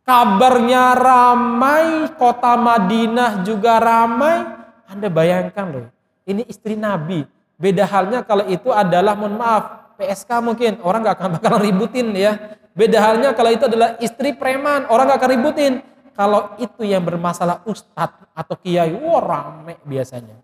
Kabarnya 0.09 0.97
ramai, 0.97 2.09
kota 2.17 2.57
Madinah 2.57 3.45
juga 3.45 3.77
ramai. 3.77 4.41
Anda 4.89 5.13
bayangkan 5.13 5.67
loh, 5.69 5.87
ini 6.25 6.49
istri 6.49 6.81
Nabi. 6.81 7.29
Beda 7.61 7.85
halnya 7.85 8.25
kalau 8.25 8.49
itu 8.49 8.73
adalah, 8.73 9.13
mohon 9.13 9.37
maaf, 9.37 9.93
PSK 9.99 10.31
mungkin. 10.41 10.73
Orang 10.81 11.05
gak 11.05 11.19
akan 11.19 11.37
bakal 11.37 11.61
ributin 11.61 12.15
ya. 12.15 12.57
Beda 12.73 13.03
halnya 13.03 13.35
kalau 13.35 13.51
itu 13.51 13.67
adalah 13.67 13.99
istri 13.99 14.33
preman. 14.33 14.87
Orang 14.89 15.11
gak 15.11 15.19
akan 15.19 15.31
ributin. 15.35 15.83
Kalau 16.19 16.59
itu 16.59 16.83
yang 16.83 17.07
bermasalah 17.07 17.63
ustadz 17.63 18.27
atau 18.35 18.59
kiai, 18.59 18.91
wah 18.91 19.23
rame 19.23 19.79
biasanya. 19.87 20.35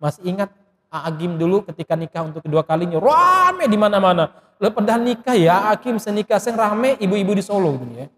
Masih 0.00 0.24
ingat 0.24 0.48
Agim 0.88 1.36
dulu 1.36 1.60
ketika 1.68 1.92
nikah 1.92 2.24
untuk 2.24 2.40
kedua 2.40 2.64
kalinya, 2.64 2.96
rame 2.96 3.68
di 3.68 3.76
mana-mana. 3.76 4.32
Padahal 4.56 5.04
nikah 5.04 5.36
ya, 5.36 5.68
Agim 5.68 6.00
senikah 6.00 6.40
seng 6.40 6.56
rame 6.56 6.96
ibu-ibu 6.96 7.36
di 7.36 7.44
Solo 7.44 7.76
gitu 7.76 7.94
ya. 8.00 8.08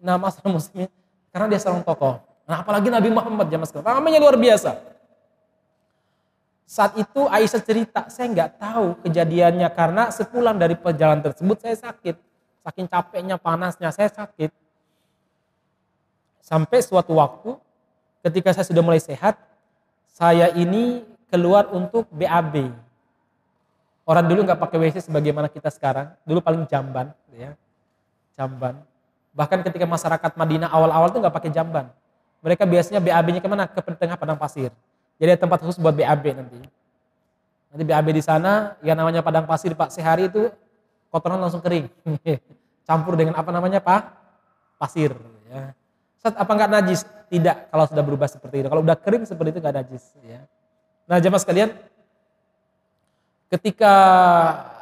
Nah 0.00 0.16
masalah 0.16 0.48
muslimnya, 0.48 0.88
karena 1.28 1.46
dia 1.52 1.60
seorang 1.60 1.84
tokoh. 1.84 2.24
Nah 2.48 2.64
apalagi 2.64 2.88
Nabi 2.88 3.12
Muhammad 3.12 3.52
zaman 3.52 3.66
sekarang, 3.68 4.00
ramenya 4.00 4.18
luar 4.18 4.40
biasa. 4.40 4.80
Saat 6.64 6.96
itu 6.96 7.28
Aisyah 7.28 7.62
cerita, 7.64 8.00
saya 8.08 8.32
nggak 8.32 8.50
tahu 8.56 8.86
kejadiannya 9.04 9.68
karena 9.76 10.08
sepulang 10.08 10.56
dari 10.56 10.72
perjalanan 10.72 11.20
tersebut 11.20 11.60
saya 11.60 11.76
sakit. 11.76 12.16
Saking 12.64 12.88
capeknya, 12.88 13.36
panasnya, 13.36 13.92
saya 13.92 14.08
sakit. 14.08 14.67
Sampai 16.48 16.80
suatu 16.80 17.12
waktu 17.20 17.60
ketika 18.24 18.56
saya 18.56 18.64
sudah 18.64 18.80
mulai 18.80 18.96
sehat, 18.96 19.36
saya 20.08 20.48
ini 20.56 21.04
keluar 21.28 21.68
untuk 21.68 22.08
BAB. 22.08 22.72
Orang 24.08 24.24
dulu 24.24 24.48
nggak 24.48 24.56
pakai 24.56 24.80
WC 24.80 25.04
sebagaimana 25.12 25.52
kita 25.52 25.68
sekarang. 25.68 26.16
Dulu 26.24 26.40
paling 26.40 26.64
jamban, 26.64 27.12
ya, 27.36 27.52
jamban. 28.32 28.80
Bahkan 29.36 29.60
ketika 29.60 29.84
masyarakat 29.84 30.32
Madinah 30.40 30.72
awal-awal 30.72 31.12
tuh 31.12 31.20
nggak 31.20 31.36
pakai 31.36 31.52
jamban. 31.52 31.92
Mereka 32.40 32.64
biasanya 32.64 33.04
BAB-nya 33.04 33.44
ke 33.44 33.48
mana? 33.52 33.68
Ke 33.68 33.84
tengah 33.84 34.16
padang 34.16 34.40
pasir. 34.40 34.72
Jadi 35.20 35.36
ada 35.36 35.40
tempat 35.44 35.60
khusus 35.60 35.76
buat 35.76 35.92
BAB 35.92 36.32
nanti. 36.32 36.64
Nanti 37.68 37.84
BAB 37.84 38.08
di 38.16 38.24
sana, 38.24 38.80
yang 38.80 38.96
namanya 38.96 39.20
padang 39.20 39.44
pasir 39.44 39.76
Pak, 39.76 39.92
sehari 39.92 40.32
itu 40.32 40.48
kotoran 41.12 41.36
langsung 41.36 41.60
kering. 41.60 41.92
Campur 42.88 43.20
dengan 43.20 43.36
apa 43.36 43.52
namanya 43.52 43.84
Pak? 43.84 44.16
Pasir. 44.80 45.12
Ya. 45.52 45.76
Set, 46.18 46.34
apa 46.34 46.50
enggak 46.50 46.70
najis? 46.70 47.00
Tidak, 47.28 47.70
kalau 47.70 47.84
sudah 47.86 48.04
berubah 48.04 48.28
seperti 48.30 48.64
itu. 48.64 48.68
Kalau 48.68 48.82
udah 48.82 48.96
kering 48.98 49.24
seperti 49.28 49.54
itu 49.54 49.60
enggak 49.62 49.76
najis. 49.84 50.04
Ya. 50.26 50.42
Nah 51.08 51.16
jemaah 51.22 51.40
sekalian, 51.40 51.70
ketika 53.48 53.92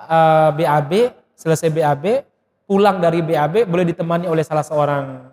uh, 0.09 0.51
eh, 0.51 0.51
BAB, 0.65 0.93
selesai 1.37 1.71
BAB, 1.71 2.25
pulang 2.67 2.99
dari 2.99 3.23
BAB 3.23 3.69
boleh 3.71 3.87
ditemani 3.87 4.27
oleh 4.27 4.43
salah 4.43 4.67
seorang 4.67 5.31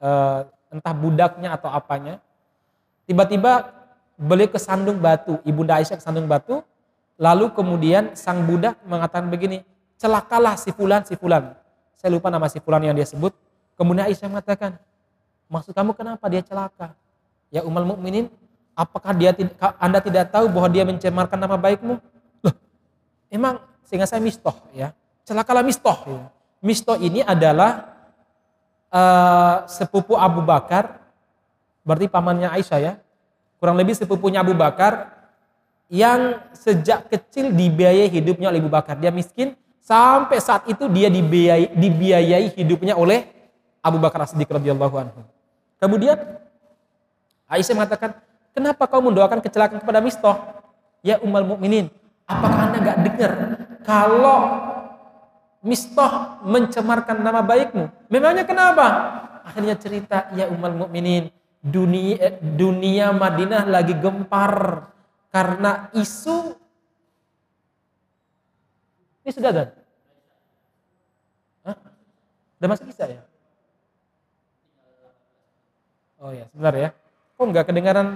uh, 0.00 0.48
entah 0.72 0.94
budaknya 0.96 1.54
atau 1.54 1.68
apanya. 1.68 2.18
Tiba-tiba 3.04 3.68
beliau 4.16 4.48
kesandung 4.48 4.96
batu, 4.96 5.38
ibunda 5.44 5.76
Aisyah 5.76 6.00
kesandung 6.00 6.24
batu, 6.24 6.64
lalu 7.20 7.52
kemudian 7.52 8.16
sang 8.16 8.48
budak 8.48 8.80
mengatakan 8.88 9.28
begini, 9.28 9.60
celakalah 10.00 10.56
si 10.56 10.72
fulan, 10.72 11.04
si 11.04 11.14
fulan. 11.20 11.52
Saya 12.00 12.16
lupa 12.16 12.32
nama 12.32 12.48
si 12.48 12.58
fulan 12.64 12.80
yang 12.80 12.96
dia 12.96 13.04
sebut. 13.04 13.36
Kemudian 13.76 14.08
Aisyah 14.08 14.32
mengatakan, 14.32 14.80
maksud 15.48 15.72
kamu 15.76 15.92
kenapa 15.94 16.24
dia 16.32 16.42
celaka? 16.44 16.92
Ya 17.52 17.62
umal 17.62 17.86
mukminin, 17.86 18.28
apakah 18.74 19.14
dia 19.14 19.30
Anda 19.78 20.02
tidak 20.02 20.34
tahu 20.34 20.50
bahwa 20.50 20.68
dia 20.70 20.82
mencemarkan 20.82 21.38
nama 21.38 21.54
baikmu? 21.54 22.00
Loh, 22.42 22.54
emang 23.30 23.62
sehingga 23.86 24.10
saya 24.10 24.18
mistoh 24.18 24.54
ya. 24.74 24.90
Celakalah 25.24 25.62
mistoh. 25.62 25.96
Ya. 26.04 26.28
Mistoh 26.64 26.96
ini 26.98 27.20
adalah 27.20 27.94
uh, 28.88 29.68
sepupu 29.68 30.16
Abu 30.16 30.40
Bakar, 30.42 31.00
berarti 31.84 32.08
pamannya 32.08 32.48
Aisyah 32.52 32.80
ya, 32.80 32.92
kurang 33.60 33.76
lebih 33.76 33.94
sepupunya 33.96 34.40
Abu 34.40 34.56
Bakar 34.56 35.12
yang 35.92 36.40
sejak 36.56 37.12
kecil 37.12 37.52
dibiayai 37.52 38.08
hidupnya 38.08 38.48
oleh 38.48 38.60
Abu 38.60 38.72
Bakar. 38.72 38.96
Dia 38.96 39.12
miskin 39.12 39.52
sampai 39.84 40.40
saat 40.40 40.64
itu 40.66 40.88
dia 40.88 41.12
dibiayai, 41.12 41.76
dibiayai 41.76 42.56
hidupnya 42.56 42.96
oleh 42.96 43.28
Abu 43.84 44.00
Bakar 44.00 44.24
As-Siddiq 44.24 44.48
radhiyallahu 44.48 44.96
anhu. 44.96 45.20
Kemudian 45.78 46.16
Aisyah 47.50 47.74
mengatakan, 47.76 48.10
"Kenapa 48.56 48.88
kau 48.88 49.02
mendoakan 49.04 49.40
kecelakaan 49.44 49.80
kepada 49.82 50.00
Mistoh?" 50.00 50.36
Ya 51.04 51.20
Ummul 51.20 51.56
Mukminin, 51.56 51.92
apakah 52.24 52.72
Anda 52.72 52.78
nggak 52.80 52.98
dengar 53.04 53.32
kalau 53.84 54.40
Mistoh 55.64 56.40
mencemarkan 56.44 57.20
nama 57.20 57.40
baikmu? 57.40 57.88
Memangnya 58.08 58.44
kenapa? 58.44 58.86
Akhirnya 59.44 59.76
cerita, 59.76 60.32
"Ya 60.32 60.48
Ummul 60.48 60.88
Mukminin, 60.88 61.28
dunia 61.64 62.16
eh, 62.20 62.34
dunia 62.40 63.12
Madinah 63.16 63.64
lagi 63.64 63.96
gempar 63.96 64.84
karena 65.32 65.88
isu 65.96 66.52
ini 69.24 69.32
sudah 69.32 69.50
ada? 69.56 69.64
Hah? 71.64 71.76
Masuk 72.60 72.92
kisah 72.92 73.08
ya? 73.08 73.20
Oh 76.24 76.32
ya, 76.32 76.48
sebentar 76.48 76.72
ya. 76.72 76.88
Kok 77.36 77.44
nggak 77.52 77.64
kedengaran 77.68 78.06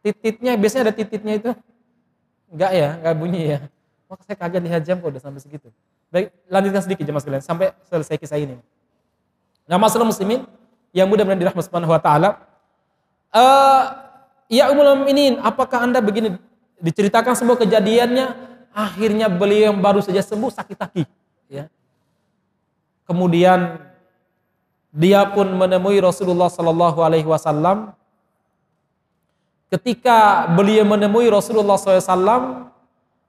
tititnya? 0.00 0.56
Biasanya 0.56 0.88
ada 0.88 0.94
tititnya 0.96 1.34
itu. 1.36 1.50
Enggak 2.48 2.72
ya, 2.72 2.88
enggak 2.96 3.14
bunyi 3.20 3.42
ya. 3.52 3.58
Oh, 4.08 4.16
saya 4.24 4.40
kaget 4.40 4.62
lihat 4.64 4.82
jam 4.88 4.96
kok 5.04 5.12
udah 5.12 5.20
sampai 5.20 5.44
segitu. 5.44 5.68
Baik, 6.08 6.32
lanjutkan 6.48 6.80
sedikit 6.80 7.04
jemaah 7.04 7.20
sekalian 7.20 7.44
sampai 7.44 7.76
selesai 7.84 8.16
kisah 8.16 8.40
ini. 8.40 8.56
Nah, 9.68 9.76
masalah 9.76 10.08
muslimin 10.08 10.48
yang 10.96 11.04
mudah-mudahan 11.12 11.36
dirahmati 11.36 11.68
Subhanahu 11.68 11.92
wa 11.92 12.00
taala. 12.00 12.40
Uh, 13.28 13.84
ya 14.48 14.72
umul 14.72 15.04
mukminin, 15.04 15.36
apakah 15.44 15.84
Anda 15.84 16.00
begini 16.00 16.40
diceritakan 16.80 17.36
semua 17.36 17.60
kejadiannya 17.60 18.32
akhirnya 18.72 19.28
beliau 19.28 19.68
yang 19.68 19.76
baru 19.84 20.00
saja 20.00 20.24
sembuh 20.24 20.48
sakit 20.48 20.76
kaki, 20.80 21.04
ya. 21.52 21.68
Kemudian 23.04 23.87
dia 24.98 25.22
pun 25.30 25.46
menemui 25.46 26.02
Rasulullah 26.02 26.50
Sallallahu 26.50 26.98
Alaihi 27.06 27.30
Wasallam. 27.30 27.94
Ketika 29.70 30.48
beliau 30.58 30.82
menemui 30.82 31.28
Rasulullah 31.28 31.76
SAW, 31.76 32.72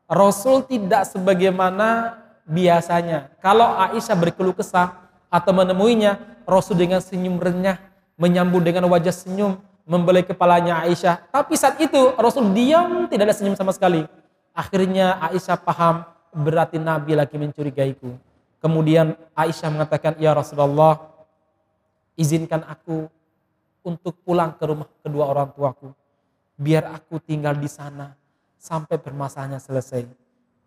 Rasul 0.07 0.63
tidak 0.65 1.03
sebagaimana 1.11 2.15
biasanya. 2.47 3.27
Kalau 3.43 3.75
Aisyah 3.75 4.15
berkeluh 4.15 4.55
kesah 4.55 5.03
atau 5.27 5.51
menemuinya, 5.51 6.17
Rasul 6.47 6.79
dengan 6.79 7.03
senyum 7.03 7.37
renyah, 7.37 7.77
menyambut 8.15 8.63
dengan 8.63 8.87
wajah 8.87 9.11
senyum, 9.11 9.59
membelai 9.83 10.23
kepalanya 10.23 10.79
Aisyah. 10.87 11.27
Tapi 11.27 11.59
saat 11.59 11.75
itu 11.77 12.15
Rasul 12.15 12.55
diam, 12.55 13.11
tidak 13.11 13.29
ada 13.29 13.35
senyum 13.35 13.59
sama 13.59 13.75
sekali. 13.75 14.07
Akhirnya 14.55 15.19
Aisyah 15.19 15.59
paham, 15.59 16.07
berarti 16.31 16.79
Nabi 16.79 17.19
lagi 17.19 17.35
mencurigaiku. 17.35 18.15
Kemudian 18.63 19.19
Aisyah 19.35 19.69
mengatakan, 19.75 20.15
Ya 20.23 20.31
Rasulullah, 20.31 21.18
izinkan 22.19 22.67
aku 22.67 23.07
untuk 23.87 24.19
pulang 24.27 24.51
ke 24.59 24.63
rumah 24.67 24.91
kedua 24.99 25.31
orang 25.31 25.55
tuaku. 25.55 25.95
Biar 26.59 26.91
aku 26.91 27.23
tinggal 27.23 27.55
di 27.55 27.71
sana 27.71 28.11
sampai 28.59 28.99
permasalahannya 28.99 29.63
selesai. 29.63 30.03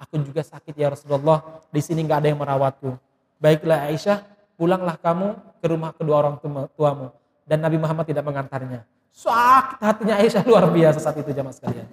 Aku 0.00 0.16
juga 0.24 0.40
sakit 0.40 0.72
ya 0.72 0.90
Rasulullah, 0.90 1.62
di 1.68 1.78
sini 1.84 2.02
nggak 2.02 2.18
ada 2.24 2.28
yang 2.32 2.40
merawatku. 2.40 2.96
Baiklah 3.36 3.86
Aisyah, 3.92 4.24
pulanglah 4.56 4.96
kamu 4.96 5.36
ke 5.60 5.66
rumah 5.68 5.92
kedua 5.92 6.24
orang 6.24 6.40
tuamu. 6.74 7.12
Dan 7.44 7.60
Nabi 7.60 7.76
Muhammad 7.76 8.08
tidak 8.08 8.24
mengantarnya. 8.24 8.82
Sakit 9.12 9.78
hatinya 9.84 10.16
Aisyah 10.16 10.42
luar 10.48 10.66
biasa 10.72 10.98
saat 10.98 11.20
itu 11.20 11.30
jamaah 11.36 11.52
sekalian. 11.52 11.86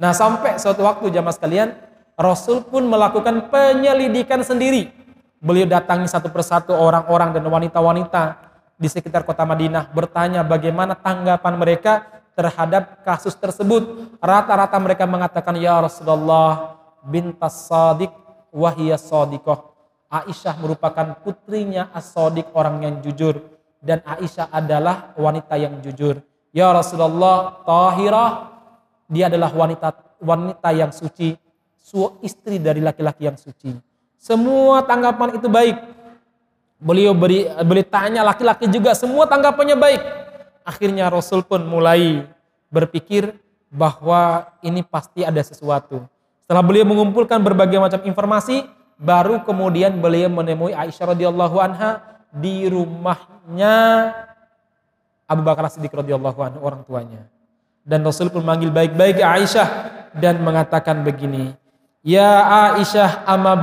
Nah 0.00 0.16
sampai 0.16 0.56
suatu 0.56 0.82
waktu 0.82 1.12
jamaah 1.12 1.36
sekalian, 1.36 1.76
Rasul 2.16 2.64
pun 2.64 2.88
melakukan 2.88 3.52
penyelidikan 3.52 4.40
sendiri. 4.40 4.88
Beliau 5.38 5.68
datangi 5.68 6.08
satu 6.08 6.32
persatu 6.32 6.72
orang-orang 6.72 7.36
dan 7.36 7.44
wanita-wanita 7.44 8.51
di 8.76 8.88
sekitar 8.90 9.22
kota 9.22 9.46
Madinah 9.46 9.92
bertanya 9.92 10.42
bagaimana 10.42 10.96
tanggapan 10.98 11.54
mereka 11.56 11.92
terhadap 12.32 13.04
kasus 13.04 13.36
tersebut. 13.36 14.16
Rata-rata 14.18 14.76
mereka 14.80 15.04
mengatakan, 15.04 15.56
Ya 15.60 15.76
Rasulullah, 15.78 16.80
bintas 17.04 17.68
sadik 17.68 18.10
wahiyah 18.52 19.00
sadiqah. 19.00 19.72
Aisyah 20.12 20.60
merupakan 20.60 21.16
putrinya 21.24 21.88
as-sadiq 21.96 22.52
orang 22.52 22.84
yang 22.84 22.94
jujur. 23.00 23.40
Dan 23.80 24.04
Aisyah 24.04 24.52
adalah 24.52 25.16
wanita 25.16 25.56
yang 25.56 25.80
jujur. 25.80 26.20
Ya 26.52 26.68
Rasulullah, 26.68 27.64
tahirah, 27.64 28.52
dia 29.08 29.32
adalah 29.32 29.50
wanita 29.56 29.88
wanita 30.22 30.70
yang 30.70 30.92
suci, 30.94 31.34
su 31.80 32.20
istri 32.22 32.62
dari 32.62 32.78
laki-laki 32.78 33.26
yang 33.26 33.34
suci. 33.34 33.74
Semua 34.20 34.86
tanggapan 34.86 35.34
itu 35.34 35.50
baik. 35.50 35.76
Beliau 36.82 37.14
beri, 37.14 37.46
beli 37.62 37.86
tanya 37.86 38.26
laki-laki 38.26 38.66
juga 38.66 38.90
semua 38.98 39.22
tanggapannya 39.30 39.78
baik. 39.78 40.02
Akhirnya 40.66 41.06
Rasul 41.06 41.46
pun 41.46 41.62
mulai 41.62 42.26
berpikir 42.74 43.38
bahwa 43.70 44.50
ini 44.66 44.82
pasti 44.82 45.22
ada 45.22 45.38
sesuatu. 45.46 46.02
Setelah 46.42 46.66
beliau 46.66 46.82
mengumpulkan 46.82 47.38
berbagai 47.38 47.78
macam 47.78 48.02
informasi, 48.02 48.66
baru 48.98 49.46
kemudian 49.46 49.94
beliau 50.02 50.26
menemui 50.26 50.74
Aisyah 50.74 51.14
radhiyallahu 51.14 51.56
anha 51.62 52.02
di 52.34 52.66
rumahnya 52.66 53.76
Abu 55.30 55.46
Bakar 55.46 55.70
Siddiq 55.70 55.94
radhiyallahu 55.94 56.38
anhu 56.42 56.58
orang 56.66 56.82
tuanya. 56.82 57.30
Dan 57.86 58.02
Rasul 58.02 58.26
pun 58.26 58.42
memanggil 58.42 58.74
baik-baik 58.74 59.22
Aisyah 59.22 59.68
dan 60.18 60.42
mengatakan 60.42 61.06
begini, 61.06 61.54
"Ya 62.02 62.42
Aisyah, 62.74 63.22
amma 63.22 63.54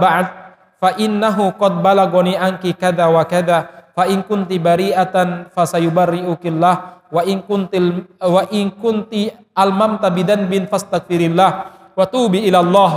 fa 0.79 0.95
innahu 0.95 1.53
qad 1.59 1.83
balagoni 1.83 2.39
anki 2.39 2.73
kada 2.73 3.11
wa 3.11 3.27
kada 3.27 3.91
fa 3.91 4.07
in 4.07 4.23
kunti 4.23 4.55
bari'atan 4.57 5.51
fasayubarri'ukillah 5.51 6.75
wa 7.11 7.21
in 7.27 7.43
kuntil 7.43 8.07
wa 8.17 8.47
in 8.49 8.71
kunti 8.71 9.27
almam 9.51 9.99
tabidan 9.99 10.47
bin 10.47 10.65
fastaghfirillah. 10.71 11.51
Wa 11.99 12.07
tubi 12.07 12.47
ila 12.47 12.63
Allah 12.63 12.91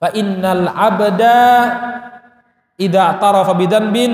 fa 0.00 0.08
innal 0.16 0.72
abda 0.72 1.36
idza 2.80 3.20
tarafa 3.20 3.52
bidan 3.52 3.92
bin 3.92 4.12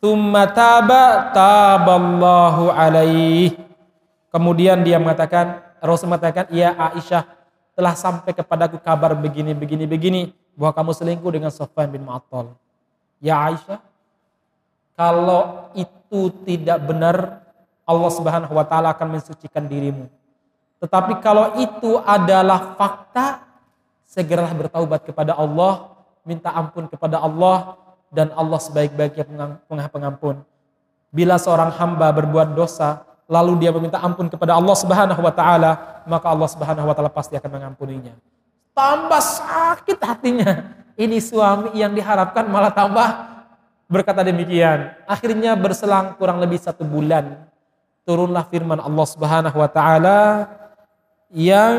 thumma 0.00 0.48
taba 0.48 1.34
taballahu 1.34 2.72
alaihi 2.72 3.58
kemudian 4.32 4.80
dia 4.80 4.96
mengatakan 4.96 5.60
Rasul 5.82 6.08
mengatakan 6.08 6.48
ya 6.54 6.72
Aisyah 6.72 7.26
telah 7.76 7.94
sampai 7.96 8.32
kepadaku 8.32 8.80
kabar 8.80 9.12
begini 9.16 9.52
begini 9.52 9.84
begini 9.84 10.20
bahwa 10.60 10.76
kamu 10.76 10.92
selingkuh 10.92 11.32
dengan 11.32 11.48
Sofyan 11.48 11.88
bin 11.88 12.04
Mu'attal. 12.04 12.52
Ya 13.16 13.40
Aisyah, 13.40 13.80
kalau 14.92 15.72
itu 15.72 16.28
tidak 16.44 16.84
benar, 16.84 17.40
Allah 17.88 18.10
Subhanahu 18.12 18.52
wa 18.52 18.68
taala 18.68 18.92
akan 18.92 19.16
mensucikan 19.16 19.64
dirimu. 19.64 20.04
Tetapi 20.84 21.16
kalau 21.24 21.56
itu 21.56 21.96
adalah 22.04 22.76
fakta, 22.76 23.40
segeralah 24.04 24.52
bertaubat 24.52 25.00
kepada 25.08 25.32
Allah, 25.32 25.96
minta 26.28 26.52
ampun 26.52 26.92
kepada 26.92 27.24
Allah 27.24 27.80
dan 28.12 28.28
Allah 28.36 28.60
sebaik-baiknya 28.60 29.24
pengampun. 29.88 30.44
Bila 31.08 31.40
seorang 31.40 31.72
hamba 31.72 32.12
berbuat 32.12 32.52
dosa, 32.52 33.08
lalu 33.32 33.64
dia 33.64 33.72
meminta 33.72 33.96
ampun 33.96 34.28
kepada 34.28 34.60
Allah 34.60 34.76
Subhanahu 34.76 35.24
wa 35.24 35.32
taala, 35.32 36.04
maka 36.04 36.28
Allah 36.28 36.48
Subhanahu 36.52 36.84
wa 36.84 36.92
taala 36.92 37.08
pasti 37.08 37.32
akan 37.40 37.48
mengampuninya 37.48 38.12
tambah 38.74 39.22
sakit 39.22 39.98
hatinya. 40.00 40.76
Ini 41.00 41.16
suami 41.22 41.76
yang 41.80 41.96
diharapkan 41.96 42.44
malah 42.44 42.72
tambah 42.72 43.08
berkata 43.90 44.22
demikian. 44.22 44.94
Akhirnya 45.08 45.56
berselang 45.56 46.14
kurang 46.20 46.38
lebih 46.38 46.60
satu 46.60 46.86
bulan. 46.86 47.48
Turunlah 48.04 48.46
firman 48.48 48.78
Allah 48.78 49.06
subhanahu 49.06 49.56
wa 49.56 49.70
ta'ala 49.70 50.20
yang 51.30 51.76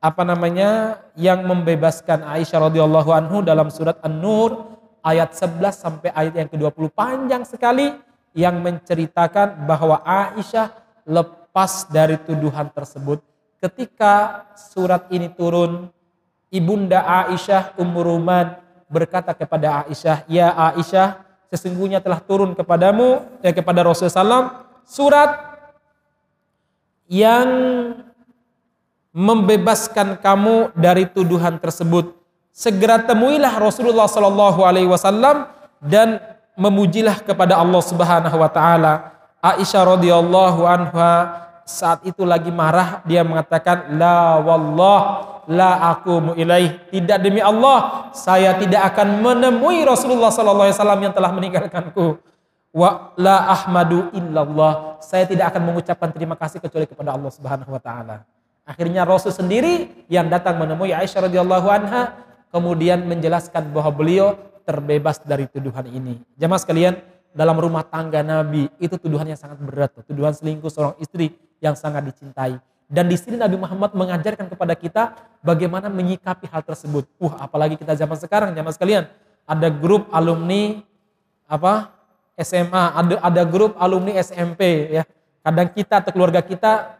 apa 0.00 0.22
namanya 0.22 1.02
yang 1.18 1.42
membebaskan 1.42 2.22
Aisyah 2.22 2.70
radhiyallahu 2.70 3.10
anhu 3.10 3.42
dalam 3.42 3.72
surat 3.72 3.98
An-Nur 4.04 4.78
ayat 5.02 5.34
11 5.34 5.62
sampai 5.72 6.10
ayat 6.14 6.34
yang 6.36 6.48
ke-20 6.52 6.84
panjang 6.94 7.42
sekali 7.42 7.96
yang 8.36 8.60
menceritakan 8.60 9.64
bahwa 9.64 10.04
Aisyah 10.04 10.70
lepas 11.08 11.88
dari 11.88 12.20
tuduhan 12.20 12.68
tersebut 12.70 13.22
Ketika 13.56 14.44
surat 14.54 15.08
ini 15.08 15.32
turun, 15.32 15.88
ibunda 16.52 17.02
Aisyah 17.02 17.76
Ummu 17.80 18.00
Ruman 18.04 18.56
berkata 18.86 19.32
kepada 19.32 19.84
Aisyah, 19.88 20.28
"Ya 20.28 20.52
Aisyah, 20.52 21.24
sesungguhnya 21.50 22.02
telah 22.02 22.20
turun 22.20 22.52
kepadamu 22.52 23.24
ya 23.40 23.54
kepada 23.54 23.86
Rasulullah 23.86 24.44
SAW 24.44 24.46
surat 24.86 25.30
yang 27.06 27.48
membebaskan 29.16 30.20
kamu 30.20 30.76
dari 30.76 31.08
tuduhan 31.08 31.56
tersebut. 31.56 32.12
Segera 32.52 33.00
temuilah 33.00 33.52
Rasulullah 33.56 34.04
Shallallahu 34.04 34.60
Alaihi 34.60 34.88
Wasallam 34.88 35.48
dan 35.80 36.20
memujilah 36.56 37.24
kepada 37.24 37.56
Allah 37.56 37.80
Subhanahu 37.80 38.36
wa 38.36 38.50
taala. 38.52 39.16
Aisyah 39.40 39.96
radhiyallahu 39.96 40.68
anha 40.68 41.45
saat 41.66 42.06
itu 42.06 42.22
lagi 42.22 42.54
marah 42.54 43.02
dia 43.02 43.26
mengatakan 43.26 43.98
la 43.98 44.38
wallah 44.38 45.00
la 45.50 45.98
aku 45.98 46.38
ilaih. 46.38 46.86
Tidak 46.94 47.18
demi 47.18 47.42
Allah 47.42 48.08
saya 48.14 48.54
tidak 48.54 48.94
akan 48.94 49.18
menemui 49.18 49.82
Rasulullah 49.82 50.30
sallallahu 50.30 50.70
alaihi 50.70 50.78
wasallam 50.78 51.00
yang 51.02 51.14
telah 51.14 51.30
meninggalkanku. 51.34 52.22
Wa 52.70 53.18
la 53.18 53.50
ahmadu 53.50 54.14
illallah 54.14 55.02
saya 55.02 55.26
tidak 55.26 55.50
akan 55.50 55.74
mengucapkan 55.74 56.14
terima 56.14 56.38
kasih 56.38 56.62
kecuali 56.62 56.86
kepada 56.86 57.18
Allah 57.18 57.34
Subhanahu 57.34 57.74
wa 57.74 57.82
taala. 57.82 58.22
Akhirnya 58.62 59.02
Rasul 59.02 59.34
sendiri 59.34 60.06
yang 60.06 60.30
datang 60.30 60.62
menemui 60.62 60.94
Aisyah 60.94 61.26
radhiyallahu 61.26 61.66
anha 61.66 62.14
kemudian 62.54 63.02
menjelaskan 63.10 63.74
bahwa 63.74 63.90
beliau 63.90 64.38
terbebas 64.62 65.22
dari 65.22 65.46
tuduhan 65.50 65.86
ini. 65.86 66.18
Jamaah 66.34 66.58
sekalian, 66.58 66.98
dalam 67.30 67.54
rumah 67.54 67.86
tangga 67.86 68.26
Nabi 68.26 68.66
itu 68.82 68.98
tuduhan 68.98 69.30
yang 69.30 69.38
sangat 69.38 69.62
berat, 69.62 69.94
tuduhan 70.02 70.34
selingkuh 70.34 70.66
seorang 70.66 70.98
istri 70.98 71.30
yang 71.60 71.74
sangat 71.74 72.04
dicintai. 72.06 72.60
Dan 72.86 73.10
di 73.10 73.18
sini 73.18 73.34
Nabi 73.34 73.58
Muhammad 73.58 73.98
mengajarkan 73.98 74.46
kepada 74.46 74.74
kita 74.78 75.02
bagaimana 75.42 75.90
menyikapi 75.90 76.46
hal 76.46 76.62
tersebut. 76.62 77.10
Uh, 77.18 77.34
apalagi 77.34 77.74
kita 77.74 77.98
zaman 77.98 78.14
sekarang, 78.14 78.54
jamaah 78.54 78.74
sekalian, 78.74 79.04
ada 79.42 79.66
grup 79.66 80.06
alumni 80.14 80.86
apa 81.50 81.90
SMA, 82.38 82.84
ada 82.94 83.14
ada 83.18 83.42
grup 83.42 83.74
alumni 83.74 84.14
SMP 84.22 84.94
ya. 84.94 85.02
Kadang 85.42 85.70
kita 85.74 86.02
atau 86.02 86.10
keluarga 86.14 86.42
kita 86.42 86.98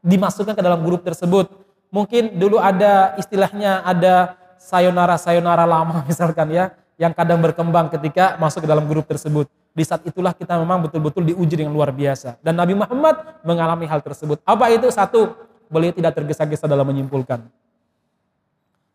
dimasukkan 0.00 0.56
ke 0.56 0.62
dalam 0.64 0.80
grup 0.80 1.04
tersebut. 1.04 1.52
Mungkin 1.92 2.40
dulu 2.40 2.56
ada 2.56 3.16
istilahnya 3.20 3.84
ada 3.84 4.40
sayonara 4.56 5.20
sayonara 5.20 5.68
lama 5.68 6.00
misalkan 6.10 6.48
ya 6.48 6.72
yang 6.96 7.12
kadang 7.12 7.44
berkembang 7.44 7.92
ketika 7.92 8.40
masuk 8.40 8.64
ke 8.64 8.68
dalam 8.68 8.88
grup 8.88 9.04
tersebut. 9.04 9.52
Di 9.76 9.84
saat 9.84 10.00
itulah 10.08 10.32
kita 10.32 10.56
memang 10.56 10.88
betul-betul 10.88 11.20
diuji 11.20 11.60
dengan 11.60 11.76
luar 11.76 11.92
biasa. 11.92 12.40
Dan 12.40 12.56
Nabi 12.56 12.72
Muhammad 12.72 13.44
mengalami 13.44 13.84
hal 13.84 14.00
tersebut. 14.00 14.40
Apa 14.48 14.72
itu? 14.72 14.88
Satu, 14.88 15.36
beliau 15.68 15.92
tidak 15.92 16.16
tergesa-gesa 16.16 16.64
dalam 16.64 16.88
menyimpulkan. 16.88 17.44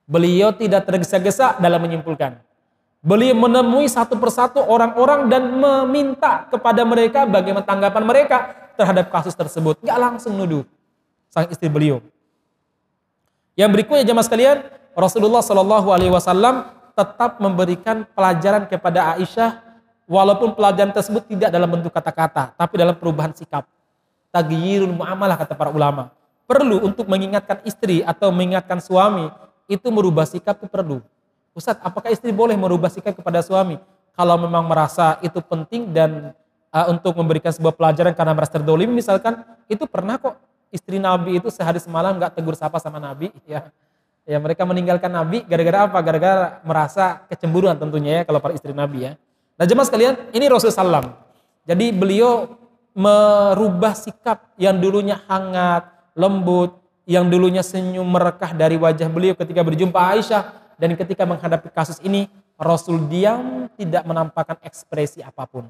Beliau 0.10 0.50
tidak 0.50 0.90
tergesa-gesa 0.90 1.62
dalam 1.62 1.86
menyimpulkan. 1.86 2.42
Beliau 3.06 3.38
menemui 3.38 3.86
satu 3.86 4.18
persatu 4.18 4.58
orang-orang 4.58 5.30
dan 5.30 5.54
meminta 5.54 6.50
kepada 6.50 6.82
mereka 6.82 7.30
bagaimana 7.30 7.62
tanggapan 7.62 8.02
mereka 8.02 8.38
terhadap 8.74 9.14
kasus 9.14 9.38
tersebut. 9.38 9.78
Gak 9.86 9.98
langsung 10.02 10.34
nuduh 10.34 10.66
sang 11.30 11.46
istri 11.48 11.70
beliau. 11.70 12.02
Yang 13.54 13.70
berikutnya 13.78 14.04
jamaah 14.04 14.26
sekalian, 14.26 14.58
Rasulullah 14.98 15.46
Shallallahu 15.46 15.88
Alaihi 15.94 16.10
Wasallam 16.10 16.68
tetap 16.98 17.38
memberikan 17.38 18.04
pelajaran 18.18 18.66
kepada 18.66 19.16
Aisyah 19.16 19.70
walaupun 20.12 20.51
pelajaran 20.51 20.91
tersebut 20.91 21.24
tidak 21.32 21.47
dalam 21.47 21.72
bentuk 21.72 21.95
kata-kata 21.95 22.51
tapi 22.59 22.74
dalam 22.76 22.91
perubahan 22.99 23.32
sikap. 23.32 23.64
Taghyirul 24.32 24.91
muamalah 24.91 25.39
kata 25.39 25.55
para 25.55 25.72
ulama. 25.72 26.12
Perlu 26.43 26.84
untuk 26.84 27.07
mengingatkan 27.07 27.64
istri 27.64 28.03
atau 28.03 28.28
mengingatkan 28.28 28.84
suami 28.84 29.32
itu 29.72 29.88
merubah 29.88 30.28
sikap 30.28 30.59
itu 30.59 30.68
perlu. 30.68 30.99
Ustaz, 31.55 31.80
apakah 31.80 32.12
istri 32.12 32.36
boleh 32.36 32.59
merubah 32.59 32.91
sikap 32.91 33.16
kepada 33.16 33.39
suami? 33.39 33.80
Kalau 34.12 34.36
memang 34.36 34.68
merasa 34.68 35.16
itu 35.24 35.39
penting 35.39 35.95
dan 35.95 36.36
uh, 36.76 36.86
untuk 36.91 37.16
memberikan 37.16 37.55
sebuah 37.55 37.72
pelajaran 37.72 38.12
karena 38.12 38.36
merasa 38.36 38.59
terdolim 38.59 38.91
misalkan, 38.91 39.39
itu 39.72 39.88
pernah 39.88 40.20
kok 40.20 40.36
istri 40.72 40.99
Nabi 40.99 41.39
itu 41.39 41.47
sehari 41.47 41.80
semalam 41.80 42.20
nggak 42.20 42.36
tegur 42.36 42.55
sapa 42.55 42.80
sama 42.80 42.99
Nabi 42.99 43.32
ya 43.47 43.72
Ya 44.22 44.38
mereka 44.38 44.64
meninggalkan 44.70 45.09
Nabi 45.09 45.41
gara-gara 45.49 45.89
apa? 45.89 45.97
Gara-gara 45.99 46.62
merasa 46.62 47.26
kecemburuan 47.26 47.74
tentunya 47.74 48.22
ya 48.22 48.24
kalau 48.24 48.38
para 48.38 48.53
istri 48.53 48.70
Nabi 48.70 49.09
ya. 49.09 49.12
Nah 49.62 49.70
jemaah 49.70 49.86
sekalian, 49.86 50.18
ini 50.34 50.49
Rasulullah 50.49 51.05
SAW. 51.05 51.14
Jadi 51.70 51.93
beliau 51.93 52.57
merubah 52.97 53.93
sikap 53.93 54.57
yang 54.57 54.82
dulunya 54.82 55.22
hangat, 55.30 55.86
lembut, 56.18 56.82
yang 57.05 57.30
dulunya 57.30 57.62
senyum 57.62 58.09
merekah 58.09 58.57
dari 58.57 58.82
wajah 58.82 59.05
beliau 59.05 59.38
ketika 59.38 59.62
berjumpa 59.62 60.01
Aisyah 60.18 60.74
dan 60.82 60.97
ketika 60.97 61.30
menghadapi 61.30 61.70
kasus 61.70 62.01
ini 62.01 62.26
Rasul 62.57 63.05
diam 63.05 63.70
tidak 63.78 64.01
menampakkan 64.01 64.57
ekspresi 64.66 65.22
apa 65.22 65.45
pun. 65.45 65.70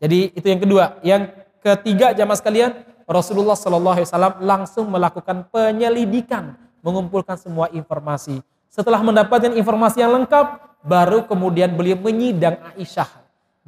Jadi 0.00 0.32
itu 0.32 0.46
yang 0.48 0.60
kedua. 0.64 0.84
Yang 1.04 1.22
ketiga 1.60 2.16
jamaah 2.16 2.38
sekalian, 2.40 2.80
Rasulullah 3.04 3.60
SAW 3.60 4.40
langsung 4.40 4.88
melakukan 4.88 5.44
penyelidikan 5.52 6.56
mengumpulkan 6.80 7.36
semua 7.36 7.68
informasi. 7.76 8.40
Setelah 8.72 9.04
mendapatkan 9.04 9.52
informasi 9.52 10.00
yang 10.00 10.16
lengkap, 10.16 10.67
baru 10.82 11.26
kemudian 11.26 11.74
beliau 11.74 11.98
menyidang 11.98 12.58
Aisyah. 12.74 13.08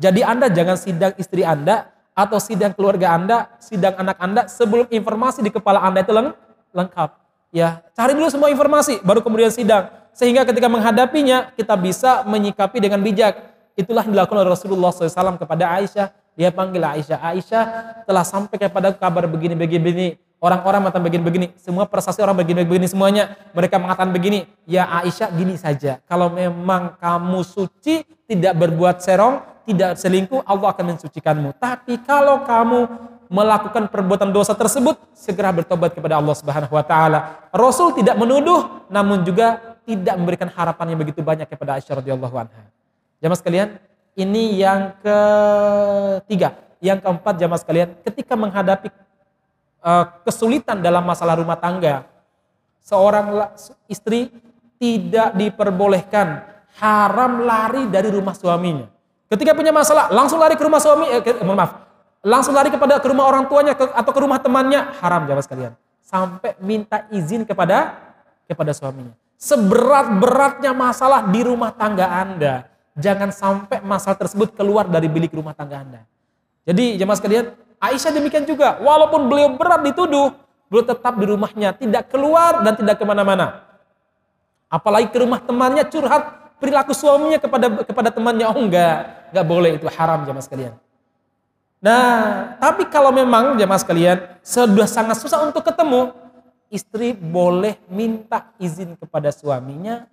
Jadi 0.01 0.25
Anda 0.25 0.49
jangan 0.49 0.77
sidang 0.81 1.13
istri 1.21 1.45
Anda 1.45 1.93
atau 2.17 2.41
sidang 2.41 2.73
keluarga 2.73 3.13
Anda, 3.17 3.53
sidang 3.61 3.97
anak 4.01 4.17
Anda 4.21 4.43
sebelum 4.49 4.89
informasi 4.89 5.45
di 5.45 5.51
kepala 5.53 5.81
Anda 5.85 6.05
itu 6.05 6.13
leng 6.13 6.33
lengkap. 6.73 7.11
Ya, 7.51 7.83
cari 7.99 8.15
dulu 8.15 8.31
semua 8.31 8.49
informasi, 8.49 9.03
baru 9.03 9.21
kemudian 9.21 9.51
sidang. 9.51 9.91
Sehingga 10.15 10.47
ketika 10.47 10.71
menghadapinya, 10.71 11.51
kita 11.59 11.75
bisa 11.75 12.23
menyikapi 12.27 12.79
dengan 12.79 13.03
bijak. 13.03 13.35
Itulah 13.75 14.07
yang 14.07 14.15
dilakukan 14.15 14.43
oleh 14.43 14.51
Rasulullah 14.55 14.91
SAW 14.95 15.39
kepada 15.39 15.67
Aisyah. 15.79 16.15
Dia 16.39 16.55
panggil 16.55 16.79
Aisyah, 16.79 17.19
Aisyah 17.19 17.63
telah 18.07 18.23
sampai 18.23 18.55
kepada 18.55 18.95
kabar 18.95 19.27
begini-begini 19.27 20.15
Orang-orang 20.41 20.89
mengatakan 20.89 21.05
begini-begini, 21.05 21.47
semua 21.61 21.85
prestasi 21.85 22.25
orang 22.25 22.33
begini-begini 22.41 22.89
semuanya. 22.89 23.37
Mereka 23.53 23.77
mengatakan 23.77 24.09
begini, 24.09 24.49
ya 24.65 24.89
Aisyah 24.89 25.29
gini 25.37 25.61
saja. 25.61 26.01
Kalau 26.09 26.33
memang 26.33 26.97
kamu 26.97 27.45
suci, 27.45 28.09
tidak 28.25 28.57
berbuat 28.57 29.05
serong, 29.05 29.45
tidak 29.69 30.01
selingkuh, 30.01 30.41
Allah 30.49 30.73
akan 30.73 30.97
mensucikanmu. 30.97 31.61
Tapi 31.61 32.01
kalau 32.09 32.41
kamu 32.49 32.89
melakukan 33.29 33.93
perbuatan 33.93 34.33
dosa 34.33 34.57
tersebut, 34.57 34.97
segera 35.13 35.53
bertobat 35.53 35.93
kepada 35.93 36.17
Allah 36.17 36.33
Subhanahu 36.33 36.73
wa 36.73 36.85
taala. 36.89 37.47
Rasul 37.53 37.93
tidak 37.93 38.17
menuduh, 38.17 38.89
namun 38.89 39.21
juga 39.21 39.77
tidak 39.85 40.17
memberikan 40.17 40.49
harapan 40.49 40.97
yang 40.97 40.99
begitu 41.05 41.21
banyak 41.21 41.47
kepada 41.53 41.77
Aisyah 41.77 42.01
radhiyallahu 42.01 42.37
anha. 42.41 42.65
Jamaah 43.21 43.37
sekalian, 43.37 43.69
ini 44.17 44.57
yang 44.57 44.97
ketiga. 45.05 46.57
Yang 46.81 47.05
keempat 47.05 47.35
jamaah 47.37 47.61
sekalian, 47.61 47.93
ketika 48.09 48.33
menghadapi 48.41 48.89
uh, 49.85 50.05
kesulitan 50.25 50.81
dalam 50.81 51.05
masalah 51.05 51.37
rumah 51.37 51.57
tangga, 51.57 52.07
seorang 52.85 53.53
istri 53.89 54.33
tidak 54.81 55.37
diperbolehkan 55.37 56.41
haram 56.81 57.45
lari 57.45 57.89
dari 57.93 58.09
rumah 58.09 58.33
suaminya. 58.33 58.89
Ketika 59.31 59.55
punya 59.55 59.71
masalah, 59.71 60.11
langsung 60.11 60.43
lari 60.43 60.59
ke 60.59 60.65
rumah 60.65 60.83
suami, 60.83 61.07
eh, 61.07 61.23
ke, 61.23 61.39
maaf, 61.45 61.87
langsung 62.25 62.51
lari 62.51 62.73
kepada 62.73 62.99
ke 62.99 63.07
rumah 63.07 63.31
orang 63.31 63.47
tuanya 63.47 63.79
ke, 63.79 63.87
atau 63.87 64.11
ke 64.11 64.21
rumah 64.21 64.43
temannya, 64.43 64.91
haram 64.99 65.29
jawab 65.29 65.45
sekalian. 65.45 65.73
Sampai 66.03 66.59
minta 66.59 67.07
izin 67.15 67.47
kepada 67.47 67.95
kepada 68.51 68.75
suaminya. 68.75 69.15
Seberat-beratnya 69.39 70.75
masalah 70.75 71.31
di 71.31 71.41
rumah 71.47 71.71
tangga 71.71 72.11
Anda, 72.11 72.67
jangan 72.99 73.31
sampai 73.31 73.79
masalah 73.87 74.19
tersebut 74.19 74.53
keluar 74.59 74.91
dari 74.91 75.07
bilik 75.07 75.31
rumah 75.31 75.55
tangga 75.55 75.81
Anda. 75.81 76.03
Jadi 76.67 76.99
jemaah 76.99 77.17
sekalian, 77.17 77.55
Aisyah 77.81 78.13
demikian 78.13 78.45
juga. 78.45 78.77
Walaupun 78.79 79.27
beliau 79.27 79.57
berat 79.57 79.81
dituduh, 79.81 80.37
beliau 80.69 80.85
tetap 80.85 81.17
di 81.17 81.25
rumahnya, 81.25 81.73
tidak 81.73 82.13
keluar 82.13 82.61
dan 82.61 82.77
tidak 82.77 83.01
ke 83.01 83.05
mana-mana. 83.09 83.65
Apalagi 84.69 85.09
ke 85.09 85.19
rumah 85.19 85.41
temannya 85.41 85.83
curhat 85.89 86.55
perilaku 86.61 86.93
suaminya 86.93 87.41
kepada 87.41 87.67
kepada 87.83 88.09
temannya. 88.13 88.47
Oh 88.53 88.61
enggak, 88.61 89.33
enggak 89.33 89.47
boleh 89.49 89.71
itu 89.81 89.89
haram 89.89 90.29
jamaah 90.29 90.45
sekalian. 90.45 90.75
Nah, 91.81 92.55
tapi 92.61 92.85
kalau 92.93 93.09
memang 93.09 93.57
jamaah 93.57 93.81
sekalian 93.81 94.19
sudah 94.45 94.85
sangat 94.85 95.17
susah 95.17 95.41
untuk 95.49 95.65
ketemu, 95.65 96.13
istri 96.69 97.17
boleh 97.17 97.81
minta 97.89 98.53
izin 98.61 98.95
kepada 99.01 99.33
suaminya 99.33 100.05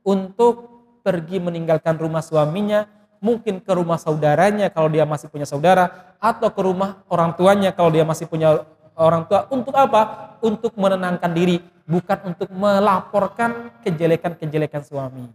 untuk 0.00 0.80
pergi 1.04 1.36
meninggalkan 1.36 2.00
rumah 2.00 2.24
suaminya 2.24 2.88
mungkin 3.20 3.60
ke 3.60 3.72
rumah 3.76 4.00
saudaranya 4.00 4.72
kalau 4.72 4.88
dia 4.88 5.04
masih 5.04 5.28
punya 5.28 5.44
saudara 5.44 6.16
atau 6.16 6.48
ke 6.48 6.60
rumah 6.64 7.04
orang 7.12 7.36
tuanya 7.36 7.70
kalau 7.70 7.92
dia 7.92 8.02
masih 8.02 8.24
punya 8.26 8.64
orang 8.96 9.24
tua 9.28 9.48
untuk 9.52 9.76
apa? 9.76 10.34
Untuk 10.40 10.72
menenangkan 10.76 11.30
diri, 11.32 11.60
bukan 11.84 12.32
untuk 12.32 12.48
melaporkan 12.52 13.72
kejelekan-kejelekan 13.84 14.80
suami. 14.84 15.28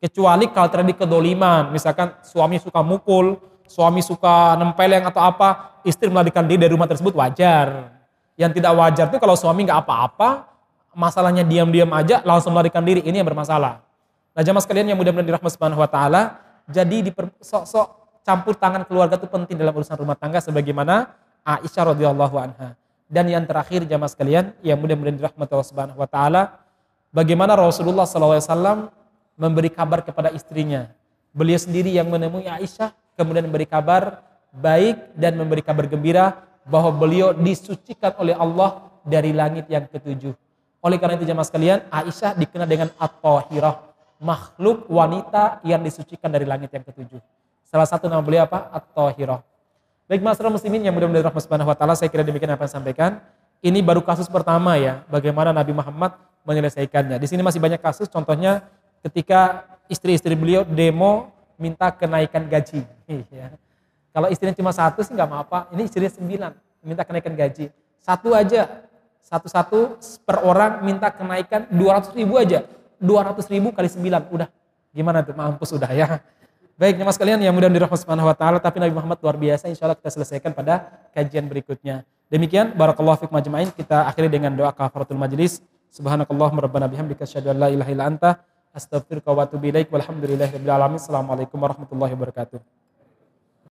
Kecuali 0.00 0.48
kalau 0.48 0.68
terjadi 0.72 1.04
kedoliman, 1.04 1.68
misalkan 1.76 2.16
suami 2.24 2.56
suka 2.56 2.80
mukul, 2.80 3.36
suami 3.68 4.00
suka 4.00 4.56
nempeleng 4.56 5.04
atau 5.04 5.20
apa, 5.20 5.80
istri 5.84 6.08
melarikan 6.08 6.48
diri 6.48 6.64
dari 6.64 6.72
rumah 6.72 6.88
tersebut 6.88 7.12
wajar. 7.12 7.92
Yang 8.40 8.60
tidak 8.60 8.72
wajar 8.80 9.06
itu 9.12 9.20
kalau 9.20 9.36
suami 9.36 9.68
nggak 9.68 9.84
apa-apa, 9.84 10.48
masalahnya 10.96 11.44
diam-diam 11.44 11.92
aja 11.92 12.24
langsung 12.24 12.56
melarikan 12.56 12.80
diri, 12.80 13.04
ini 13.04 13.20
yang 13.20 13.28
bermasalah. 13.28 13.84
Nah 14.32 14.40
jamaah 14.40 14.64
sekalian 14.64 14.96
yang 14.96 14.98
mudah-mudahan 14.98 15.36
dirahmati 15.36 15.52
subhanahu 15.52 15.84
wa 15.84 15.90
ta'ala, 15.90 16.49
jadi 16.70 16.96
di 17.02 17.10
sok-sok 17.42 18.22
campur 18.22 18.54
tangan 18.54 18.86
keluarga 18.86 19.18
itu 19.18 19.26
penting 19.26 19.58
dalam 19.58 19.74
urusan 19.74 19.98
rumah 19.98 20.14
tangga 20.14 20.38
sebagaimana 20.38 21.10
Aisyah 21.42 21.92
radhiyallahu 21.96 22.36
anha. 22.38 22.78
Dan 23.10 23.26
yang 23.26 23.42
terakhir 23.42 23.82
jamaah 23.90 24.06
sekalian 24.06 24.54
yang 24.62 24.78
mudah-mudahan 24.78 25.18
dirahmati 25.18 25.50
Allah 25.50 25.68
Subhanahu 25.68 25.98
wa 25.98 26.06
taala, 26.06 26.62
bagaimana 27.10 27.58
Rasulullah 27.58 28.06
SAW 28.06 28.86
memberi 29.34 29.66
kabar 29.66 30.06
kepada 30.06 30.30
istrinya. 30.30 30.94
Beliau 31.34 31.58
sendiri 31.58 31.90
yang 31.90 32.06
menemui 32.06 32.46
Aisyah 32.46 32.94
kemudian 33.18 33.50
memberi 33.50 33.66
kabar 33.66 34.22
baik 34.54 35.14
dan 35.18 35.34
memberi 35.34 35.62
kabar 35.62 35.90
gembira 35.90 36.38
bahwa 36.66 36.94
beliau 36.94 37.34
disucikan 37.34 38.14
oleh 38.18 38.34
Allah 38.38 38.86
dari 39.02 39.34
langit 39.34 39.66
yang 39.66 39.86
ketujuh. 39.90 40.34
Oleh 40.80 40.96
karena 40.96 41.18
itu 41.18 41.26
jemaah 41.26 41.46
sekalian, 41.46 41.78
Aisyah 41.92 42.38
dikenal 42.38 42.68
dengan 42.70 42.88
At-Tahirah, 42.96 43.89
makhluk 44.20 44.84
wanita 44.92 45.64
yang 45.64 45.80
disucikan 45.80 46.28
dari 46.28 46.44
langit 46.44 46.68
yang 46.70 46.84
ketujuh. 46.84 47.18
Salah 47.64 47.88
satu 47.88 48.06
nama 48.06 48.20
beliau 48.20 48.44
apa? 48.44 48.68
At-Tahirah. 48.68 49.40
Baik 50.04 50.20
masyarakat 50.20 50.52
muslimin 50.52 50.84
yang 50.84 50.92
mudah-mudahan 50.92 51.32
rahmat 51.32 51.42
subhanahu 51.42 51.72
wa 51.72 51.76
ta'ala, 51.78 51.96
saya 51.96 52.12
kira 52.12 52.20
demikian 52.20 52.52
apa 52.52 52.68
yang 52.68 52.74
sampaikan. 52.76 53.10
Ini 53.64 53.80
baru 53.80 54.04
kasus 54.04 54.28
pertama 54.28 54.76
ya, 54.76 55.06
bagaimana 55.08 55.56
Nabi 55.56 55.72
Muhammad 55.72 56.18
menyelesaikannya. 56.44 57.16
Di 57.16 57.26
sini 57.30 57.40
masih 57.40 57.62
banyak 57.62 57.80
kasus, 57.80 58.10
contohnya 58.10 58.66
ketika 59.00 59.64
istri-istri 59.88 60.36
beliau 60.36 60.66
demo 60.66 61.32
minta 61.56 61.88
kenaikan 61.94 62.44
gaji. 62.50 62.84
Iya. 63.06 63.54
Kalau 64.10 64.26
istrinya 64.28 64.56
cuma 64.56 64.74
satu 64.74 65.06
sih 65.06 65.14
nggak 65.14 65.28
apa-apa, 65.30 65.58
ini 65.72 65.86
istrinya 65.86 66.10
sembilan, 66.10 66.52
minta 66.82 67.06
kenaikan 67.06 67.32
gaji. 67.38 67.70
Satu 68.02 68.34
aja, 68.34 68.82
satu-satu 69.22 70.00
per 70.26 70.42
orang 70.42 70.82
minta 70.82 71.12
kenaikan 71.14 71.70
200 71.70 72.18
ribu 72.18 72.34
aja. 72.34 72.66
200 73.00 73.48
ribu 73.48 73.72
kali 73.72 73.88
sembilan, 73.88 74.28
udah. 74.30 74.48
Gimana 74.92 75.24
tuh, 75.24 75.32
mampus 75.32 75.72
udah 75.72 75.90
ya. 75.90 76.20
Baik, 76.80 76.96
mas 77.04 77.16
sekalian 77.16 77.40
yang 77.40 77.52
mudah 77.52 77.68
dirahmati 77.68 78.04
subhanahu 78.04 78.28
wa 78.28 78.36
ta'ala, 78.36 78.56
tapi 78.56 78.80
Nabi 78.80 78.96
Muhammad 78.96 79.20
luar 79.20 79.36
biasa, 79.36 79.68
insya 79.68 79.84
Allah 79.84 80.00
kita 80.00 80.16
selesaikan 80.16 80.56
pada 80.56 80.88
kajian 81.12 81.44
berikutnya. 81.44 82.08
Demikian, 82.32 82.72
barakallahu 82.72 83.20
fiqh 83.20 83.32
majma'in, 83.32 83.68
kita 83.74 84.08
akhiri 84.08 84.32
dengan 84.32 84.56
doa 84.56 84.72
kafaratul 84.72 85.20
majlis. 85.20 85.60
Subhanakallah 85.90 86.48
rabbana 86.54 86.86
bihamdika 86.86 87.26
asyhadu 87.26 87.50
an 87.50 87.56
la 87.60 87.68
ilaha 87.68 87.90
illa 87.90 88.04
anta 88.06 88.30
astaghfiruka 88.70 89.28
wa 89.34 89.44
atubu 89.44 89.68
ilaik 89.68 89.90
walhamdulillahi 89.90 90.56
rabbil 90.56 90.72
alamin. 90.72 90.96
Assalamualaikum 91.02 91.58
warahmatullahi 91.58 92.14
wabarakatuh. 92.14 92.79